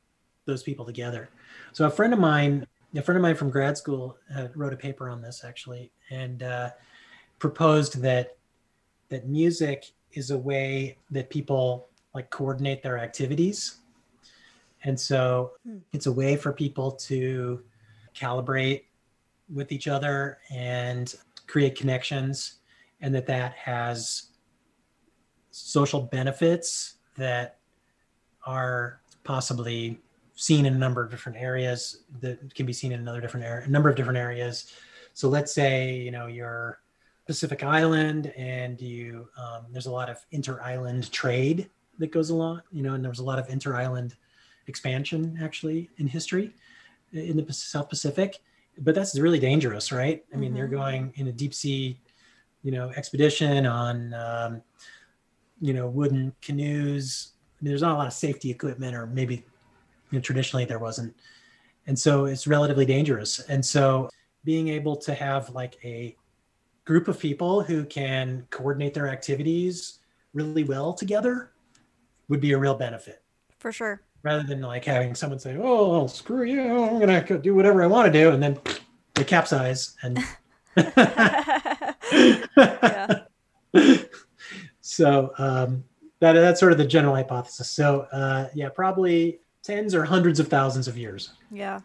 those 0.47 0.63
people 0.63 0.85
together 0.85 1.31
so 1.73 1.87
a 1.87 1.91
friend 1.91 2.13
of 2.13 2.19
mine 2.19 2.67
a 2.95 3.03
friend 3.03 3.17
of 3.17 3.23
mine 3.23 3.35
from 3.35 3.51
grad 3.51 3.77
school 3.77 4.17
uh, 4.37 4.49
wrote 4.55 4.73
a 4.73 4.77
paper 4.77 5.09
on 5.09 5.21
this 5.21 5.43
actually 5.45 5.91
and 6.11 6.43
uh, 6.43 6.71
proposed 7.39 8.01
that 8.01 8.37
that 9.09 9.27
music 9.27 9.93
is 10.13 10.31
a 10.31 10.39
way 10.39 10.97
that 11.11 11.29
people 11.31 11.89
like 12.15 12.31
coordinate 12.31 12.83
their 12.83 12.99
activities 12.99 13.79
and 14.85 14.99
so 14.99 15.53
Hmm. 15.67 15.79
it's 15.93 16.07
a 16.07 16.13
way 16.13 16.37
for 16.37 16.53
people 16.53 16.93
to 16.93 17.63
calibrate 18.15 18.85
with 19.53 19.73
each 19.73 19.89
other 19.89 20.39
and 20.51 21.15
create 21.47 21.77
connections 21.77 22.61
and 23.01 23.15
that 23.15 23.27
that 23.27 23.53
has 23.55 24.29
social 25.51 26.01
benefits 26.01 26.95
that 27.17 27.59
are 28.47 29.01
possibly 29.25 30.01
seen 30.37 30.67
in 30.67 30.75
a 30.75 30.79
number 30.79 31.03
of 31.03 31.11
different 31.11 31.39
areas 31.39 32.05
that 32.21 32.55
can 32.55 32.67
be 32.67 32.73
seen 32.73 32.93
in 32.93 33.01
another 33.01 33.21
different 33.21 33.47
area, 33.47 33.65
a 33.67 33.71
number 33.71 33.89
of 33.89 33.97
different 33.97 34.19
areas. 34.19 34.73
So 35.13 35.29
let's 35.29 35.53
say 35.53 35.95
you 35.97 36.11
know 36.11 36.27
you're 36.27 36.81
Pacific 37.27 37.63
Island 37.63 38.33
and 38.37 38.81
you 38.81 39.29
um, 39.37 39.67
there's 39.71 39.87
a 39.87 39.93
lot 39.93 40.11
of 40.11 40.19
inter-island 40.33 41.11
trade 41.13 41.71
that 41.99 42.11
goes 42.11 42.31
along, 42.31 42.63
you 42.73 42.83
know, 42.83 42.95
and 42.95 43.05
there 43.05 43.11
was 43.11 43.21
a 43.21 43.25
lot 43.25 43.39
of 43.39 43.49
inter-island 43.49 44.17
expansion 44.67 45.39
actually 45.43 45.91
in 45.99 46.07
history 46.07 46.53
in 47.13 47.37
the 47.37 47.53
South 47.53 47.89
Pacific. 47.89 48.41
But 48.79 48.95
that's 48.97 49.17
really 49.19 49.39
dangerous, 49.39 49.93
right? 49.93 50.25
I 50.35 50.37
mean, 50.37 50.57
you're 50.57 50.67
Mhm. 50.67 50.73
going 50.73 51.13
in 51.15 51.29
a 51.29 51.33
deep 51.33 51.55
sea, 51.55 52.01
you 52.65 52.73
know, 52.73 52.91
expedition 52.97 53.67
on, 53.67 54.13
um, 54.15 54.63
you 55.61 55.73
know, 55.73 55.89
wooden 55.89 56.35
canoes. 56.43 57.34
Mean, 57.65 57.71
there's 57.71 57.81
not 57.81 57.95
a 57.95 57.99
lot 57.99 58.07
of 58.07 58.13
safety 58.13 58.51
equipment, 58.51 58.95
or 58.95 59.07
maybe 59.07 59.37
you 59.37 59.43
know, 60.19 60.21
traditionally 60.21 60.67
there 60.67 60.79
wasn't 60.79 61.17
and 61.87 61.99
so 61.99 62.27
it's 62.27 62.47
relatively 62.47 62.85
dangerous 62.85 63.41
and 63.49 63.65
so 63.65 64.09
being 64.45 64.69
able 64.69 64.95
to 64.97 65.15
have 65.15 65.49
like 65.51 65.79
a 65.83 66.15
group 66.85 67.09
of 67.09 67.19
people 67.19 67.63
who 67.63 67.85
can 67.87 68.47
coordinate 68.51 68.93
their 68.95 69.09
activities 69.09 69.99
really 70.35 70.63
well 70.65 70.93
together 70.93 71.53
would 72.29 72.41
be 72.41 72.53
a 72.53 72.59
real 72.59 72.75
benefit 72.75 73.23
For 73.59 73.73
sure. 73.73 74.03
rather 74.23 74.43
than 74.45 74.61
like 74.61 74.85
having 74.85 75.15
someone 75.15 75.39
say 75.39 75.57
oh 75.59 76.07
screw 76.07 76.45
you 76.45 76.61
i'm 76.85 76.99
gonna 77.01 77.23
go 77.23 77.39
do 77.39 77.55
whatever 77.55 77.83
i 77.83 77.87
want 77.87 78.13
to 78.13 78.19
do 78.19 78.31
and 78.31 78.43
then 78.43 78.59
they 79.15 79.25
capsize 79.25 79.97
and 80.03 80.19
Yeah. 83.77 83.97
so 84.81 85.33
um, 85.39 85.83
that, 86.33 86.41
that's 86.41 86.61
sort 86.61 86.73
of 86.73 86.79
the 86.79 86.87
general 86.87 87.15
hypothesis 87.15 87.71
so 87.71 88.01
uh, 88.13 88.49
yeah 88.55 88.69
probably 88.69 89.39
tens 89.63 89.95
or 89.95 90.05
hundreds 90.05 90.39
of 90.39 90.49
thousands 90.49 90.87
of 90.89 90.97
years 90.97 91.33
Yeah. 91.51 91.81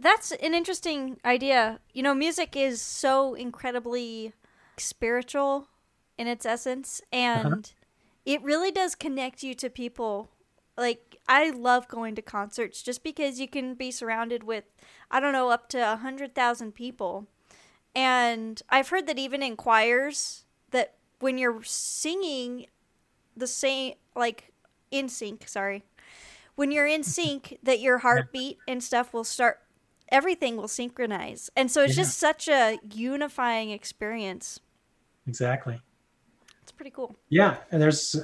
That's 0.00 0.30
an 0.30 0.54
interesting 0.54 1.18
idea. 1.24 1.80
You 1.92 2.02
know, 2.02 2.14
music 2.14 2.56
is 2.56 2.80
so 2.80 3.34
incredibly 3.34 4.32
spiritual 4.76 5.68
in 6.16 6.28
its 6.28 6.46
essence, 6.46 7.00
and 7.12 7.72
it 8.24 8.42
really 8.42 8.70
does 8.70 8.94
connect 8.94 9.42
you 9.42 9.54
to 9.54 9.68
people. 9.68 10.30
Like, 10.76 11.16
I 11.28 11.50
love 11.50 11.88
going 11.88 12.14
to 12.14 12.22
concerts 12.22 12.82
just 12.82 13.02
because 13.02 13.40
you 13.40 13.48
can 13.48 13.74
be 13.74 13.90
surrounded 13.90 14.44
with, 14.44 14.64
I 15.10 15.18
don't 15.18 15.32
know, 15.32 15.50
up 15.50 15.68
to 15.70 15.78
a 15.78 15.98
100,000 15.98 16.72
people. 16.72 17.26
And 17.94 18.62
I've 18.70 18.90
heard 18.90 19.08
that 19.08 19.18
even 19.18 19.42
in 19.42 19.56
choirs, 19.56 20.44
that 20.70 20.94
when 21.18 21.38
you're 21.38 21.64
singing 21.64 22.66
the 23.38 23.46
same, 23.46 23.94
like 24.16 24.52
in 24.90 25.08
sync, 25.08 25.48
sorry, 25.48 25.84
when 26.54 26.70
you're 26.70 26.86
in 26.86 27.02
sync, 27.02 27.58
that 27.62 27.80
your 27.80 27.98
heartbeat 27.98 28.58
and 28.66 28.82
stuff 28.82 29.12
will 29.12 29.24
start, 29.24 29.60
everything 30.10 30.56
will 30.56 30.68
synchronize. 30.68 31.50
And 31.56 31.70
so 31.70 31.82
it's 31.82 31.96
Yeah. 31.96 32.02
just 32.04 32.18
such 32.18 32.48
a 32.48 32.78
unifying 32.92 33.70
experience. 33.70 34.60
exactly 35.26 35.80
It's 36.62 36.72
pretty 36.72 36.90
cool. 36.90 37.14
Yeah, 37.28 37.58
and 37.70 37.80
there's, 37.80 38.16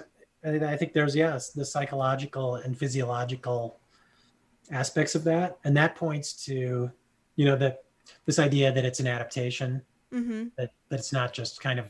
I 0.44 0.76
think 0.76 0.92
there's 0.94 1.14
yes, 1.14 1.50
the 1.50 1.64
psychological 1.64 2.56
and 2.56 2.76
physiological 2.76 3.78
aspects 4.70 5.14
of 5.14 5.24
that, 5.24 5.58
and 5.64 5.76
that 5.76 5.94
points 5.94 6.32
to, 6.46 6.90
you 7.36 7.44
know, 7.44 7.56
that 7.56 7.84
this 8.24 8.38
idea 8.38 8.72
that 8.72 8.84
it's 8.84 9.00
an 9.00 9.06
adaptation, 9.06 9.82
Mm-hmm. 10.12 10.44
that 10.56 10.70
that 10.88 10.98
it's 11.00 11.12
not 11.12 11.32
just 11.32 11.60
kind 11.60 11.78
of 11.80 11.86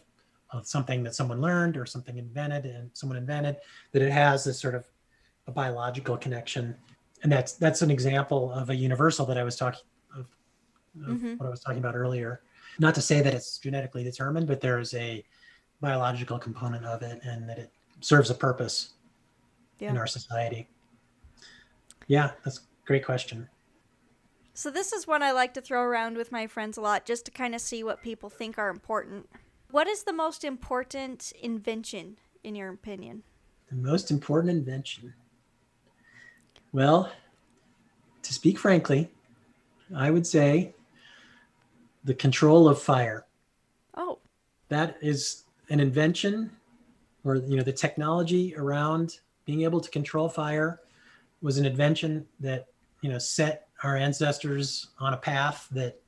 uh, 0.55 0.63
something 0.63 1.03
that 1.03 1.15
someone 1.15 1.41
learned 1.41 1.77
or 1.77 1.85
something 1.85 2.17
invented 2.17 2.65
and 2.65 2.91
someone 2.93 3.19
invented, 3.19 3.57
that 3.93 4.03
it 4.03 4.13
has 4.13 4.45
this 4.45 4.59
sort 4.59 4.75
of 4.75 4.89
a 5.47 5.53
biological 5.53 6.17
connection, 6.17 6.75
and 7.23 7.31
that's 7.31 7.55
that's 7.55 7.83
an 7.83 7.91
example 7.91 8.51
of 8.53 8.71
a 8.71 8.75
universal 8.75 9.27
that 9.27 9.37
I 9.37 9.43
was 9.43 9.57
talking 9.57 9.83
of, 10.17 10.27
of 11.07 11.19
Mhm. 11.19 11.39
what 11.39 11.47
I 11.47 11.51
was 11.51 11.61
talking 11.61 11.79
about 11.79 11.95
earlier. 11.97 12.43
Not 12.79 12.95
to 12.95 13.03
say 13.03 13.21
that 13.21 13.35
it's 13.35 13.59
genetically 13.59 14.05
determined, 14.05 14.47
but 14.47 14.61
there 14.61 14.79
is 14.79 14.95
a 14.95 15.25
biological 15.81 16.39
component 16.39 16.85
of 16.85 17.03
it 17.03 17.21
and 17.25 17.49
that 17.49 17.59
it 17.59 17.71
serves 18.01 18.31
a 18.31 18.35
purpose 18.35 18.95
in 19.81 19.97
our 19.97 20.07
society. 20.07 20.69
Yeah, 22.07 22.33
that's 22.45 22.59
a 22.59 22.63
great 22.87 23.05
question. 23.05 23.49
So 24.55 24.71
this 24.71 24.93
is 24.93 25.07
one 25.07 25.23
I 25.23 25.33
like 25.33 25.53
to 25.55 25.61
throw 25.61 25.83
around 25.83 26.17
with 26.17 26.31
my 26.31 26.47
friends 26.47 26.77
a 26.77 26.81
lot 26.81 27.05
just 27.05 27.25
to 27.27 27.31
kind 27.33 27.55
of 27.55 27.61
see 27.61 27.83
what 27.83 28.03
people 28.03 28.31
think 28.31 28.57
are 28.57 28.71
important. 28.71 29.29
What 29.75 29.89
is 29.89 30.05
the 30.05 30.13
most 30.13 30.45
important 30.45 31.33
invention 31.43 32.17
in 32.45 32.55
your 32.55 32.71
opinion? 32.73 33.25
The 33.71 33.75
most 33.75 34.13
important 34.13 34.53
invention. 34.53 35.13
Well, 36.73 37.11
to 38.23 38.33
speak 38.33 38.57
frankly, 38.57 39.11
I 39.93 40.13
would 40.13 40.29
say 40.29 40.77
the 42.05 42.15
control 42.15 42.69
of 42.69 42.81
fire. 42.81 43.27
Oh, 43.97 44.21
That 44.69 44.97
is 45.03 45.43
an 45.71 45.81
invention 45.81 46.53
or 47.25 47.35
you 47.35 47.57
know 47.57 47.65
the 47.65 47.73
technology 47.73 48.55
around 48.57 49.19
being 49.45 49.63
able 49.63 49.81
to 49.81 49.91
control 49.91 50.29
fire 50.29 50.83
was 51.43 51.59
an 51.59 51.67
invention 51.67 52.29
that 52.39 52.69
you 53.01 53.11
know 53.11 53.19
set 53.19 53.67
our 53.83 53.97
ancestors 53.97 54.91
on 55.01 55.15
a 55.15 55.17
path 55.17 55.67
that 55.73 56.01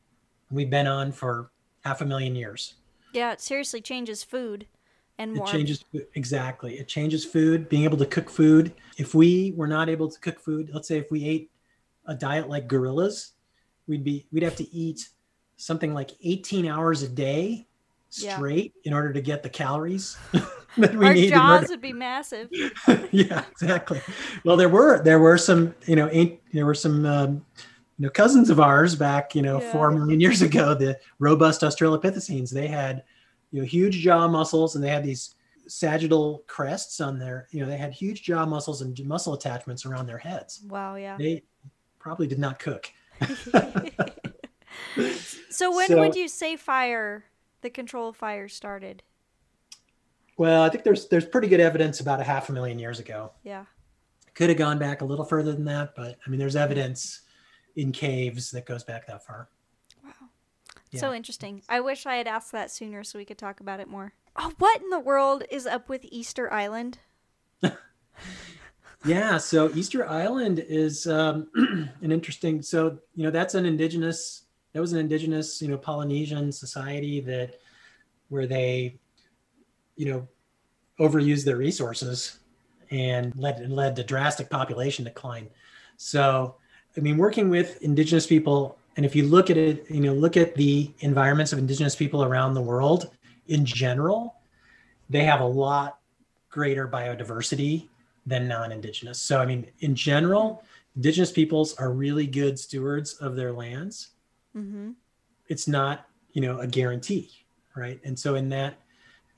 we've 0.53 0.71
been 0.71 0.87
on 0.87 1.11
for 1.11 1.51
half 1.83 2.01
a 2.01 2.05
million 2.05 2.37
years. 2.37 2.75
Yeah, 3.17 3.33
it 3.33 3.41
seriously 3.41 3.81
changes 3.81 4.23
food 4.23 4.67
and 5.19 5.33
It 5.33 5.37
more. 5.39 5.47
changes 5.47 5.85
exactly. 6.15 6.79
It 6.79 6.87
changes 6.89 7.25
food, 7.25 7.69
being 7.69 7.85
able 7.85 7.97
to 7.99 8.07
cook 8.07 8.29
food. 8.31 8.75
If 8.99 9.15
we 9.15 9.53
were 9.57 9.67
not 9.67 9.89
able 9.89 10.11
to 10.11 10.21
cook 10.21 10.39
food, 10.39 10.71
let's 10.73 10.87
say 10.87 10.99
if 10.99 11.11
we 11.11 11.25
ate 11.25 11.51
a 12.07 12.15
diet 12.15 12.49
like 12.49 12.69
gorillas, 12.69 13.33
we'd 13.89 14.05
be 14.05 14.27
we'd 14.33 14.43
have 14.43 14.57
to 14.57 14.75
eat 14.75 15.09
something 15.57 15.95
like 15.95 16.11
18 16.23 16.67
hours 16.67 17.03
a 17.03 17.09
day 17.09 17.67
Yeah. 18.13 18.37
straight 18.37 18.75
in 18.85 18.93
order 18.93 19.13
to 19.13 19.21
get 19.23 19.43
the 19.43 19.49
calories 19.49 20.17
that 20.77 20.95
we 20.95 21.07
Our 21.07 21.15
need. 21.15 21.25
in 21.25 21.31
jaws 21.31 21.63
order- 21.63 21.67
would 21.71 21.81
be 21.81 21.93
massive. 21.95 22.49
yeah, 23.11 23.45
exactly. 23.51 24.01
Well, 24.45 24.57
there 24.59 24.69
were 24.69 25.03
there 25.03 25.19
were 25.19 25.39
some 25.39 25.75
you 25.87 25.97
know 25.97 26.09
ain't, 26.13 26.39
there 26.53 26.67
were 26.67 26.75
some 26.75 27.07
um, 27.07 27.45
you 27.99 28.05
know 28.05 28.11
cousins 28.11 28.51
of 28.51 28.61
ours 28.61 28.95
back 28.95 29.35
you 29.35 29.43
know 29.43 29.61
Yeah. 29.61 29.73
four 29.73 29.91
million 29.91 30.21
years 30.21 30.43
ago 30.43 30.75
the 30.75 30.99
robust 31.19 31.63
australopithecines 31.63 32.51
they 32.51 32.67
had 32.69 33.05
you 33.51 33.61
know 33.63 33.67
huge 33.67 33.97
jaw 34.01 34.29
muscles 34.29 34.75
and 34.75 34.85
they 34.85 34.91
had 34.91 35.05
these 35.05 35.35
sagittal 35.69 36.45
crests 36.47 37.01
on 37.01 37.19
their 37.19 37.49
you 37.51 37.61
know 37.61 37.67
they 37.67 37.77
had 37.77 37.93
huge 37.93 38.23
jaw 38.23 38.45
muscles 38.47 38.83
and 38.83 39.03
muscle 39.05 39.35
attachments 39.35 39.85
around 39.87 40.07
their 40.07 40.19
heads 40.19 40.63
Wow, 40.69 40.95
yeah. 40.97 41.17
they 41.19 41.43
probably 41.99 42.27
did 42.27 42.39
not 42.39 42.59
cook 42.59 42.91
so 45.51 45.75
when 45.75 45.89
So- 45.89 45.99
would 45.99 46.15
you 46.15 46.29
say 46.29 46.57
fire, 46.57 47.25
the 47.63 47.71
control 47.71 48.11
of 48.11 48.17
fire 48.17 48.49
started? 48.49 49.03
well 50.39 50.63
i 50.63 50.69
think 50.69 50.85
there's 50.85 51.09
there's 51.09 51.25
pretty 51.25 51.49
good 51.49 51.61
evidence 51.61 52.01
about 52.01 52.21
a 52.21 52.25
half 52.25 52.51
a 52.51 52.53
million 52.53 52.79
years 52.79 53.01
ago 53.01 53.33
Yeah. 53.43 53.65
could 54.35 54.51
have 54.51 54.59
gone 54.59 54.79
back 54.79 55.01
a 55.01 55.05
little 55.07 55.25
further 55.25 55.53
than 55.53 55.65
that 55.65 55.95
but 55.97 56.19
i 56.27 56.31
mean 56.31 56.39
there's 56.39 56.57
evidence 56.57 57.23
in 57.77 57.93
caves 57.93 58.51
that 58.51 58.67
goes 58.67 58.83
back 58.83 59.07
that 59.07 59.25
far 59.25 59.49
Wow. 60.03 60.11
Yeah. 60.91 61.01
So 61.01 61.13
interesting. 61.13 61.63
I 61.69 61.81
wish 61.81 62.07
I 62.07 62.17
had 62.17 62.27
asked 62.27 62.53
that 62.53 62.71
sooner 62.71 63.03
so 63.05 63.19
we 63.19 63.25
could 63.25 63.39
talk 63.39 63.61
about 63.61 63.81
it 63.81 63.89
more. 63.89 64.13
Oh, 64.37 64.53
what 64.59 64.81
in 64.81 64.91
the 64.91 65.01
world 65.01 65.45
is 65.51 65.67
up 65.67 65.89
with 65.89 66.05
Easter 66.11 66.53
Island? 66.53 66.99
Yeah, 69.07 69.39
so 69.39 69.71
Easter 69.75 70.09
Island 70.09 70.65
is 70.67 71.07
um, 71.07 71.49
an 72.03 72.11
interesting. 72.11 72.61
So 72.61 72.99
you 73.15 73.25
know 73.25 73.31
that's 73.31 73.55
an 73.55 73.65
indigenous. 73.65 74.43
That 74.73 74.81
was 74.81 74.93
an 74.93 74.99
indigenous, 74.99 75.63
you 75.63 75.69
know, 75.69 75.79
Polynesian 75.79 76.53
society 76.53 77.21
that 77.21 77.61
where 78.29 78.47
they, 78.47 78.99
you 79.97 80.07
know, 80.07 80.29
overused 80.99 81.45
their 81.45 81.57
resources 81.57 82.41
and 82.91 83.35
led 83.37 83.71
led 83.71 83.97
to 83.97 84.05
drastic 84.05 84.51
population 84.51 85.05
decline. 85.05 85.49
So 85.97 86.57
I 86.97 87.01
mean, 87.01 87.17
working 87.17 87.51
with 87.51 87.83
indigenous 87.83 88.27
people, 88.27 88.79
and 88.97 89.05
if 89.05 89.15
you 89.15 89.27
look 89.27 89.51
at 89.51 89.57
it, 89.57 89.91
you 89.91 90.01
know, 90.01 90.15
look 90.15 90.37
at 90.37 90.55
the 90.55 90.91
environments 91.01 91.53
of 91.53 91.59
indigenous 91.59 91.95
people 91.95 92.25
around 92.25 92.55
the 92.55 92.63
world 92.63 93.11
in 93.49 93.65
general, 93.65 94.37
they 95.11 95.25
have 95.25 95.41
a 95.41 95.47
lot 95.47 95.99
greater 96.49 96.89
biodiversity 96.89 97.89
than 98.25 98.49
non-indigenous. 98.49 99.21
So 99.21 99.41
I 99.41 99.47
mean, 99.47 99.67
in 99.81 99.95
general, 99.95 100.65
indigenous 100.97 101.31
peoples 101.31 101.75
are 101.75 101.93
really 101.93 102.27
good 102.27 102.59
stewards 102.59 103.15
of 103.15 103.37
their 103.37 103.53
lands. 103.53 104.09
Mm-hmm. 104.57 104.93
It's 105.49 105.69
not, 105.69 106.07
you 106.33 106.41
know, 106.41 106.59
a 106.61 106.67
guarantee, 106.67 107.31
right? 107.77 108.01
And 108.05 108.19
so 108.19 108.35
in 108.35 108.49
that, 108.49 108.81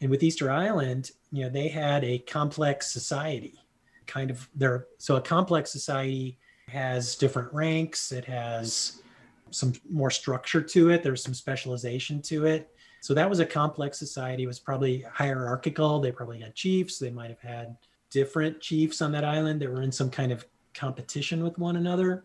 and 0.01 0.11
with 0.11 0.23
Easter 0.23 0.51
Island, 0.51 1.11
you 1.33 1.43
know, 1.43 1.51
they 1.51 1.69
had 1.69 2.05
a 2.05 2.21
complex 2.21 2.91
society, 2.93 3.59
kind 4.07 4.31
of 4.31 4.49
their 4.55 4.87
So 4.99 5.17
a 5.17 5.21
complex 5.21 5.73
society 5.73 6.39
has 6.69 7.17
different 7.17 7.53
ranks. 7.53 8.13
It 8.13 8.25
has 8.25 9.03
some 9.51 9.73
more 9.91 10.11
structure 10.11 10.61
to 10.61 10.91
it. 10.91 11.03
There's 11.03 11.23
some 11.23 11.35
specialization 11.35 12.21
to 12.23 12.47
it. 12.47 12.71
So 13.01 13.15
that 13.15 13.29
was 13.29 13.41
a 13.41 13.47
complex 13.47 13.99
society. 13.99 14.43
It 14.43 14.49
was 14.49 14.59
probably 14.59 15.03
hierarchical. 15.13 16.01
They 16.01 16.13
probably 16.13 16.41
had 16.41 16.55
chiefs. 16.55 16.99
They 16.99 17.11
might 17.11 17.31
have 17.31 17.41
had 17.41 17.77
different 18.11 18.61
chiefs 18.61 19.01
on 19.03 19.13
that 19.13 19.25
island 19.25 19.61
that 19.61 19.71
were 19.71 19.83
in 19.83 19.93
some 19.93 20.11
kind 20.11 20.33
of 20.33 20.45
competition 20.75 21.43
with 21.43 21.59
one 21.59 21.77
another, 21.77 22.25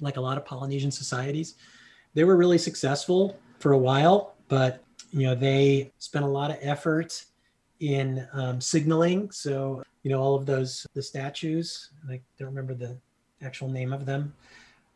like 0.00 0.16
a 0.16 0.20
lot 0.20 0.36
of 0.36 0.44
Polynesian 0.44 0.90
societies. 0.90 1.56
They 2.14 2.24
were 2.24 2.36
really 2.36 2.58
successful 2.58 3.38
for 3.58 3.72
a 3.72 3.78
while, 3.78 4.34
but 4.48 4.82
you 5.12 5.26
know 5.26 5.34
they 5.34 5.92
spent 5.98 6.24
a 6.24 6.28
lot 6.28 6.50
of 6.50 6.58
effort 6.60 7.24
in 7.80 8.26
um, 8.32 8.60
signaling. 8.60 9.30
So 9.30 9.82
you 10.02 10.10
know 10.10 10.20
all 10.20 10.34
of 10.34 10.46
those 10.46 10.86
the 10.94 11.02
statues. 11.02 11.90
I 12.10 12.20
don't 12.38 12.48
remember 12.48 12.74
the 12.74 12.96
actual 13.42 13.68
name 13.68 13.92
of 13.92 14.06
them, 14.06 14.34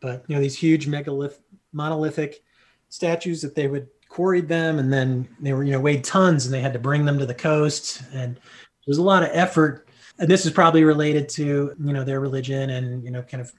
but 0.01 0.25
you 0.27 0.35
know 0.35 0.41
these 0.41 0.57
huge 0.57 0.87
megalith 0.87 1.41
monolithic 1.73 2.43
statues 2.89 3.43
that 3.43 3.55
they 3.55 3.69
would 3.69 3.89
quarried 4.09 4.49
them 4.49 4.79
and 4.79 4.93
then 4.93 5.29
they 5.41 5.53
were 5.53 5.65
you 5.65 5.73
know 5.73 5.81
weighed 5.81 6.05
tons 6.05 6.47
and 6.47 6.55
they 6.55 6.61
had 6.61 6.73
to 6.73 6.79
bring 6.79 7.05
them 7.05 7.19
to 7.19 7.27
the 7.27 7.35
coast. 7.35 8.03
And 8.13 8.39
there's 8.87 8.99
a 8.99 9.03
lot 9.03 9.23
of 9.23 9.31
effort 9.33 9.89
and 10.19 10.29
this 10.29 10.47
is 10.47 10.53
probably 10.53 10.85
related 10.85 11.29
to 11.31 11.75
you 11.79 11.93
know 11.93 12.05
their 12.05 12.21
religion 12.21 12.71
and 12.71 13.05
you 13.05 13.11
know 13.11 13.23
kind 13.23 13.41
of 13.41 13.53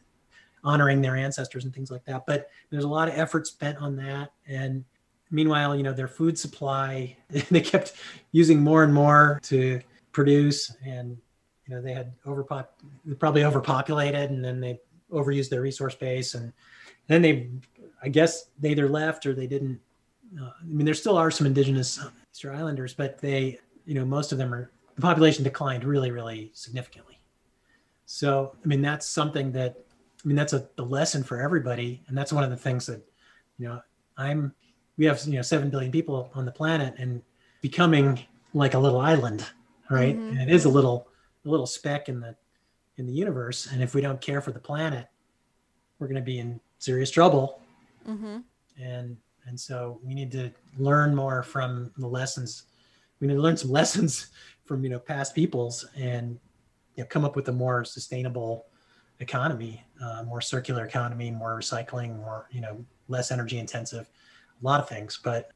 honoring 0.63 1.01
their 1.01 1.15
ancestors 1.15 1.65
and 1.65 1.73
things 1.73 1.91
like 1.91 2.03
that. 2.05 2.25
But 2.25 2.49
there's 2.69 2.83
a 2.83 2.89
lot 2.89 3.07
of 3.07 3.17
effort 3.17 3.47
spent 3.47 3.77
on 3.77 3.95
that. 3.97 4.31
And 4.47 4.83
meanwhile 5.29 5.75
you 5.75 5.83
know 5.83 5.93
their 5.93 6.07
food 6.07 6.39
supply 6.39 7.17
they 7.29 7.61
kept 7.61 7.93
using 8.31 8.61
more 8.61 8.83
and 8.83 8.93
more 8.93 9.39
to 9.43 9.81
produce. 10.11 10.75
And 10.85 11.17
you 11.67 11.75
know 11.75 11.81
they 11.81 11.93
had 11.93 12.13
overpop 12.25 12.67
probably 13.19 13.43
overpopulated 13.43 14.31
and 14.31 14.43
then 14.43 14.59
they 14.59 14.79
overused 15.11 15.49
their 15.49 15.61
resource 15.61 15.95
base 15.95 16.33
and 16.35 16.51
then 17.07 17.21
they 17.21 17.49
i 18.03 18.09
guess 18.09 18.45
they 18.59 18.69
either 18.71 18.89
left 18.89 19.25
or 19.25 19.33
they 19.33 19.47
didn't 19.47 19.79
uh, 20.41 20.45
i 20.61 20.65
mean 20.65 20.85
there 20.85 20.93
still 20.93 21.17
are 21.17 21.31
some 21.31 21.47
indigenous 21.47 21.99
easter 22.33 22.53
islanders 22.53 22.93
but 22.93 23.17
they 23.19 23.59
you 23.85 23.93
know 23.95 24.05
most 24.05 24.31
of 24.31 24.37
them 24.37 24.53
are 24.53 24.71
the 24.95 25.01
population 25.01 25.43
declined 25.43 25.83
really 25.83 26.11
really 26.11 26.51
significantly 26.53 27.19
so 28.05 28.55
i 28.63 28.67
mean 28.67 28.81
that's 28.81 29.05
something 29.07 29.51
that 29.51 29.77
i 30.23 30.27
mean 30.27 30.35
that's 30.35 30.53
a 30.53 30.67
the 30.75 30.85
lesson 30.85 31.23
for 31.23 31.41
everybody 31.41 32.01
and 32.07 32.17
that's 32.17 32.33
one 32.33 32.43
of 32.43 32.49
the 32.49 32.57
things 32.57 32.85
that 32.85 33.01
you 33.57 33.67
know 33.67 33.79
i'm 34.17 34.53
we 34.97 35.05
have 35.05 35.21
you 35.25 35.33
know 35.35 35.41
7 35.41 35.69
billion 35.69 35.91
people 35.91 36.29
on 36.33 36.45
the 36.45 36.51
planet 36.51 36.93
and 36.97 37.21
becoming 37.61 38.19
like 38.53 38.73
a 38.73 38.79
little 38.79 38.99
island 38.99 39.45
right 39.89 40.17
Mhm. 40.17 40.31
and 40.31 40.41
it 40.49 40.53
is 40.53 40.65
a 40.65 40.69
little 40.69 41.07
a 41.45 41.49
little 41.49 41.67
speck 41.67 42.09
in 42.09 42.19
the 42.19 42.35
in 42.97 43.05
the 43.05 43.13
universe. 43.13 43.67
And 43.71 43.81
if 43.83 43.93
we 43.93 44.01
don't 44.01 44.19
care 44.19 44.41
for 44.41 44.51
the 44.51 44.59
planet 44.59 45.07
we're 45.99 46.07
going 46.07 46.15
to 46.15 46.21
be 46.21 46.39
in 46.39 46.59
serious 46.79 47.11
trouble. 47.11 47.61
Mm-hmm. 48.07 48.37
and 48.81 49.17
and 49.47 49.59
so 49.59 49.99
we 50.01 50.13
need 50.13 50.31
to 50.31 50.49
learn 50.77 51.13
more 51.13 51.43
from 51.43 51.91
the 51.97 52.07
lessons. 52.07 52.63
We 53.19 53.27
need 53.27 53.35
to 53.35 53.41
learn 53.41 53.57
some 53.57 53.71
lessons 53.79 54.27
from 54.65 54.83
you 54.83 54.89
know 54.89 54.99
past 54.99 55.35
peoples 55.35 55.85
and 55.97 56.39
you 56.95 57.03
know, 57.03 57.07
come 57.07 57.25
up 57.25 57.35
with 57.35 57.49
a 57.49 57.51
more 57.51 57.83
sustainable 57.83 58.65
economy 59.19 59.83
uh, 60.01 60.23
more 60.23 60.41
circular 60.41 60.85
economy 60.85 61.31
more 61.31 61.59
recycling 61.59 62.15
more 62.17 62.47
you 62.51 62.61
know 62.61 62.85
less 63.07 63.31
energy 63.31 63.57
intensive 63.57 64.09
a 64.61 64.65
lot 64.65 64.79
of 64.79 64.87
things. 64.87 65.19
But 65.21 65.51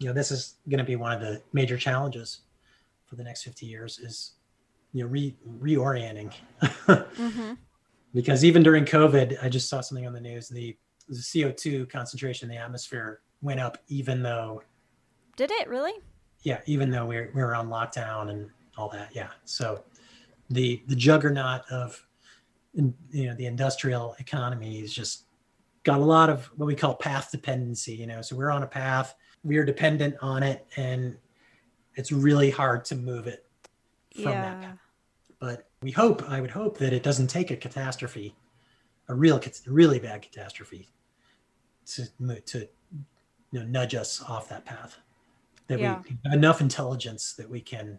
you 0.00 0.08
know 0.08 0.12
this 0.12 0.30
is 0.30 0.56
going 0.68 0.78
to 0.78 0.84
be 0.84 0.96
one 0.96 1.12
of 1.12 1.20
the 1.20 1.40
major 1.52 1.76
challenges 1.76 2.40
for 3.06 3.14
the 3.16 3.22
next 3.22 3.44
50 3.44 3.66
years 3.66 3.98
is 3.98 4.32
you 4.94 5.02
know 5.02 5.10
re- 5.10 5.36
reorienting. 5.60 6.32
Mm-hmm. 6.62 7.52
because 8.14 8.44
even 8.44 8.62
during 8.62 8.84
covid 8.84 9.36
i 9.42 9.48
just 9.48 9.68
saw 9.68 9.80
something 9.80 10.06
on 10.06 10.12
the 10.12 10.20
news 10.20 10.48
the, 10.48 10.76
the 11.08 11.16
co2 11.16 11.90
concentration 11.90 12.48
in 12.50 12.56
the 12.56 12.62
atmosphere 12.62 13.20
went 13.42 13.60
up 13.60 13.78
even 13.88 14.22
though 14.22 14.62
Did 15.36 15.50
it? 15.50 15.68
Really? 15.68 15.92
yeah 16.42 16.60
even 16.66 16.90
though 16.90 17.06
we're, 17.06 17.30
we 17.34 17.42
were 17.42 17.54
on 17.54 17.68
lockdown 17.68 18.30
and 18.30 18.48
all 18.76 18.88
that 18.88 19.14
yeah. 19.14 19.28
So 19.44 19.84
the 20.50 20.82
the 20.88 20.96
juggernaut 20.96 21.62
of 21.70 22.04
you 22.74 23.26
know 23.26 23.34
the 23.34 23.46
industrial 23.46 24.16
economy 24.18 24.80
is 24.80 24.92
just 24.92 25.26
got 25.84 26.00
a 26.00 26.04
lot 26.04 26.28
of 26.28 26.46
what 26.56 26.66
we 26.66 26.74
call 26.74 26.94
path 26.94 27.30
dependency 27.30 27.94
you 27.94 28.06
know. 28.06 28.20
So 28.20 28.36
we're 28.36 28.50
on 28.50 28.62
a 28.62 28.66
path 28.66 29.14
we're 29.44 29.64
dependent 29.64 30.16
on 30.22 30.42
it 30.42 30.66
and 30.76 31.16
it's 31.94 32.10
really 32.10 32.50
hard 32.50 32.84
to 32.86 32.96
move 32.96 33.26
it 33.26 33.46
from 34.14 34.32
that 34.32 34.60
path 34.60 34.78
but 35.38 35.68
we 35.82 35.90
hope 35.90 36.28
i 36.30 36.40
would 36.40 36.50
hope 36.50 36.78
that 36.78 36.92
it 36.92 37.02
doesn't 37.02 37.28
take 37.28 37.50
a 37.50 37.56
catastrophe 37.56 38.34
a 39.08 39.14
real 39.14 39.40
really 39.66 39.98
bad 39.98 40.22
catastrophe 40.22 40.88
to 41.86 42.06
to 42.46 42.68
you 43.50 43.60
know 43.60 43.66
nudge 43.66 43.94
us 43.94 44.22
off 44.22 44.48
that 44.48 44.64
path 44.64 44.98
that 45.66 45.78
Yeah. 45.78 46.02
we 46.08 46.16
have 46.24 46.34
enough 46.34 46.60
intelligence 46.60 47.32
that 47.34 47.48
we 47.48 47.60
can 47.60 47.98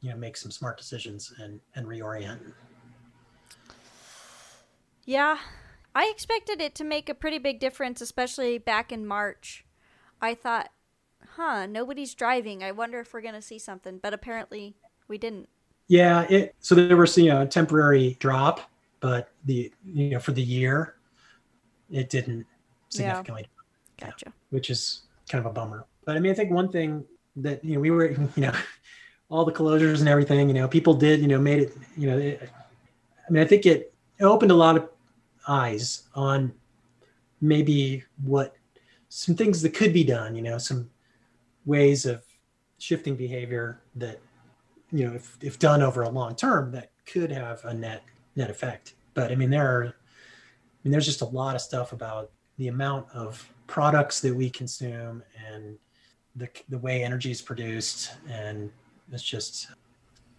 you 0.00 0.10
know 0.10 0.16
make 0.16 0.36
some 0.36 0.50
smart 0.50 0.76
decisions 0.76 1.32
and 1.38 1.60
and 1.74 1.86
reorient 1.86 2.40
Yeah. 5.04 5.38
I 5.94 6.06
expected 6.06 6.60
it 6.60 6.74
to 6.76 6.84
make 6.84 7.08
a 7.08 7.14
pretty 7.14 7.38
big 7.38 7.60
difference, 7.60 8.00
especially 8.00 8.58
back 8.58 8.92
in 8.92 9.04
March. 9.06 9.64
I 10.20 10.34
thought, 10.34 10.70
huh, 11.36 11.66
nobody's 11.66 12.14
driving. 12.14 12.62
I 12.62 12.72
wonder 12.72 13.00
if 13.00 13.12
we're 13.12 13.20
going 13.20 13.34
to 13.34 13.42
see 13.42 13.58
something. 13.58 13.98
But 13.98 14.14
apparently 14.14 14.76
we 15.08 15.18
didn't. 15.18 15.48
Yeah 15.88 16.22
it 16.30 16.54
so 16.60 16.74
there 16.74 16.96
was 16.96 17.16
you 17.18 17.28
know 17.28 17.42
a 17.42 17.46
temporary 17.46 18.16
drop 18.20 18.60
but 19.00 19.30
the 19.44 19.72
you 19.84 20.10
know 20.10 20.18
for 20.18 20.32
the 20.32 20.42
year 20.42 20.96
it 21.90 22.08
didn't 22.08 22.46
significantly 22.88 23.46
Gotcha. 24.02 24.32
which 24.50 24.70
is 24.70 25.02
kind 25.28 25.44
of 25.44 25.50
a 25.50 25.54
bummer. 25.54 25.86
But 26.04 26.16
I 26.16 26.20
mean, 26.20 26.32
I 26.32 26.34
think 26.34 26.50
one 26.50 26.70
thing 26.70 27.04
that 27.36 27.64
you 27.64 27.74
know 27.74 27.80
we 27.80 27.90
were, 27.90 28.10
you 28.36 28.42
know, 28.42 28.52
all 29.28 29.44
the 29.44 29.52
closures 29.52 30.00
and 30.00 30.08
everything, 30.08 30.48
you 30.48 30.54
know, 30.54 30.68
people 30.68 30.94
did, 30.94 31.20
you 31.20 31.28
know, 31.28 31.38
made 31.38 31.60
it, 31.60 31.76
you 31.96 32.06
know, 32.06 32.18
it, 32.18 32.50
I 33.26 33.30
mean, 33.30 33.42
I 33.42 33.46
think 33.46 33.64
it, 33.64 33.94
it 34.18 34.24
opened 34.24 34.50
a 34.50 34.54
lot 34.54 34.76
of 34.76 34.88
eyes 35.48 36.02
on 36.14 36.52
maybe 37.40 38.04
what 38.24 38.54
some 39.08 39.34
things 39.34 39.62
that 39.62 39.70
could 39.74 39.92
be 39.92 40.04
done, 40.04 40.34
you 40.34 40.42
know, 40.42 40.58
some 40.58 40.90
ways 41.64 42.04
of 42.04 42.22
shifting 42.78 43.16
behavior 43.16 43.80
that, 43.96 44.20
you 44.92 45.06
know, 45.06 45.14
if, 45.14 45.36
if 45.40 45.58
done 45.58 45.82
over 45.82 46.02
a 46.02 46.08
long 46.08 46.34
term, 46.36 46.70
that 46.72 46.90
could 47.06 47.32
have 47.32 47.64
a 47.64 47.74
net 47.74 48.04
net 48.36 48.50
effect. 48.50 48.94
But 49.14 49.30
I 49.30 49.34
mean, 49.34 49.50
there 49.50 49.66
are 49.66 49.94
I 50.82 50.88
mean, 50.88 50.92
there's 50.92 51.06
just 51.06 51.20
a 51.20 51.26
lot 51.26 51.54
of 51.54 51.60
stuff 51.60 51.92
about 51.92 52.30
the 52.58 52.68
amount 52.68 53.06
of 53.14 53.48
products 53.68 54.20
that 54.20 54.34
we 54.34 54.50
consume 54.50 55.22
and 55.48 55.78
the, 56.34 56.48
the 56.68 56.78
way 56.78 57.04
energy 57.04 57.30
is 57.30 57.40
produced. 57.40 58.12
And 58.28 58.70
it's 59.12 59.22
just, 59.22 59.68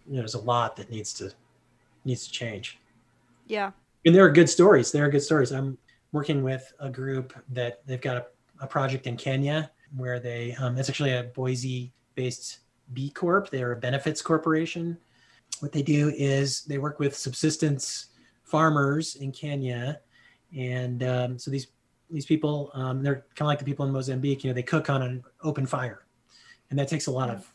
you 0.06 0.14
know, 0.14 0.18
there's 0.18 0.34
a 0.34 0.40
lot 0.40 0.76
that 0.76 0.90
needs 0.90 1.14
to, 1.14 1.32
needs 2.04 2.26
to 2.26 2.30
change. 2.30 2.78
Yeah. 3.46 3.70
And 4.04 4.14
there 4.14 4.24
are 4.24 4.30
good 4.30 4.50
stories. 4.50 4.92
There 4.92 5.04
are 5.06 5.08
good 5.08 5.22
stories. 5.22 5.50
I'm 5.50 5.78
working 6.12 6.42
with 6.42 6.74
a 6.78 6.90
group 6.90 7.32
that 7.52 7.80
they've 7.86 8.00
got 8.00 8.18
a, 8.18 8.26
a 8.60 8.66
project 8.66 9.06
in 9.06 9.16
Kenya 9.16 9.70
where 9.96 10.20
they, 10.20 10.54
um, 10.56 10.76
it's 10.76 10.90
actually 10.90 11.12
a 11.12 11.22
Boise 11.34 11.90
based 12.16 12.58
B 12.92 13.10
Corp. 13.10 13.50
They're 13.50 13.72
a 13.72 13.76
benefits 13.76 14.22
corporation. 14.22 14.98
What 15.60 15.72
they 15.72 15.82
do 15.82 16.12
is 16.16 16.62
they 16.64 16.78
work 16.78 16.98
with 16.98 17.16
subsistence 17.16 18.06
farmers 18.42 19.16
in 19.16 19.32
Kenya. 19.32 20.00
And 20.56 21.02
um, 21.02 21.38
so 21.38 21.50
these 21.50 21.68
these 22.10 22.26
people, 22.26 22.70
um, 22.74 23.02
they're 23.02 23.24
kind 23.34 23.42
of 23.42 23.46
like 23.46 23.58
the 23.58 23.64
people 23.64 23.86
in 23.86 23.92
Mozambique. 23.92 24.44
You 24.44 24.50
know, 24.50 24.54
they 24.54 24.62
cook 24.62 24.90
on 24.90 25.02
an 25.02 25.24
open 25.42 25.66
fire, 25.66 26.04
and 26.70 26.78
that 26.78 26.88
takes 26.88 27.06
a 27.06 27.10
lot 27.10 27.30
of 27.30 27.50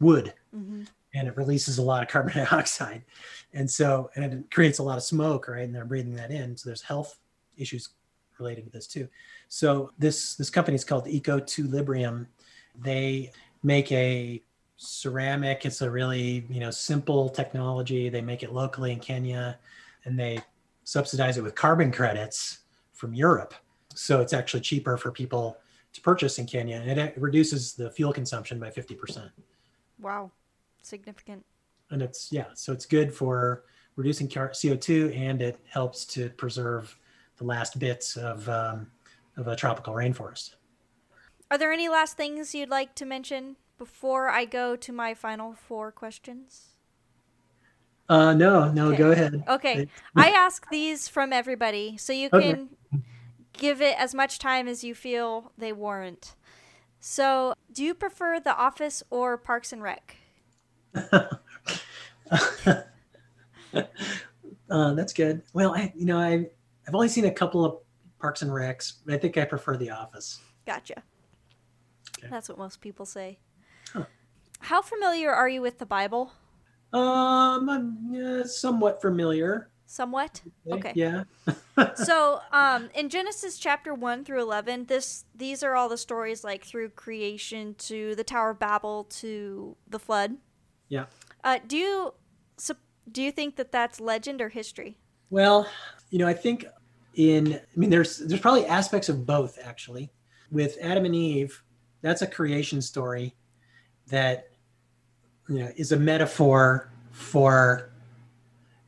wood, 0.00 0.32
Mm-hmm. 0.56 0.84
and 1.14 1.28
it 1.28 1.36
releases 1.36 1.78
a 1.78 1.82
lot 1.82 2.02
of 2.02 2.08
carbon 2.08 2.32
dioxide, 2.44 3.02
and 3.52 3.68
so 3.70 4.10
and 4.14 4.32
it 4.32 4.50
creates 4.50 4.78
a 4.78 4.82
lot 4.82 4.96
of 4.96 5.02
smoke, 5.02 5.48
right? 5.48 5.64
And 5.64 5.74
they're 5.74 5.84
breathing 5.84 6.14
that 6.14 6.30
in. 6.30 6.56
So 6.56 6.68
there's 6.68 6.80
health 6.82 7.18
issues 7.56 7.90
related 8.38 8.64
to 8.64 8.70
this 8.70 8.86
too. 8.86 9.08
So 9.48 9.90
this 9.98 10.36
this 10.36 10.48
company 10.48 10.76
is 10.76 10.84
called 10.84 11.06
Eco2Librium. 11.06 12.26
They 12.80 13.32
make 13.62 13.90
a 13.92 14.42
ceramic. 14.78 15.66
It's 15.66 15.82
a 15.82 15.90
really 15.90 16.46
you 16.48 16.60
know 16.60 16.70
simple 16.70 17.28
technology. 17.28 18.08
They 18.08 18.22
make 18.22 18.42
it 18.42 18.52
locally 18.52 18.92
in 18.92 19.00
Kenya, 19.00 19.58
and 20.04 20.18
they 20.18 20.40
subsidize 20.84 21.36
it 21.36 21.42
with 21.42 21.54
carbon 21.54 21.92
credits 21.92 22.60
from 22.94 23.12
Europe. 23.12 23.54
So 23.94 24.20
it's 24.20 24.32
actually 24.32 24.60
cheaper 24.60 24.96
for 24.96 25.10
people 25.10 25.58
to 25.92 26.00
purchase 26.00 26.38
in 26.38 26.46
Kenya, 26.46 26.82
and 26.86 26.98
it 26.98 27.14
reduces 27.18 27.74
the 27.74 27.90
fuel 27.90 28.12
consumption 28.12 28.58
by 28.58 28.70
fifty 28.70 28.94
percent. 28.94 29.30
Wow. 30.00 30.30
Significant. 30.82 31.44
And 31.90 32.00
it's 32.00 32.32
yeah, 32.32 32.46
so 32.54 32.72
it's 32.72 32.86
good 32.86 33.12
for 33.12 33.64
reducing 33.96 34.28
CO 34.28 34.76
two, 34.76 35.12
and 35.14 35.42
it 35.42 35.58
helps 35.68 36.04
to 36.06 36.30
preserve 36.30 36.96
the 37.36 37.44
last 37.44 37.78
bits 37.78 38.16
of 38.16 38.48
um, 38.48 38.90
of 39.36 39.48
a 39.48 39.56
tropical 39.56 39.94
rainforest. 39.94 40.54
Are 41.50 41.58
there 41.58 41.72
any 41.72 41.88
last 41.88 42.16
things 42.16 42.54
you'd 42.54 42.68
like 42.68 42.94
to 42.96 43.06
mention 43.06 43.56
before 43.78 44.28
I 44.28 44.44
go 44.44 44.76
to 44.76 44.92
my 44.92 45.14
final 45.14 45.54
four 45.54 45.90
questions? 45.92 46.70
Uh, 48.08 48.32
no, 48.34 48.70
no, 48.72 48.88
Okay. 48.88 48.96
go 48.96 49.10
ahead. 49.10 49.44
Okay. 49.48 49.86
I 50.16 50.30
ask 50.30 50.68
these 50.70 51.08
from 51.08 51.32
everybody, 51.32 51.96
so 51.96 52.12
you 52.12 52.28
Okay. 52.32 52.54
can 52.54 52.70
give 53.52 53.80
it 53.82 53.98
as 53.98 54.14
much 54.14 54.38
time 54.38 54.66
as 54.66 54.82
you 54.82 54.94
feel 54.94 55.52
they 55.58 55.72
warrant. 55.72 56.34
So, 57.00 57.54
do 57.70 57.84
you 57.84 57.94
prefer 57.94 58.40
The 58.40 58.56
Office 58.56 59.02
or 59.10 59.36
Parks 59.36 59.72
and 59.72 59.82
Rec? 59.82 60.16
uh, 60.94 62.82
that's 64.70 65.12
good. 65.12 65.42
Well, 65.52 65.74
I, 65.74 65.92
you 65.94 66.06
know, 66.06 66.18
I 66.18 66.46
I've 66.86 66.94
only 66.94 67.08
seen 67.08 67.26
a 67.26 67.30
couple 67.30 67.64
of 67.64 67.78
Parks 68.18 68.42
and 68.42 68.50
Recs, 68.50 68.94
but 69.04 69.14
I 69.14 69.18
think 69.18 69.36
I 69.36 69.44
prefer 69.44 69.76
The 69.76 69.90
Office. 69.90 70.40
Gotcha. 70.66 71.02
Okay. 72.18 72.28
That's 72.30 72.48
what 72.48 72.58
most 72.58 72.80
people 72.80 73.06
say. 73.06 73.38
How 74.60 74.82
familiar 74.82 75.30
are 75.30 75.48
you 75.48 75.62
with 75.62 75.78
the 75.78 75.86
Bible? 75.86 76.32
Um, 76.92 77.68
I'm 77.68 77.98
yeah, 78.10 78.42
somewhat 78.44 79.00
familiar. 79.00 79.70
Somewhat. 79.86 80.42
Okay. 80.70 80.92
Yeah. 80.94 81.24
so 81.94 82.40
um, 82.52 82.90
in 82.94 83.08
genesis 83.08 83.56
chapter 83.56 83.94
1 83.94 84.24
through 84.24 84.42
11 84.42 84.86
this 84.86 85.24
these 85.34 85.62
are 85.62 85.74
all 85.76 85.88
the 85.88 85.96
stories 85.96 86.42
like 86.44 86.64
through 86.64 86.88
creation 86.90 87.74
to 87.78 88.14
the 88.16 88.24
tower 88.24 88.50
of 88.50 88.58
babel 88.58 89.04
to 89.04 89.76
the 89.88 89.98
flood 89.98 90.36
Yeah. 90.88 91.06
uh, 91.44 91.58
do 91.66 91.76
you 91.76 92.14
sup- 92.56 92.80
do 93.10 93.22
you 93.22 93.30
think 93.32 93.56
that 93.56 93.70
that's 93.72 94.00
legend 94.00 94.42
or 94.42 94.48
history 94.48 94.98
Well, 95.30 95.68
you 96.10 96.18
know, 96.18 96.26
I 96.26 96.34
think 96.34 96.66
in 97.14 97.54
I 97.54 97.78
mean 97.78 97.90
there's 97.90 98.18
there's 98.18 98.40
probably 98.40 98.66
aspects 98.66 99.08
of 99.08 99.24
both 99.24 99.58
actually. 99.62 100.10
With 100.50 100.76
Adam 100.82 101.04
and 101.04 101.14
Eve, 101.14 101.62
that's 102.02 102.22
a 102.22 102.26
creation 102.26 102.80
story 102.82 103.34
that 104.08 104.50
you 105.48 105.58
know 105.58 105.70
is 105.76 105.92
a 105.92 105.98
metaphor 105.98 106.90
for 107.10 107.90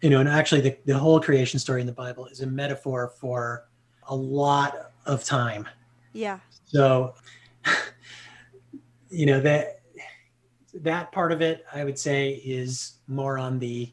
you 0.01 0.09
know, 0.09 0.21
and 0.21 0.29
actually 0.29 0.63
the, 0.63 0.77
the 0.87 0.99
whole 0.99 1.21
creation 1.21 1.59
story 1.59 1.81
in 1.81 1.87
the 1.87 1.93
Bible 1.93 2.27
is 2.27 2.41
a 2.41 2.47
metaphor 2.47 3.13
for 3.21 3.67
a 4.09 4.15
lot 4.15 4.93
of 5.07 5.25
time. 5.25 5.69
yeah 6.13 6.39
So 6.67 7.15
you 9.11 9.27
know 9.27 9.41
that 9.41 9.81
that 10.73 11.13
part 11.13 11.33
of 11.33 11.43
it 11.43 11.65
I 11.73 11.85
would 11.85 11.99
say 11.99 12.31
is 12.45 12.95
more 13.09 13.39
on 13.39 13.59
the 13.59 13.93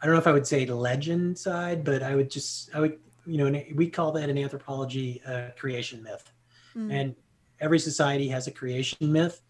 I 0.00 0.06
don't 0.06 0.14
know 0.14 0.20
if 0.20 0.26
I 0.26 0.32
would 0.32 0.46
say 0.46 0.66
legend 0.66 1.38
side, 1.38 1.82
but 1.82 2.02
I 2.02 2.14
would 2.14 2.30
just 2.30 2.74
I 2.74 2.80
would 2.80 2.98
you 3.26 3.38
know 3.38 3.62
we 3.74 3.88
call 3.88 4.12
that 4.12 4.28
in 4.28 4.38
anthropology 4.38 5.20
a 5.26 5.50
creation 5.56 6.02
myth. 6.02 6.30
Mm. 6.76 6.92
And 6.92 7.16
every 7.60 7.78
society 7.78 8.28
has 8.28 8.46
a 8.46 8.50
creation 8.50 9.12
myth, 9.12 9.40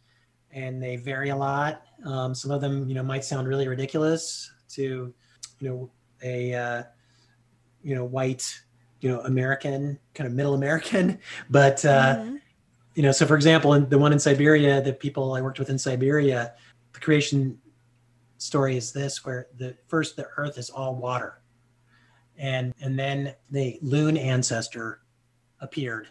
and 0.54 0.82
they 0.82 0.96
vary 0.96 1.30
a 1.30 1.36
lot. 1.36 1.82
Um, 2.04 2.34
some 2.34 2.50
of 2.50 2.60
them 2.60 2.88
you 2.88 2.94
know 2.94 3.02
might 3.02 3.24
sound 3.24 3.48
really 3.48 3.68
ridiculous 3.68 4.52
to 4.70 5.12
you 5.58 5.68
know 5.68 5.90
a 6.22 6.54
uh, 6.54 6.82
you 7.82 7.94
know 7.94 8.04
white 8.04 8.48
you 9.00 9.10
know 9.10 9.20
American 9.22 9.98
kind 10.14 10.26
of 10.26 10.32
middle 10.32 10.54
American, 10.54 11.18
but 11.50 11.84
uh, 11.84 12.16
Mhm. 12.16 12.40
you 12.94 13.02
know 13.02 13.12
so 13.12 13.26
for 13.26 13.34
example 13.34 13.74
in 13.74 13.88
the 13.88 13.98
one 13.98 14.12
in 14.12 14.18
siberia 14.20 14.80
the 14.80 14.92
people 14.92 15.34
i 15.34 15.40
worked 15.42 15.58
with 15.58 15.68
in 15.68 15.78
siberia 15.78 16.54
the 16.92 17.00
creation 17.00 17.58
story 18.38 18.76
is 18.76 18.92
this 18.92 19.24
where 19.24 19.48
the 19.56 19.76
first 19.88 20.14
the 20.14 20.28
earth 20.36 20.58
is 20.58 20.70
all 20.70 20.94
water 20.94 21.42
and 22.38 22.72
and 22.80 22.96
then 22.96 23.34
the 23.50 23.78
loon 23.82 24.16
ancestor 24.16 25.00
appeared 25.60 26.06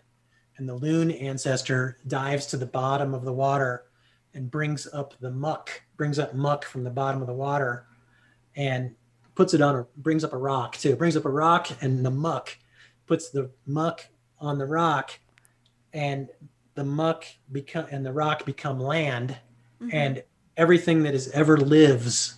and 0.58 0.68
the 0.68 0.76
loon 0.76 1.10
ancestor 1.12 1.98
dives 2.08 2.46
to 2.48 2.58
the 2.58 2.66
bottom 2.66 3.14
of 3.14 3.24
the 3.24 3.32
water 3.34 3.86
and 4.34 4.50
brings 4.50 4.88
up 4.94 5.14
the 5.20 5.32
muck 5.32 5.82
brings 5.98 6.20
up 6.20 6.34
muck 6.34 6.66
from 6.66 6.84
the 6.84 6.90
bottom 6.90 7.22
of 7.22 7.28
the 7.28 7.34
water 7.34 7.86
and 8.56 8.96
puts 9.36 9.54
it 9.54 9.62
on 9.62 9.76
or 9.76 9.88
brings 9.98 10.24
up 10.24 10.34
a 10.34 10.38
rock 10.38 10.76
too 10.78 10.96
brings 10.96 11.16
up 11.16 11.26
a 11.26 11.30
rock 11.30 11.70
and 11.82 12.06
the 12.06 12.12
muck 12.12 12.58
puts 13.08 13.30
the 13.30 13.50
muck 13.66 14.08
on 14.40 14.58
the 14.58 14.66
rock 14.66 15.20
and 15.94 16.30
the 16.76 16.84
muck 16.84 17.26
become 17.52 17.86
and 17.92 18.06
the 18.06 18.12
rock 18.12 18.46
become 18.46 18.80
land 18.80 19.38
Mhm. 19.82 19.94
and 19.94 20.24
everything 20.58 21.04
that 21.04 21.14
is 21.14 21.30
ever 21.30 21.58
lives 21.58 22.36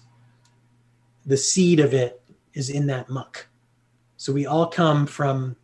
the 1.26 1.38
seed 1.38 1.80
of 1.80 1.93
it 1.93 2.22
is 2.54 2.70
in 2.70 2.88
that 2.88 3.10
muck 3.10 3.48
so 4.18 4.32
we 4.32 4.46
all 4.46 4.68
come 4.68 5.06
from 5.06 5.56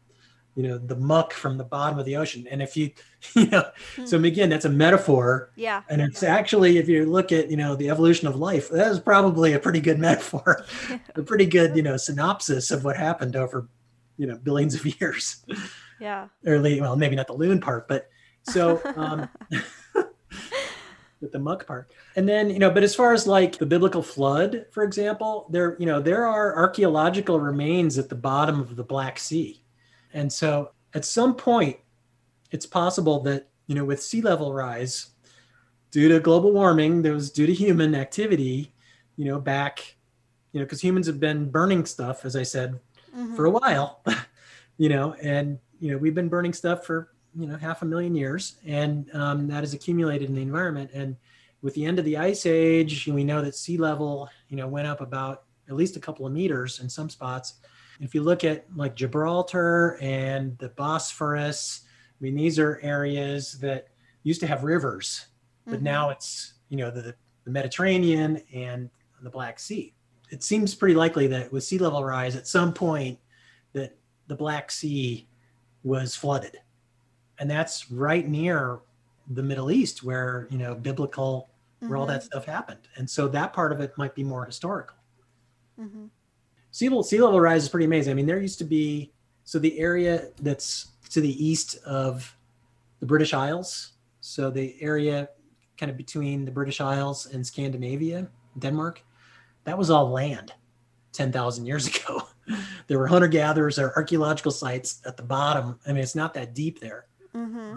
you 0.56 0.64
know 0.64 0.78
the 0.78 0.96
muck 0.96 1.34
from 1.34 1.58
the 1.58 1.64
bottom 1.64 1.98
of 1.98 2.06
the 2.06 2.18
ocean. 2.18 2.48
And 2.50 2.62
if 2.62 2.76
you 2.76 2.92
you 3.36 3.48
know 3.48 3.70
so 4.06 4.18
again 4.18 4.50
that's 4.50 4.66
a 4.66 4.70
metaphor. 4.70 5.52
Yeah. 5.56 5.84
And 5.90 6.02
it's 6.02 6.24
actually 6.24 6.78
if 6.78 6.88
you 6.88 7.06
look 7.06 7.32
at 7.32 7.50
you 7.50 7.58
know 7.58 7.76
the 7.76 7.90
evolution 7.90 8.28
of 8.28 8.36
life 8.36 8.70
that 8.70 8.92
is 8.92 9.00
probably 9.00 9.54
a 9.54 9.60
pretty 9.60 9.80
good 9.80 10.00
metaphor 10.08 10.66
a 11.16 11.24
pretty 11.24 11.46
good 11.46 11.76
you 11.76 11.84
know 11.84 11.98
synopsis 11.98 12.72
of 12.72 12.84
what 12.84 12.98
happened 12.98 13.36
over 13.36 13.70
you 14.18 14.28
know 14.28 14.38
billions 14.38 14.76
of 14.76 14.86
years. 15.00 15.46
Yeah. 16.00 16.28
Early 16.46 16.82
well 16.82 16.96
maybe 16.96 17.16
not 17.16 17.28
the 17.28 17.34
loon 17.34 17.62
part 17.62 17.88
but 17.88 18.10
so 18.44 18.82
um 18.96 19.30
with 21.22 21.32
the 21.32 21.38
muck 21.40 21.68
part. 21.68 21.92
And 22.16 22.28
then 22.28 22.50
you 22.50 22.60
know 22.60 22.72
but 22.72 22.84
as 22.84 22.94
far 22.94 23.14
as 23.14 23.26
like 23.26 23.58
the 23.58 23.66
biblical 23.66 24.02
flood 24.02 24.66
for 24.72 24.84
example 24.84 25.48
there 25.50 25.78
you 25.80 25.86
know 25.86 26.02
there 26.02 26.26
are 26.26 26.58
archaeological 26.58 27.40
remains 27.40 27.98
at 27.98 28.10
the 28.10 28.16
bottom 28.16 28.60
of 28.60 28.76
the 28.76 28.84
black 28.84 29.18
sea 29.18 29.62
and 30.14 30.32
so 30.32 30.72
at 30.94 31.06
some 31.06 31.36
point 31.36 31.78
it's 32.52 32.66
possible 32.66 33.20
that 33.22 33.48
you 33.68 33.76
know 33.76 33.86
with 33.86 34.02
sea 34.02 34.22
level 34.22 34.54
rise 34.54 35.12
due 35.92 36.08
to 36.10 36.20
global 36.20 36.52
warming 36.52 37.02
that 37.02 37.14
was 37.14 37.32
due 37.32 37.46
to 37.46 37.54
human 37.54 37.96
activity 37.96 38.74
you 39.18 39.26
know 39.26 39.40
back 39.40 39.96
you 40.52 40.60
know 40.60 40.66
because 40.66 40.82
humans 40.82 41.08
have 41.08 41.20
been 41.20 41.50
burning 41.50 41.86
stuff 41.86 42.26
as 42.26 42.36
i 42.36 42.44
said 42.44 42.80
Mhm. 43.16 43.36
for 43.36 43.46
a 43.46 43.50
while 43.52 44.02
you 44.78 44.88
know 44.88 45.14
and 45.22 45.60
you 45.82 45.92
know 45.92 45.98
we've 45.98 46.16
been 46.16 46.30
burning 46.30 46.54
stuff 46.54 46.86
for 46.86 47.12
you 47.36 47.46
know 47.48 47.58
half 47.58 47.82
a 47.82 47.86
million 47.86 48.16
years 48.16 48.56
and 48.66 49.14
um, 49.14 49.48
that 49.48 49.62
has 49.62 49.74
accumulated 49.74 50.30
in 50.30 50.36
the 50.36 50.42
environment 50.42 50.90
and 50.94 51.18
with 51.62 51.74
the 51.76 51.86
end 51.86 52.00
of 52.00 52.06
the 52.06 52.18
ice 52.18 52.46
age 52.46 53.08
we 53.08 53.24
know 53.26 53.42
that 53.42 53.56
sea 53.56 53.78
level 53.78 54.30
you 54.50 54.56
know 54.58 54.68
went 54.68 54.88
up 54.88 55.02
about 55.02 55.44
at 55.70 55.76
least 55.76 55.96
a 55.98 56.00
couple 56.00 56.26
of 56.26 56.32
meters 56.34 56.80
in 56.80 56.90
some 56.90 57.10
spots 57.10 57.56
if 58.02 58.14
you 58.16 58.22
look 58.24 58.44
at 58.44 58.66
like 58.76 58.96
gibraltar 58.96 59.98
and 60.02 60.58
the 60.58 60.70
bosphorus 60.70 61.82
i 61.86 62.18
mean 62.24 62.36
these 62.36 62.60
are 62.60 62.80
areas 62.82 63.60
that 63.60 63.88
used 64.24 64.40
to 64.42 64.48
have 64.48 64.64
rivers 64.64 65.28
but 65.66 65.80
Mhm. 65.80 65.84
now 65.84 66.10
it's 66.10 66.56
you 66.70 66.78
know 66.78 66.92
the, 66.92 67.16
the 67.46 67.52
mediterranean 67.52 68.42
and 68.54 68.90
the 69.22 69.30
black 69.30 69.60
sea 69.60 69.94
it 70.30 70.44
seems 70.44 70.74
pretty 70.76 70.96
likely 70.96 71.28
that 71.28 71.52
with 71.52 71.64
sea 71.64 71.78
level 71.78 72.04
rise 72.04 72.36
at 72.36 72.48
some 72.48 72.74
point 72.74 73.20
that 73.74 73.98
the 74.28 74.36
Black 74.36 74.72
Sea 74.72 75.28
was 75.84 76.16
flooded. 76.16 76.58
And 77.38 77.50
that's 77.52 77.92
right 77.92 78.26
near 78.28 78.80
the 79.28 79.44
Middle 79.44 79.72
East 79.72 80.04
where, 80.04 80.48
you 80.50 80.58
know, 80.58 80.74
biblical, 80.74 81.50
where 81.82 81.98
all 81.98 82.06
Mm-hmm. 82.06 82.14
that 82.14 82.24
stuff 82.24 82.46
happened. 82.46 82.88
And 82.96 83.10
so 83.10 83.28
that 83.28 83.52
part 83.52 83.74
of 83.74 83.82
it 83.82 83.98
might 83.98 84.16
be 84.16 84.24
more 84.24 84.46
historical. 84.46 84.96
hmm 85.78 86.06
Sea 86.72 86.90
level, 86.90 87.04
sea 87.04 87.20
level 87.22 87.40
rise 87.40 87.64
is 87.64 87.70
pretty 87.70 87.86
amazing. 87.86 88.12
I 88.12 88.14
mean, 88.16 88.26
there 88.26 88.40
used 88.42 88.58
to 88.60 88.66
be, 88.66 89.12
so 89.44 89.60
the 89.60 89.78
area 89.80 90.30
that's 90.42 90.88
to 91.10 91.22
the 91.22 91.46
east 91.46 91.78
of 91.86 92.36
the 93.00 93.06
British 93.06 93.34
Isles, 93.34 93.94
so 94.22 94.50
the 94.50 94.82
area 94.82 95.30
kind 95.78 95.90
of 95.92 95.98
between 95.98 96.46
the 96.46 96.52
British 96.52 96.80
Isles 96.80 97.26
and 97.28 97.46
Scandinavia, 97.46 98.30
Denmark, 98.60 99.04
that 99.66 99.78
was 99.78 99.90
all 99.90 100.10
land 100.10 100.54
10,000 101.12 101.66
years 101.66 101.88
ago. 101.96 102.28
there 102.88 103.00
were 103.00 103.08
hunter 103.08 103.28
gatherers, 103.28 103.76
there 103.76 103.88
are 103.88 103.96
archaeological 103.98 104.52
sites 104.52 105.02
at 105.06 105.18
the 105.18 105.24
bottom. 105.24 105.80
I 105.86 105.90
mean, 105.92 106.04
it's 106.04 106.16
not 106.16 106.34
that 106.36 106.54
deep 106.56 106.80
there. 106.80 107.08
hmm 107.34 107.76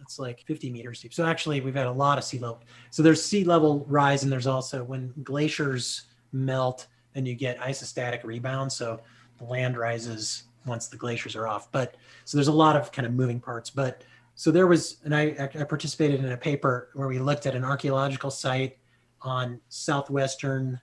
It's 0.00 0.18
like 0.18 0.40
50 0.46 0.70
meters 0.70 1.00
deep. 1.00 1.14
So 1.14 1.24
actually, 1.24 1.60
we've 1.60 1.74
had 1.74 1.86
a 1.86 1.92
lot 1.92 2.18
of 2.18 2.24
sea 2.24 2.38
level. 2.38 2.62
So 2.90 3.02
there's 3.02 3.22
sea 3.22 3.44
level 3.44 3.84
rise, 3.88 4.22
and 4.24 4.32
there's 4.32 4.46
also 4.46 4.82
when 4.82 5.12
glaciers 5.22 6.02
melt, 6.32 6.88
then 7.14 7.24
you 7.24 7.34
get 7.34 7.58
isostatic 7.58 8.24
rebound. 8.24 8.70
So 8.70 9.00
the 9.38 9.44
land 9.44 9.78
rises 9.78 10.44
once 10.66 10.88
the 10.88 10.96
glaciers 10.96 11.36
are 11.36 11.46
off. 11.46 11.70
But 11.72 11.96
so 12.24 12.36
there's 12.36 12.48
a 12.48 12.52
lot 12.52 12.76
of 12.76 12.92
kind 12.92 13.06
of 13.06 13.12
moving 13.12 13.40
parts. 13.40 13.70
But 13.70 14.02
so 14.34 14.50
there 14.50 14.66
was, 14.66 14.98
and 15.04 15.14
I, 15.14 15.34
I 15.38 15.64
participated 15.64 16.24
in 16.24 16.32
a 16.32 16.36
paper 16.36 16.90
where 16.94 17.08
we 17.08 17.18
looked 17.18 17.46
at 17.46 17.54
an 17.54 17.64
archaeological 17.64 18.30
site 18.30 18.78
on 19.22 19.60
southwestern 19.68 20.80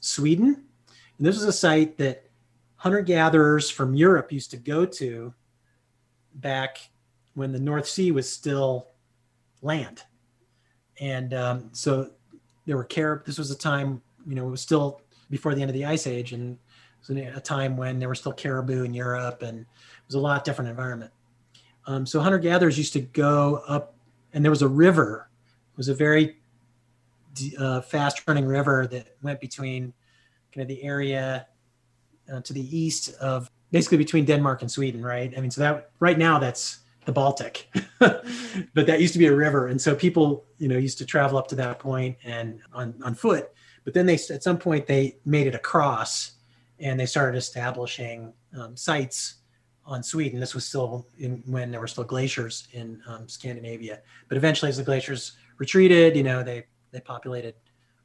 Sweden. 0.00 0.64
And 1.18 1.26
this 1.26 1.36
was 1.36 1.44
a 1.44 1.52
site 1.52 1.98
that 1.98 2.24
hunter 2.76 3.02
gatherers 3.02 3.70
from 3.70 3.94
Europe 3.94 4.32
used 4.32 4.50
to 4.52 4.56
go 4.56 4.86
to 4.86 5.34
back 6.36 6.78
when 7.34 7.52
the 7.52 7.58
North 7.58 7.86
Sea 7.86 8.12
was 8.12 8.30
still 8.30 8.88
land. 9.62 10.02
And 11.00 11.34
um, 11.34 11.70
so 11.72 12.10
there 12.66 12.76
were 12.76 12.84
carib. 12.84 13.24
This 13.24 13.38
was 13.38 13.50
a 13.50 13.56
time, 13.56 14.00
you 14.26 14.34
know, 14.34 14.46
it 14.46 14.50
was 14.50 14.60
still 14.60 15.02
before 15.30 15.54
the 15.54 15.62
end 15.62 15.70
of 15.70 15.74
the 15.74 15.84
Ice 15.84 16.06
Age, 16.06 16.32
and 16.32 16.58
it 17.08 17.08
was 17.08 17.36
a 17.36 17.40
time 17.40 17.76
when 17.76 17.98
there 17.98 18.08
were 18.08 18.14
still 18.14 18.32
caribou 18.32 18.84
in 18.84 18.92
Europe, 18.92 19.42
and 19.42 19.60
it 19.60 19.66
was 20.06 20.16
a 20.16 20.20
lot 20.20 20.44
different 20.44 20.68
environment. 20.68 21.12
Um, 21.86 22.04
so 22.04 22.20
hunter 22.20 22.38
gatherers 22.38 22.76
used 22.76 22.92
to 22.92 23.00
go 23.00 23.62
up, 23.66 23.94
and 24.32 24.44
there 24.44 24.50
was 24.50 24.62
a 24.62 24.68
river. 24.68 25.28
It 25.72 25.76
was 25.76 25.88
a 25.88 25.94
very 25.94 26.36
uh, 27.58 27.80
fast 27.80 28.22
running 28.26 28.44
river 28.44 28.86
that 28.88 29.16
went 29.22 29.40
between 29.40 29.92
kind 30.52 30.62
of 30.62 30.68
the 30.68 30.82
area 30.82 31.46
uh, 32.32 32.40
to 32.40 32.52
the 32.52 32.76
east 32.76 33.14
of 33.14 33.50
basically 33.70 33.98
between 33.98 34.24
Denmark 34.24 34.62
and 34.62 34.70
Sweden, 34.70 35.02
right? 35.02 35.32
I 35.36 35.40
mean, 35.40 35.50
so 35.50 35.60
that 35.60 35.90
right 36.00 36.18
now 36.18 36.38
that's 36.38 36.80
the 37.06 37.12
Baltic, 37.12 37.68
but 37.98 38.24
that 38.74 39.00
used 39.00 39.12
to 39.14 39.18
be 39.18 39.26
a 39.26 39.34
river, 39.34 39.68
and 39.68 39.80
so 39.80 39.94
people, 39.94 40.44
you 40.58 40.68
know, 40.68 40.76
used 40.76 40.98
to 40.98 41.06
travel 41.06 41.38
up 41.38 41.48
to 41.48 41.54
that 41.56 41.78
point 41.78 42.16
and 42.24 42.60
on 42.72 42.94
on 43.02 43.14
foot. 43.14 43.50
But 43.90 43.94
then 43.94 44.06
they 44.06 44.14
at 44.14 44.44
some 44.44 44.56
point 44.56 44.86
they 44.86 45.16
made 45.24 45.48
it 45.48 45.54
across, 45.56 46.34
and 46.78 47.00
they 47.00 47.06
started 47.06 47.36
establishing 47.36 48.32
um, 48.56 48.76
sites 48.76 49.40
on 49.84 50.00
Sweden. 50.00 50.38
This 50.38 50.54
was 50.54 50.64
still 50.64 51.08
in, 51.18 51.42
when 51.44 51.72
there 51.72 51.80
were 51.80 51.88
still 51.88 52.04
glaciers 52.04 52.68
in 52.72 53.02
um, 53.08 53.28
Scandinavia, 53.28 53.98
but 54.28 54.38
eventually, 54.38 54.68
as 54.68 54.76
the 54.76 54.84
glaciers 54.84 55.32
retreated, 55.58 56.14
you 56.14 56.22
know, 56.22 56.44
they 56.44 56.66
they 56.92 57.00
populated 57.00 57.56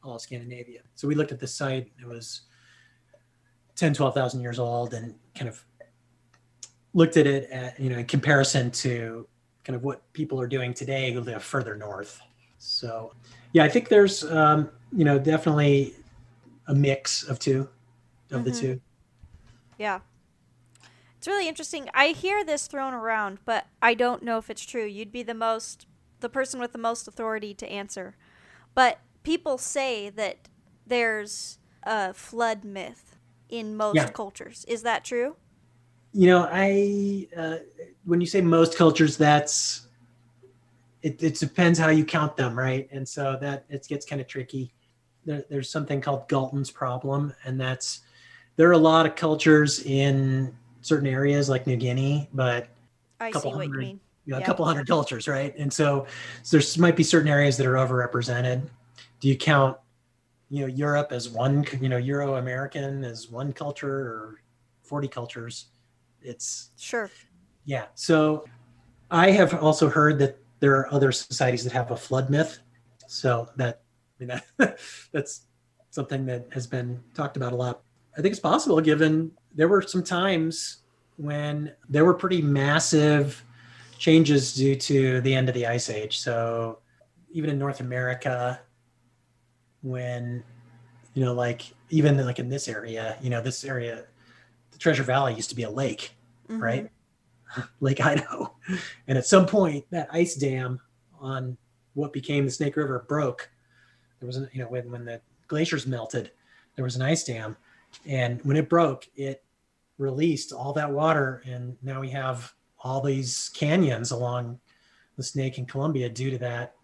all 0.03 0.15
of 0.15 0.21
Scandinavia. 0.21 0.81
So 0.95 1.07
we 1.07 1.13
looked 1.13 1.31
at 1.31 1.39
this 1.39 1.53
site. 1.53 1.91
It 2.01 2.07
was 2.07 2.41
10, 3.75 3.93
12,000 3.93 4.41
years 4.41 4.57
old 4.57 4.95
and 4.95 5.13
kind 5.35 5.47
of 5.47 5.63
looked 6.95 7.15
at 7.15 7.27
it 7.27 7.47
at, 7.51 7.79
you 7.79 7.91
know, 7.91 7.99
in 7.99 8.05
comparison 8.05 8.71
to 8.71 9.27
kind 9.63 9.75
of 9.75 9.83
what 9.83 10.11
people 10.13 10.41
are 10.41 10.47
doing 10.47 10.73
today 10.73 11.13
who 11.13 11.21
live 11.21 11.43
further 11.43 11.75
north. 11.75 12.19
So, 12.57 13.13
yeah, 13.55 13.63
I 13.63 13.69
think 13.69 13.87
there's, 13.87 14.21
um, 14.25 14.69
you 14.91 15.05
know, 15.05 15.17
definitely 15.17 15.93
a 16.67 16.75
mix 16.75 17.23
of 17.23 17.39
two, 17.39 17.69
of 18.29 18.43
the 18.43 18.51
Mhm. 18.51 18.59
two. 18.59 18.81
Yeah. 19.77 20.01
It's 21.17 21.25
really 21.25 21.47
interesting. 21.47 21.89
I 21.93 22.07
hear 22.07 22.43
this 22.43 22.67
thrown 22.67 22.93
around, 22.93 23.39
but 23.45 23.67
I 23.81 23.93
don't 23.93 24.23
know 24.23 24.37
if 24.39 24.49
it's 24.49 24.65
true. 24.65 24.83
You'd 24.83 25.13
be 25.13 25.23
the 25.23 25.33
most, 25.33 25.85
the 26.19 26.27
person 26.27 26.59
with 26.59 26.73
the 26.73 26.77
most 26.77 27.07
authority 27.07 27.53
to 27.53 27.71
answer. 27.71 28.17
But 28.73 28.99
people 29.23 29.57
say 29.57 30.09
that 30.09 30.49
there's 30.85 31.57
a 31.83 32.13
flood 32.13 32.65
myth 32.65 33.15
in 33.47 33.77
most 33.77 33.95
Yeah. 33.95 34.09
cultures. 34.09 34.65
Is 34.67 34.81
that 34.81 35.05
true? 35.05 35.37
You 36.11 36.27
know, 36.27 36.49
I, 36.51 37.29
uh, 37.37 37.59
when 38.03 38.19
you 38.19 38.27
say 38.27 38.41
most 38.41 38.75
cultures, 38.75 39.15
that's, 39.15 39.84
it, 41.05 41.21
it 41.21 41.35
depends 41.35 41.77
how 41.77 41.89
you 41.89 42.03
count 42.03 42.35
them, 42.35 42.57
right? 42.57 42.89
And 42.91 43.07
so 43.07 43.37
that 43.39 43.65
it 43.69 43.85
gets 43.87 44.07
kind 44.07 44.19
of 44.19 44.25
tricky. 44.27 44.73
There, 45.23 45.43
there's 45.51 45.69
something 45.69 46.01
called 46.01 46.27
Galton's 46.27 46.71
problem, 46.71 47.31
and 47.45 47.61
that's 47.61 47.99
there 48.55 48.67
are 48.69 48.71
a 48.73 48.77
lot 48.77 49.05
of 49.05 49.15
cultures 49.15 49.83
in 49.83 50.51
certain 50.81 51.07
areas 51.07 51.47
like 51.47 51.67
New 51.67 51.75
Guinea, 51.75 52.27
but 52.33 52.69
I 53.19 53.29
see 53.29 53.33
Couple 53.33 53.51
what 53.53 53.67
you 53.67 53.73
mean. 53.73 53.99
you 54.25 54.31
know, 54.33 54.39
Yeah. 54.39 54.43
a 54.43 54.47
couple 54.47 54.65
hundred 54.65 54.87
cultures, 54.87 55.27
right? 55.27 55.53
And 55.57 55.71
so, 55.71 56.07
so 56.41 56.57
there 56.57 56.81
might 56.81 56.95
be 56.95 57.03
certain 57.03 57.29
areas 57.29 57.55
that 57.57 57.67
are 57.67 57.73
overrepresented. 57.75 58.67
Do 59.19 59.27
you 59.27 59.37
count, 59.37 59.77
you 60.49 60.61
know, 60.61 60.67
Europe 60.67 61.11
as 61.11 61.29
one, 61.29 61.65
you 61.81 61.89
know, 61.89 61.97
Euro 61.97 62.35
American 62.37 63.03
as 63.03 63.29
one 63.29 63.53
culture 63.53 63.95
or 63.95 64.41
40 64.83 65.07
cultures? 65.07 65.65
It's, 66.23 66.71
Sure. 66.77 67.11
yeah. 67.65 67.85
So 67.93 68.45
I 69.11 69.29
have 69.31 69.53
also 69.61 69.87
heard 69.89 70.17
that 70.19 70.39
there 70.65 70.75
are 70.75 70.91
other 70.91 71.11
societies 71.11 71.63
that 71.63 71.71
have 71.71 71.91
a 71.91 71.95
flood 71.95 72.27
myth. 72.31 72.57
So 73.05 73.47
that, 73.55 73.83
I 74.19 74.25
mean, 74.25 74.41
that, 74.57 74.79
that's 75.11 75.45
something 75.91 76.25
that 76.25 76.47
has 76.53 76.65
been 76.65 76.99
talked 77.13 77.37
about 77.37 77.53
a 77.53 77.55
lot. 77.55 77.83
I 78.17 78.21
think 78.21 78.31
it's 78.31 78.39
possible 78.39 78.81
given 78.81 79.29
there 79.53 79.67
were 79.67 79.83
some 79.83 80.03
times 80.03 80.77
when 81.17 81.71
there 81.87 82.03
were 82.03 82.15
pretty 82.15 82.41
massive 82.41 83.43
changes 83.99 84.55
due 84.55 84.75
to 84.75 85.21
the 85.21 85.35
end 85.35 85.49
of 85.49 85.53
the 85.53 85.67
ice 85.67 85.87
age. 85.91 86.17
So 86.17 86.79
even 87.31 87.51
in 87.51 87.59
North 87.59 87.79
America, 87.79 88.59
when, 89.83 90.43
you 91.13 91.23
know, 91.23 91.33
like 91.35 91.61
even 91.91 92.17
like 92.25 92.39
in 92.39 92.49
this 92.49 92.67
area, 92.67 93.19
you 93.21 93.29
know, 93.29 93.39
this 93.39 93.63
area, 93.63 94.05
the 94.71 94.79
Treasure 94.79 95.03
Valley 95.03 95.35
used 95.35 95.51
to 95.51 95.55
be 95.55 95.61
a 95.61 95.69
lake 95.69 96.15
Mhm. 96.49 96.61
right? 96.61 96.91
Lake 97.79 98.01
Idaho. 98.05 98.55
And 99.07 99.17
at 99.17 99.25
some 99.25 99.45
point, 99.45 99.85
that 99.91 100.09
ice 100.11 100.35
dam 100.35 100.79
on 101.19 101.57
what 101.93 102.13
became 102.13 102.45
the 102.45 102.51
Snake 102.51 102.75
River 102.75 103.05
broke. 103.07 103.49
There 104.19 104.27
was, 104.27 104.37
a, 104.37 104.49
you 104.51 104.61
know, 104.61 104.69
when, 104.69 104.91
when 104.91 105.05
the 105.05 105.21
glaciers 105.47 105.87
melted, 105.87 106.31
there 106.75 106.83
was 106.83 106.95
an 106.95 107.01
ice 107.01 107.23
dam. 107.23 107.55
And 108.05 108.41
when 108.43 108.57
it 108.57 108.69
broke, 108.69 109.07
it 109.15 109.43
released 109.97 110.51
all 110.51 110.73
that 110.73 110.91
water. 110.91 111.41
And 111.45 111.77
now 111.81 112.01
we 112.01 112.09
have 112.09 112.53
all 112.83 113.01
these 113.01 113.49
canyons 113.53 114.11
along 114.11 114.59
the 115.15 115.23
Snake 115.23 115.57
and 115.57 115.67
Columbia 115.67 116.09
due 116.09 116.31
to 116.31 116.37
that. 116.39 116.75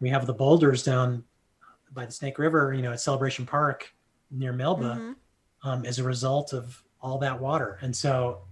We 0.00 0.08
have 0.10 0.26
the 0.26 0.34
boulders 0.34 0.82
down 0.82 1.24
by 1.92 2.06
the 2.06 2.12
Snake 2.12 2.38
River, 2.38 2.72
you 2.74 2.82
know, 2.82 2.92
at 2.92 3.00
Celebration 3.00 3.46
Park 3.46 3.92
near 4.30 4.52
Melba 4.52 4.96
Mhm. 4.96 5.14
um, 5.62 5.84
as 5.84 5.98
a 5.98 6.04
result 6.04 6.52
of 6.52 6.82
all 7.00 7.18
that 7.18 7.40
water. 7.40 7.78
And 7.82 7.94
so 7.94 8.42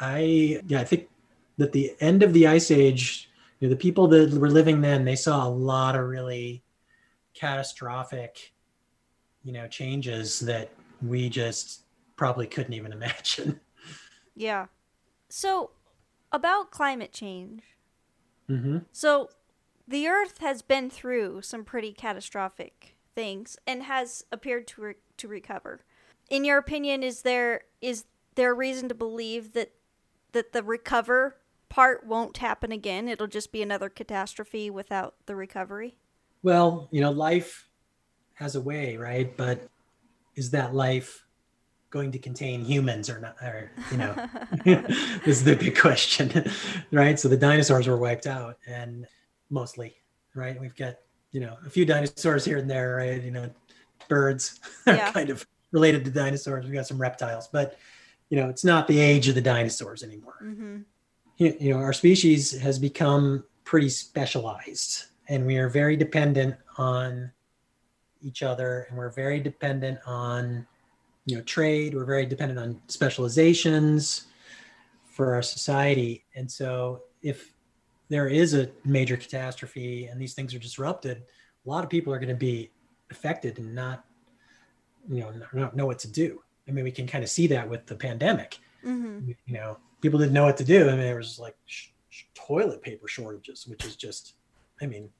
I, 0.00 0.60
yeah, 0.66 0.80
I 0.80 0.84
think 0.84 1.08
that 1.58 1.72
the 1.72 1.94
end 2.00 2.22
of 2.22 2.32
the 2.32 2.46
ice 2.46 2.70
age, 2.70 3.30
you 3.58 3.68
know, 3.68 3.70
the 3.70 3.78
people 3.78 4.08
that 4.08 4.32
were 4.32 4.50
living 4.50 4.80
then, 4.80 5.04
they 5.04 5.16
saw 5.16 5.46
a 5.46 5.50
lot 5.50 5.94
of 5.94 6.06
really 6.06 6.62
catastrophic, 7.34 8.52
you 9.44 9.52
know, 9.52 9.68
changes 9.68 10.40
that 10.40 10.70
we 11.02 11.28
just 11.28 11.82
probably 12.16 12.46
couldn't 12.46 12.72
even 12.72 12.92
imagine. 13.00 13.60
Yeah. 14.34 14.66
So, 15.28 15.70
about 16.32 16.70
climate 16.70 17.12
change. 17.12 17.62
hmm 18.48 18.78
So, 18.92 19.28
the 19.86 20.08
Earth 20.08 20.38
has 20.38 20.62
been 20.62 20.88
through 20.88 21.42
some 21.42 21.64
pretty 21.64 21.92
catastrophic 21.92 22.96
things 23.14 23.58
and 23.66 23.82
has 23.82 24.24
appeared 24.32 24.66
to 24.68 24.80
re- 24.80 24.94
to 25.16 25.28
recover. 25.28 25.80
In 26.30 26.44
your 26.44 26.58
opinion, 26.58 27.02
is 27.02 27.22
there 27.22 27.62
is 27.80 28.04
there 28.36 28.54
reason 28.54 28.88
to 28.88 28.94
believe 28.94 29.52
that 29.52 29.72
that 30.32 30.52
the 30.52 30.62
recover 30.62 31.36
part 31.68 32.06
won't 32.06 32.38
happen 32.38 32.72
again? 32.72 33.08
It'll 33.08 33.26
just 33.26 33.52
be 33.52 33.62
another 33.62 33.88
catastrophe 33.88 34.70
without 34.70 35.14
the 35.26 35.36
recovery. 35.36 35.96
Well, 36.42 36.88
you 36.90 37.00
know, 37.00 37.10
life 37.10 37.68
has 38.34 38.56
a 38.56 38.60
way, 38.60 38.96
right? 38.96 39.36
But 39.36 39.68
is 40.36 40.50
that 40.52 40.74
life 40.74 41.24
going 41.90 42.12
to 42.12 42.18
contain 42.18 42.64
humans 42.64 43.10
or 43.10 43.20
not? 43.20 43.36
Or, 43.42 43.70
you 43.90 43.98
know, 43.98 44.14
this 44.64 45.38
is 45.38 45.44
the 45.44 45.56
big 45.56 45.78
question, 45.78 46.50
right? 46.92 47.18
So 47.18 47.28
the 47.28 47.36
dinosaurs 47.36 47.86
were 47.86 47.98
wiped 47.98 48.26
out, 48.26 48.56
and 48.66 49.06
mostly, 49.50 49.94
right? 50.34 50.58
We've 50.60 50.76
got 50.76 50.96
you 51.32 51.40
know 51.40 51.56
a 51.66 51.70
few 51.70 51.84
dinosaurs 51.84 52.44
here 52.44 52.58
and 52.58 52.68
there, 52.70 52.96
right? 52.96 53.22
You 53.22 53.30
know, 53.30 53.50
birds 54.08 54.58
Yeah. 54.86 55.12
kind 55.12 55.30
of 55.30 55.46
related 55.72 56.04
to 56.04 56.10
dinosaurs. 56.10 56.64
we've 56.64 56.74
got 56.74 56.86
some 56.86 57.00
reptiles, 57.00 57.48
but 57.52 57.76
you 58.30 58.38
know, 58.38 58.48
it's 58.48 58.64
not 58.64 58.88
the 58.88 58.98
age 58.98 59.28
of 59.28 59.34
the 59.34 59.40
dinosaurs 59.40 60.02
anymore. 60.02 60.38
Mm-hmm. 60.42 60.78
You, 61.36 61.56
you 61.60 61.74
know, 61.74 61.80
our 61.80 61.92
species 61.92 62.58
has 62.58 62.78
become 62.78 63.44
pretty 63.64 63.88
specialized 63.88 65.04
and 65.28 65.46
we 65.46 65.56
are 65.56 65.68
very 65.68 65.96
dependent 65.96 66.56
on 66.76 67.30
each 68.20 68.42
other 68.42 68.86
and 68.88 68.98
we're 68.98 69.10
very 69.10 69.40
dependent 69.40 69.98
on 70.04 70.66
you 71.24 71.36
know 71.36 71.42
trade 71.42 71.94
we're 71.94 72.04
very 72.04 72.26
dependent 72.26 72.58
on 72.58 72.80
specializations 72.88 74.26
for 75.04 75.34
our 75.34 75.42
society 75.42 76.24
and 76.34 76.50
so 76.50 77.02
if 77.22 77.52
there 78.08 78.26
is 78.26 78.54
a 78.54 78.68
major 78.84 79.16
catastrophe 79.16 80.06
and 80.06 80.20
these 80.20 80.34
things 80.34 80.52
are 80.52 80.58
disrupted 80.58 81.22
a 81.64 81.68
lot 81.68 81.84
of 81.84 81.90
people 81.90 82.12
are 82.12 82.18
going 82.18 82.28
to 82.28 82.34
be 82.34 82.70
affected 83.10 83.56
and 83.58 83.72
not 83.72 84.04
you 85.08 85.20
know 85.20 85.32
not 85.52 85.76
know 85.76 85.86
what 85.86 85.98
to 85.98 86.08
do 86.08 86.42
i 86.70 86.72
mean 86.72 86.84
we 86.84 86.90
can 86.92 87.06
kind 87.06 87.24
of 87.24 87.30
see 87.30 87.46
that 87.48 87.68
with 87.68 87.86
the 87.86 87.94
pandemic 87.94 88.58
Mm-hmm. 88.82 89.32
you 89.44 89.54
know 89.54 89.76
people 90.00 90.18
didn't 90.18 90.32
know 90.32 90.44
what 90.44 90.56
to 90.56 90.64
do 90.64 90.84
I 90.88 90.92
mean, 90.92 91.00
there 91.00 91.16
was 91.16 91.38
like 91.38 91.54
sh- 91.66 91.88
sh- 92.08 92.24
toilet 92.32 92.80
paper 92.80 93.06
shortages 93.08 93.66
which 93.66 93.84
is 93.84 93.94
just 93.94 94.36
i 94.80 94.86
mean 94.86 95.10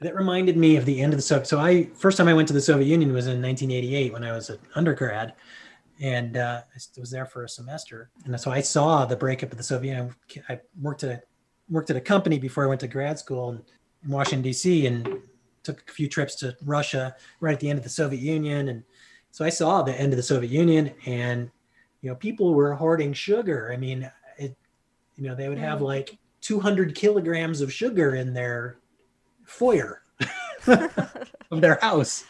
that 0.00 0.14
reminded 0.14 0.56
me 0.56 0.76
of 0.76 0.84
the 0.84 1.00
end 1.00 1.12
of 1.12 1.18
the 1.18 1.22
Soviet. 1.22 1.46
So 1.48 1.58
I 1.58 1.84
first 1.94 2.18
time 2.18 2.28
I 2.28 2.34
went 2.34 2.46
to 2.48 2.54
the 2.54 2.60
Soviet 2.60 2.86
Union 2.86 3.12
was 3.12 3.26
in 3.26 3.42
1988 3.42 4.12
when 4.12 4.22
I 4.22 4.30
was 4.30 4.48
an 4.48 4.58
undergrad, 4.76 5.34
and 6.00 6.36
uh, 6.36 6.62
I 6.72 7.00
was 7.00 7.10
there 7.10 7.26
for 7.26 7.42
a 7.42 7.48
semester. 7.48 8.10
And 8.24 8.40
so 8.40 8.52
I 8.52 8.60
saw 8.60 9.04
the 9.04 9.16
breakup 9.16 9.50
of 9.50 9.58
the 9.58 9.64
Soviet 9.64 9.96
Union. 9.96 10.14
I 10.48 10.60
worked 10.80 11.02
at 11.02 11.10
a, 11.10 11.22
worked 11.68 11.90
at 11.90 11.96
a 11.96 12.00
company 12.00 12.38
before 12.38 12.62
I 12.62 12.68
went 12.68 12.80
to 12.82 12.86
grad 12.86 13.18
school 13.18 13.50
in, 13.50 13.62
in 14.04 14.10
Washington 14.10 14.42
D.C. 14.42 14.86
and 14.86 15.20
took 15.64 15.82
a 15.88 15.92
few 15.92 16.08
trips 16.08 16.36
to 16.36 16.56
Russia 16.64 17.16
right 17.40 17.54
at 17.54 17.58
the 17.58 17.68
end 17.68 17.78
of 17.78 17.82
the 17.82 17.90
Soviet 17.90 18.20
Union. 18.20 18.68
And 18.68 18.84
so 19.38 19.44
I 19.44 19.50
saw 19.50 19.82
the 19.82 19.94
end 19.94 20.12
of 20.12 20.16
the 20.16 20.22
Soviet 20.24 20.50
Union, 20.50 20.90
and 21.06 21.48
you 22.00 22.10
know 22.10 22.16
people 22.16 22.54
were 22.54 22.74
hoarding 22.74 23.12
sugar. 23.12 23.70
I 23.72 23.76
mean, 23.76 24.10
it, 24.36 24.56
you 25.14 25.28
know, 25.28 25.36
they 25.36 25.48
would 25.48 25.58
have 25.58 25.78
mm. 25.78 25.82
like 25.82 26.18
200 26.40 26.96
kilograms 26.96 27.60
of 27.60 27.72
sugar 27.72 28.16
in 28.16 28.34
their 28.34 28.80
foyer 29.44 30.02
of 30.66 31.60
their 31.60 31.78
house. 31.80 32.24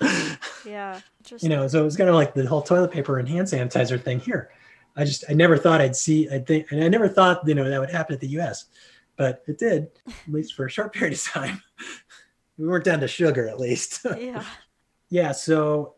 Yeah. 0.66 1.00
Just 1.22 1.42
You 1.42 1.48
know, 1.48 1.66
so 1.66 1.80
it 1.80 1.84
was 1.84 1.96
kind 1.96 2.11
of 2.11 2.14
like 2.14 2.34
the 2.34 2.46
whole 2.46 2.61
toilet 2.61 2.90
paper 2.90 3.18
and 3.18 3.26
hand 3.26 3.48
sanitizer 3.48 3.98
thing 3.98 4.20
here. 4.20 4.50
I 4.94 5.04
just 5.06 5.24
I 5.30 5.32
never 5.32 5.56
thought 5.56 5.80
I'd 5.80 5.96
see 5.96 6.28
I 6.28 6.40
think 6.40 6.70
and 6.72 6.84
I 6.84 6.88
never 6.88 7.09
thought, 7.09 7.40
you 7.48 7.54
know, 7.54 7.70
that 7.70 7.80
would 7.80 7.88
happen 7.88 8.12
at 8.12 8.20
the 8.20 8.38
US. 8.40 8.66
But 9.16 9.44
it 9.48 9.56
did, 9.56 9.88
at 10.06 10.14
least 10.30 10.52
for 10.52 10.66
a 10.66 10.70
short 10.70 10.92
period 10.92 11.14
of 11.14 11.24
time. 11.24 11.62
we 12.59 12.66
weren't 12.66 12.84
down 12.84 13.00
to 13.00 13.09
sugar 13.09 13.48
at 13.48 13.59
least. 13.59 14.04
yeah. 14.18 14.44
yeah, 15.09 15.32
so 15.32 15.94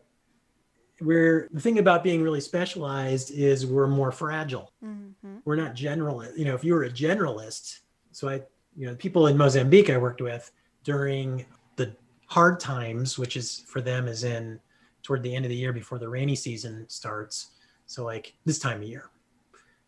we're 1.01 1.49
the 1.51 1.59
thing 1.59 1.79
about 1.79 2.03
being 2.03 2.21
really 2.21 2.41
specialized 2.41 3.31
is 3.31 3.65
we're 3.65 3.87
more 3.87 4.11
fragile. 4.11 4.71
Mm-hmm. 4.83 5.37
we're 5.45 5.55
not 5.55 5.73
general 5.73 6.23
you 6.35 6.45
know 6.45 6.55
if 6.55 6.63
you 6.63 6.73
were 6.73 6.83
a 6.83 6.89
generalist 6.89 7.79
so 8.11 8.29
i 8.29 8.41
you 8.75 8.87
know 8.87 8.95
people 8.95 9.27
in 9.27 9.37
mozambique 9.37 9.89
i 9.89 9.97
worked 9.97 10.21
with 10.21 10.51
during 10.83 11.45
the 11.75 11.93
hard 12.27 12.59
times 12.59 13.17
which 13.17 13.35
is 13.35 13.63
for 13.67 13.81
them 13.81 14.07
is 14.07 14.23
in 14.23 14.59
toward 15.03 15.23
the 15.23 15.35
end 15.35 15.45
of 15.45 15.49
the 15.49 15.55
year 15.55 15.73
before 15.73 15.97
the 15.99 16.07
rainy 16.07 16.35
season 16.35 16.85
starts 16.87 17.51
so 17.85 18.05
like 18.05 18.33
this 18.45 18.59
time 18.59 18.81
of 18.81 18.87
year 18.87 19.09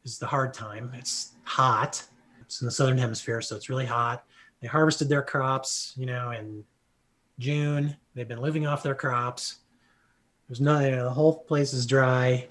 is 0.03 0.17
the 0.17 0.27
hard 0.27 0.53
time. 0.53 0.91
It's 0.93 1.31
hot. 1.43 2.03
It's 2.41 2.61
in 2.61 2.65
the 2.65 2.71
southern 2.71 2.97
hemisphere 2.97 3.41
so 3.41 3.55
it's 3.55 3.69
really 3.69 3.85
hot. 3.85 4.25
They 4.61 4.67
harvested 4.67 5.09
their 5.09 5.21
crops 5.21 5.93
you 5.95 6.05
know 6.05 6.31
in 6.31 6.63
june. 7.39 7.95
They've 8.13 8.27
been 8.27 8.41
living 8.41 8.67
off 8.67 8.83
their 8.83 8.95
crops 8.95 9.59
there's 10.47 10.61
nothing 10.61 10.91
you 10.91 10.95
know, 10.97 11.05
the 11.05 11.09
whole 11.09 11.39
place 11.39 11.73
is 11.73 11.85
dry 11.85 12.47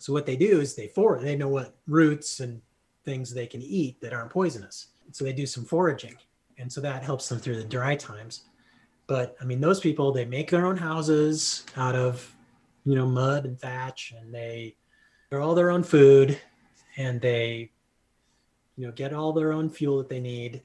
so 0.00 0.14
what 0.14 0.24
they 0.24 0.34
do 0.34 0.60
is 0.60 0.74
they 0.74 0.88
forage. 0.88 1.22
They 1.22 1.36
know 1.36 1.48
what 1.48 1.74
roots 1.86 2.40
and 2.40 2.62
things 3.04 3.32
they 3.32 3.46
can 3.46 3.60
eat 3.60 4.00
that 4.00 4.14
aren't 4.14 4.30
poisonous. 4.30 4.88
So 5.12 5.24
they 5.24 5.34
do 5.34 5.44
some 5.44 5.64
foraging, 5.64 6.16
and 6.56 6.72
so 6.72 6.80
that 6.80 7.02
helps 7.02 7.28
them 7.28 7.38
through 7.38 7.56
the 7.56 7.64
dry 7.64 7.96
times. 7.96 8.44
But 9.06 9.36
I 9.42 9.44
mean, 9.44 9.60
those 9.60 9.78
people 9.78 10.10
they 10.10 10.24
make 10.24 10.50
their 10.50 10.64
own 10.64 10.78
houses 10.78 11.66
out 11.76 11.94
of 11.94 12.34
you 12.86 12.94
know 12.94 13.04
mud 13.04 13.44
and 13.44 13.60
thatch, 13.60 14.14
and 14.18 14.34
they 14.34 14.74
they're 15.28 15.42
all 15.42 15.54
their 15.54 15.70
own 15.70 15.82
food, 15.82 16.40
and 16.96 17.20
they 17.20 17.70
you 18.78 18.86
know 18.86 18.92
get 18.92 19.12
all 19.12 19.34
their 19.34 19.52
own 19.52 19.68
fuel 19.68 19.98
that 19.98 20.08
they 20.08 20.20
need, 20.20 20.62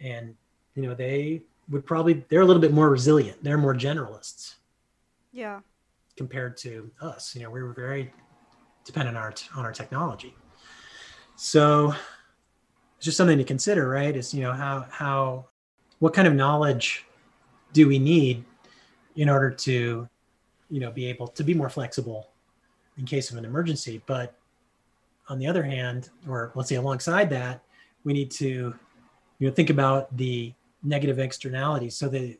and 0.00 0.34
you 0.76 0.82
know 0.82 0.94
they 0.94 1.42
would 1.68 1.84
probably 1.84 2.24
they're 2.30 2.40
a 2.40 2.46
little 2.46 2.62
bit 2.62 2.72
more 2.72 2.88
resilient. 2.88 3.44
They're 3.44 3.58
more 3.58 3.74
generalists 3.74 4.54
Yeah. 5.32 5.60
compared 6.16 6.56
to 6.58 6.90
us. 7.00 7.34
You 7.34 7.42
know, 7.42 7.50
we 7.50 7.62
were 7.62 7.72
very 7.72 8.12
dependent 8.84 9.16
on 9.16 9.22
our, 9.22 9.34
on 9.56 9.64
our 9.64 9.72
technology. 9.72 10.34
So 11.36 11.94
it's 12.96 13.06
just 13.06 13.16
something 13.16 13.38
to 13.38 13.44
consider, 13.44 13.88
right? 13.88 14.14
Is, 14.14 14.34
you 14.34 14.42
know, 14.42 14.52
how, 14.52 14.86
how, 14.90 15.46
what 16.00 16.12
kind 16.14 16.28
of 16.28 16.34
knowledge 16.34 17.06
do 17.72 17.88
we 17.88 17.98
need 17.98 18.44
in 19.16 19.28
order 19.28 19.50
to, 19.50 20.08
you 20.70 20.80
know, 20.80 20.90
be 20.90 21.06
able 21.06 21.28
to 21.28 21.42
be 21.42 21.54
more 21.54 21.68
flexible 21.68 22.28
in 22.98 23.06
case 23.06 23.30
of 23.30 23.38
an 23.38 23.44
emergency? 23.44 24.02
But 24.06 24.36
on 25.28 25.38
the 25.38 25.46
other 25.46 25.62
hand, 25.62 26.10
or 26.28 26.52
let's 26.54 26.68
say 26.68 26.76
alongside 26.76 27.30
that, 27.30 27.62
we 28.04 28.12
need 28.12 28.30
to, 28.32 28.74
you 29.38 29.48
know, 29.48 29.54
think 29.54 29.70
about 29.70 30.14
the 30.16 30.52
negative 30.82 31.18
externalities. 31.18 31.96
So 31.96 32.08
the, 32.08 32.38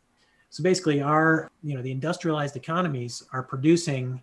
so 0.52 0.62
basically 0.62 1.00
our, 1.00 1.50
you 1.62 1.74
know, 1.74 1.80
the 1.80 1.90
industrialized 1.90 2.56
economies 2.56 3.24
are 3.32 3.42
producing 3.42 4.22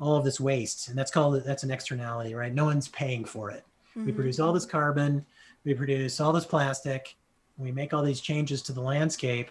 all 0.00 0.16
of 0.16 0.24
this 0.24 0.40
waste 0.40 0.88
and 0.88 0.96
that's 0.96 1.10
called 1.10 1.44
that's 1.44 1.64
an 1.64 1.70
externality 1.70 2.34
right? 2.34 2.54
No 2.54 2.64
one's 2.64 2.88
paying 2.88 3.26
for 3.26 3.50
it. 3.50 3.62
We 3.94 4.10
Mhm. 4.10 4.14
produce 4.14 4.40
all 4.40 4.54
this 4.54 4.64
carbon 4.64 5.24
we 5.64 5.74
produce 5.74 6.18
all 6.18 6.32
this 6.32 6.46
plastic 6.46 7.14
we 7.58 7.70
make 7.70 7.92
all 7.92 8.02
these 8.02 8.22
changes 8.22 8.62
to 8.62 8.72
the 8.72 8.80
landscape 8.80 9.50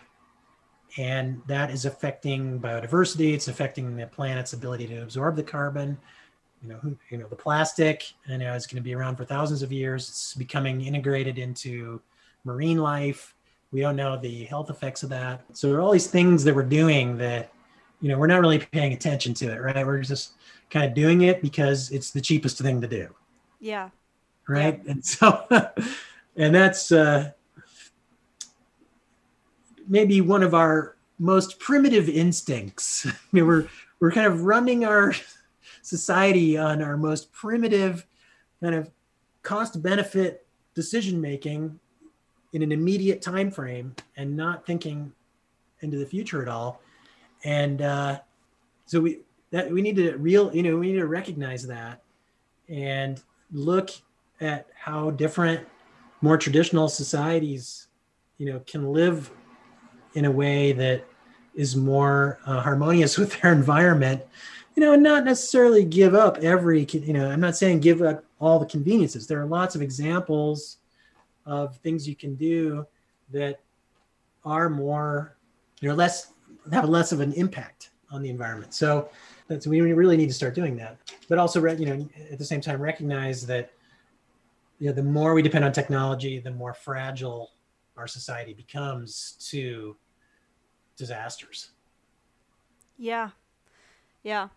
and 0.98 1.40
that 1.46 1.70
is 1.70 1.86
affecting 1.86 2.60
biodiversity 2.60 3.36
it's 3.36 3.48
affecting 3.48 3.96
the 3.96 4.08
planet's 4.08 4.54
ability 4.54 4.88
to 4.88 5.04
absorb 5.04 5.36
the 5.36 5.44
carbon. 5.44 5.96
You 6.64 6.70
know 6.70 6.80
who 6.80 6.98
you 7.12 7.20
know 7.20 7.28
the 7.28 7.36
plastic 7.36 8.12
you 8.28 8.40
know, 8.40 8.56
it's 8.56 8.66
going 8.66 8.82
to 8.82 8.90
be 8.90 8.96
around 8.96 9.16
for 9.16 9.26
thousands 9.26 9.62
of 9.62 9.72
years. 9.72 10.10
It's 10.10 10.34
becoming 10.34 10.82
integrated 10.82 11.38
into 11.38 12.02
marine 12.46 12.80
life 12.80 13.36
we 13.72 13.82
don't 13.82 13.96
know 13.96 14.18
the 14.18 14.46
health 14.46 14.70
effects 14.70 15.04
of 15.04 15.10
that. 15.10 15.44
So 15.54 15.68
there 15.68 15.78
are 15.78 15.82
all 15.82 15.92
these 15.92 16.08
things 16.08 16.44
that 16.44 16.56
we're 16.56 16.64
doing 16.64 17.18
that 17.18 17.52
you 18.02 18.10
know 18.10 18.18
we're 18.18 18.28
not 18.28 18.42
really 18.42 18.60
paying 18.60 18.94
attention 18.94 19.34
to 19.36 19.52
it 19.52 19.58
right? 19.58 19.86
We're 19.86 20.02
just 20.02 20.34
kind 20.70 20.86
of 20.86 20.94
doing 20.94 21.22
it 21.22 21.42
because 21.42 21.92
it's 21.92 22.12
the 22.12 22.22
cheapest 22.22 22.60
thing 22.60 22.82
to 22.82 22.88
do. 22.88 23.14
Yeah. 23.60 23.90
right? 24.48 24.84
And 24.86 25.04
so 25.06 25.46
and 26.36 26.56
that's 26.56 26.92
uh 26.92 27.32
maybe 29.88 30.22
one 30.22 30.44
of 30.44 30.54
our 30.54 30.96
most 31.18 31.60
primitive 31.60 32.08
instincts. 32.08 33.06
I 33.08 33.14
mean 33.32 33.46
we're 33.46 33.68
we're 34.00 34.12
kind 34.12 34.28
of 34.28 34.44
running 34.44 34.86
our 34.86 35.14
society 35.82 36.58
on 36.58 36.82
our 36.82 36.98
most 36.98 37.32
primitive 37.32 38.06
kind 38.62 38.76
of 38.76 38.90
cost 39.44 39.82
benefit 39.82 40.46
decision 40.74 41.20
making 41.20 41.80
in 42.54 42.64
an 42.64 42.72
immediate 42.72 43.22
time 43.22 43.52
frame 43.52 43.96
and 44.18 44.36
not 44.36 44.66
thinking 44.66 45.12
into 45.82 45.98
the 45.98 46.06
future 46.06 46.42
at 46.42 46.48
all. 46.48 46.82
And 47.44 47.82
uh 47.82 48.20
so 48.86 49.00
we 49.00 49.20
that 49.52 49.72
we 49.72 49.82
need 49.82 49.96
to 49.96 50.18
real 50.18 50.54
you 50.54 50.64
know 50.64 50.78
we 50.78 50.92
need 50.92 51.00
to 51.00 51.08
recognize 51.08 51.66
that 51.68 52.02
and 52.68 53.22
look 53.52 53.92
at 54.42 54.68
how 54.76 55.12
different 55.12 55.66
more 56.22 56.38
traditional 56.38 56.88
societies 56.90 57.88
you 58.38 58.52
know 58.52 58.60
can 58.66 58.92
live 58.92 59.32
in 60.16 60.26
a 60.26 60.32
way 60.32 60.72
that 60.72 61.06
is 61.56 61.76
more 61.76 62.40
uh, 62.46 62.60
harmonious 62.62 63.18
with 63.20 63.40
their 63.40 63.54
environment. 63.54 64.22
You 64.76 64.82
know 64.86 64.94
and 64.94 65.04
not 65.04 65.26
necessarily 65.26 65.84
give 65.84 66.16
up 66.16 66.38
every 66.38 66.86
you 66.86 67.14
know 67.14 67.30
i'm 67.30 67.42
not 67.42 67.58
saying 67.58 67.82
give 67.82 68.02
up 68.02 68.24
all 68.40 68.60
the 68.60 68.66
conveniences. 68.66 69.28
There 69.28 69.42
are 69.42 69.46
lots 69.46 69.76
of 69.76 69.82
examples 69.82 70.79
of 71.46 71.78
things 71.78 72.08
you 72.08 72.16
can 72.16 72.36
do 72.36 72.86
that 73.32 73.60
are 74.46 74.70
more 74.70 75.38
you 75.82 75.90
know 75.90 75.96
less 75.96 76.34
have 76.72 76.88
less 76.88 77.12
of 77.12 77.20
an 77.20 77.34
impact 77.34 77.92
on 78.12 78.22
the 78.22 78.30
environment 78.30 78.74
so 78.74 79.10
that's 79.48 79.68
we 79.68 79.82
really 79.82 80.18
need 80.18 80.28
to 80.28 80.34
start 80.34 80.56
doing 80.56 80.76
that 80.76 80.98
but 81.28 81.38
also 81.38 81.64
you 81.76 81.86
know 81.86 82.10
at 82.32 82.38
the 82.38 82.46
same 82.46 82.62
time 82.62 82.82
recognize 82.82 83.46
that 83.46 83.72
you 84.80 84.88
know 84.88 84.94
the 84.94 85.04
more 85.04 85.34
we 85.34 85.42
depend 85.42 85.64
on 85.66 85.72
technology 85.72 86.40
the 86.40 86.52
more 86.52 86.74
fragile 86.74 87.52
our 87.98 88.08
society 88.08 88.54
becomes 88.54 89.36
to 89.40 89.96
disasters 90.96 91.72
Yeah. 92.98 93.30
Yeah. 94.24 94.50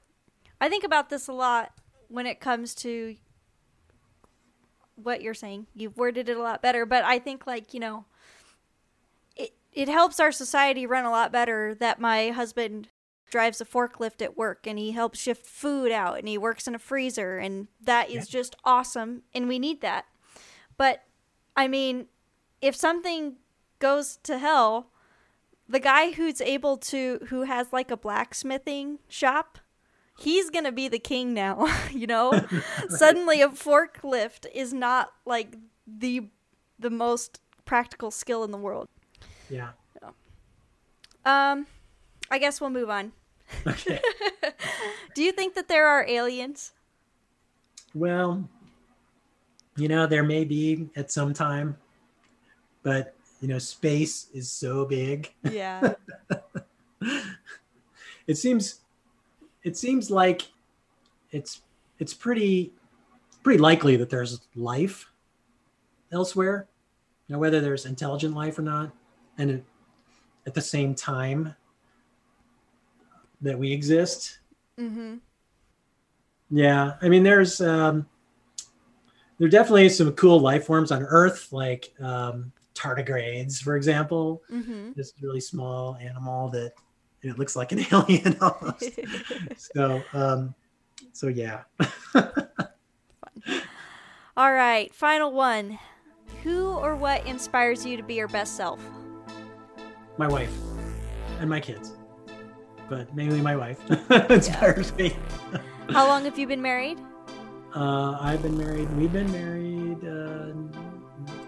I 0.61 0.69
think 0.69 0.85
about 0.85 1.09
this 1.09 1.29
a 1.29 1.33
lot 1.33 1.73
when 2.09 2.27
it 2.27 2.41
comes 2.41 2.75
to 2.77 3.17
what 4.97 5.23
you're 5.23 5.35
saying. 5.35 5.67
You've 5.75 5.97
worded 5.97 6.29
it 6.29 6.37
a 6.37 6.43
lot 6.43 6.63
better, 6.63 6.85
but 6.87 7.05
I 7.05 7.19
think 7.19 7.47
like, 7.47 7.73
you 7.75 7.81
know, 7.81 8.05
it 9.37 9.53
it 9.73 9.89
helps 9.89 10.21
our 10.21 10.33
society 10.33 10.87
run 10.87 11.05
a 11.05 11.11
lot 11.11 11.33
better 11.33 11.75
that 11.77 12.01
my 12.01 12.31
husband 12.31 12.89
drives 13.31 13.61
a 13.63 13.65
forklift 13.65 14.21
at 14.21 14.37
work 14.37 14.67
and 14.67 14.79
he 14.79 14.93
helps 14.93 15.19
shift 15.19 15.47
food 15.47 15.91
out 15.91 16.19
and 16.19 16.29
he 16.29 16.37
works 16.37 16.69
in 16.69 16.75
a 16.75 16.79
freezer 16.79 17.39
and 17.39 17.69
that 17.81 18.11
is 18.11 18.27
Yeah. 18.29 18.41
just 18.41 18.57
awesome 18.65 19.23
and 19.35 19.49
we 19.49 19.59
need 19.59 19.81
that. 19.81 20.05
But 20.77 21.03
I 21.57 21.67
mean, 21.69 22.09
if 22.61 22.77
something 22.77 23.37
goes 23.79 24.19
to 24.25 24.37
hell, 24.39 24.91
the 25.67 25.81
guy 25.81 26.11
who's 26.13 26.43
able 26.43 26.77
to 26.77 27.21
who 27.31 27.43
has 27.45 27.73
like 27.73 27.91
a 27.91 27.97
blacksmithing 27.97 28.99
shop, 29.09 29.59
he's 30.23 30.51
going 30.51 30.65
to 30.65 30.73
be 30.73 30.89
the 30.89 30.99
king 30.99 31.35
now, 31.35 31.67
you 31.91 32.07
know? 32.07 32.33
Suddenly 32.89 33.43
a 33.43 33.49
forklift 33.49 34.47
is 34.55 34.73
not 34.73 35.13
like 35.25 35.57
the 35.87 36.29
the 36.79 36.91
most 36.91 37.41
practical 37.65 38.11
skill 38.11 38.45
in 38.45 38.51
the 38.51 38.59
world. 38.59 38.89
Yeah. 39.49 39.71
Um 41.25 41.67
I 42.31 42.39
guess 42.39 42.61
we'll 42.61 42.71
move 42.71 42.91
on. 42.91 43.13
Okay. 43.67 44.01
Do 45.15 45.23
you 45.23 45.33
think 45.33 45.55
that 45.55 45.69
there 45.69 45.87
are 45.87 46.07
aliens? 46.09 46.73
well, 47.95 48.49
you 49.77 49.87
know, 49.87 50.07
there 50.07 50.23
may 50.23 50.45
be 50.45 50.89
at 50.97 51.11
some 51.11 51.35
time, 51.35 51.77
but 52.83 53.15
you 53.41 53.49
know, 53.49 53.59
space 53.59 54.29
is 54.33 54.51
so 54.51 54.87
big. 54.87 55.31
Yeah. 55.43 55.95
It 58.27 58.37
seems 58.37 58.82
it 59.63 59.77
seems 59.77 60.11
like 60.11 60.43
it's 61.31 61.63
it's 61.99 62.15
pretty 62.15 62.73
pretty 63.43 63.59
likely 63.59 63.97
that 63.97 64.11
there's 64.11 64.41
life 64.55 65.11
elsewhere. 66.13 66.69
You 67.29 67.35
know, 67.35 67.39
whether 67.39 67.61
there's 67.61 67.87
intelligent 67.87 68.35
life 68.35 68.59
or 68.59 68.63
not, 68.63 68.93
and 69.39 69.51
it, 69.51 69.65
at 70.47 70.55
the 70.55 70.61
same 70.61 70.95
time 70.95 71.55
that 73.41 73.59
we 73.59 73.73
exist. 73.73 74.39
mhm. 74.79 75.21
Yeah, 76.51 76.95
I 77.01 77.09
mean, 77.09 77.23
there's 77.23 77.61
um, 77.61 78.07
there 79.39 79.47
are 79.47 79.51
definitely 79.51 79.89
some 79.89 80.13
cool 80.13 80.39
life 80.39 80.67
forms 80.67 80.93
on 80.93 81.03
Earth, 81.03 81.53
like 81.53 81.93
um, 82.01 82.53
tardigrades, 82.75 83.63
for 83.63 83.77
example. 83.77 84.43
Mhm. 84.53 84.95
This 84.95 85.15
really 85.23 85.41
small 85.41 85.97
animal 85.97 86.49
that 86.51 86.73
it 87.23 87.39
looks 87.39 87.57
like 87.57 87.73
an 87.73 87.85
alien 87.93 88.37
almost. 88.41 88.91
so, 89.57 90.03
um, 90.13 90.55
so 91.13 91.29
yeah. 91.29 91.63
All 94.37 94.53
right, 94.53 94.95
final 94.95 95.33
one. 95.33 95.79
Who 96.43 96.69
or 96.69 96.97
what 96.97 97.27
inspires 97.27 97.87
you 97.87 97.97
to 97.97 98.03
be 98.03 98.15
your 98.15 98.29
best 98.29 98.57
self? 98.57 98.81
my 100.19 100.29
wife 100.29 100.53
and 101.41 101.49
my 101.49 101.61
kids, 101.61 101.97
but 102.89 103.15
mainly 103.15 103.41
my 103.41 103.57
wife 103.57 103.79
inspires 104.31 104.95
me. 104.97 105.17
How 105.91 106.07
long 106.07 106.25
have 106.25 106.39
you 106.39 106.47
been 106.47 106.63
married? 106.63 106.99
Uh, 107.75 108.19
I've 108.21 108.43
been 108.43 108.57
married. 108.57 108.91
We've 108.97 109.13
been 109.13 109.33
married 109.33 110.05
uh, 110.05 110.53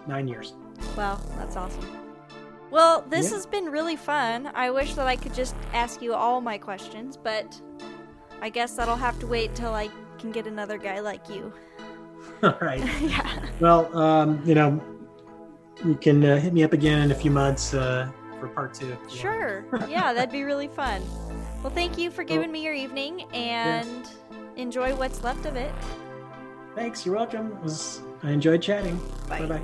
nine 0.07 0.27
years. 0.27 0.55
Wow, 0.97 1.21
that's 1.37 1.57
awesome. 1.57 2.04
Well, 2.75 3.05
this 3.09 3.31
Yeah. 3.31 3.37
has 3.37 3.47
been 3.47 3.67
really 3.67 3.95
fun. 3.95 4.51
I 4.53 4.73
wish 4.73 4.95
that 4.97 5.07
I 5.07 5.15
could 5.15 5.33
just 5.33 5.55
ask 5.73 6.03
you 6.03 6.13
all 6.13 6.41
my 6.41 6.59
questions, 6.59 7.17
but 7.17 7.61
I 8.43 8.49
guess 8.49 8.75
that'll 8.75 8.97
have 8.97 9.17
to 9.21 9.29
wait 9.29 9.55
till 9.55 9.73
I 9.73 9.91
can 10.19 10.33
get 10.33 10.49
another 10.49 10.77
guy 10.77 10.99
like 10.99 11.29
you. 11.29 11.53
All 12.43 12.59
right. 12.61 12.83
yeah. 13.01 13.47
Well, 13.61 13.97
um, 13.97 14.43
you 14.45 14.57
know, 14.57 14.83
you 15.85 15.95
can 15.95 16.25
uh, 16.25 16.37
hit 16.41 16.53
me 16.53 16.65
up 16.65 16.73
again 16.73 17.01
in 17.01 17.13
a 17.13 17.15
few 17.15 17.31
months 17.31 17.75
uh, 17.75 18.09
for 18.41 18.49
part 18.49 18.75
two. 18.75 18.87
if 18.87 18.91
you 18.91 19.07
want. 19.07 19.13
Sure. 19.13 19.65
Yeah, 19.89 20.13
that'd 20.13 20.33
be 20.33 20.43
really 20.43 20.69
fun. 20.69 21.01
Well, 21.63 21.73
thank 21.73 21.97
you 21.97 22.11
for 22.11 22.25
giving 22.25 22.51
me 22.51 22.65
your 22.65 22.75
evening 22.75 23.23
and 23.33 24.09
enjoy 24.57 24.97
what's 24.97 25.23
left 25.23 25.47
of 25.47 25.55
it. 25.55 25.73
Thanks. 26.75 27.07
You're 27.07 27.15
welcome. 27.15 27.57
Was, 27.63 28.01
I 28.25 28.33
enjoyed 28.33 28.63
chatting. 28.63 29.01
Bye 29.29 29.47
bye. 29.47 29.63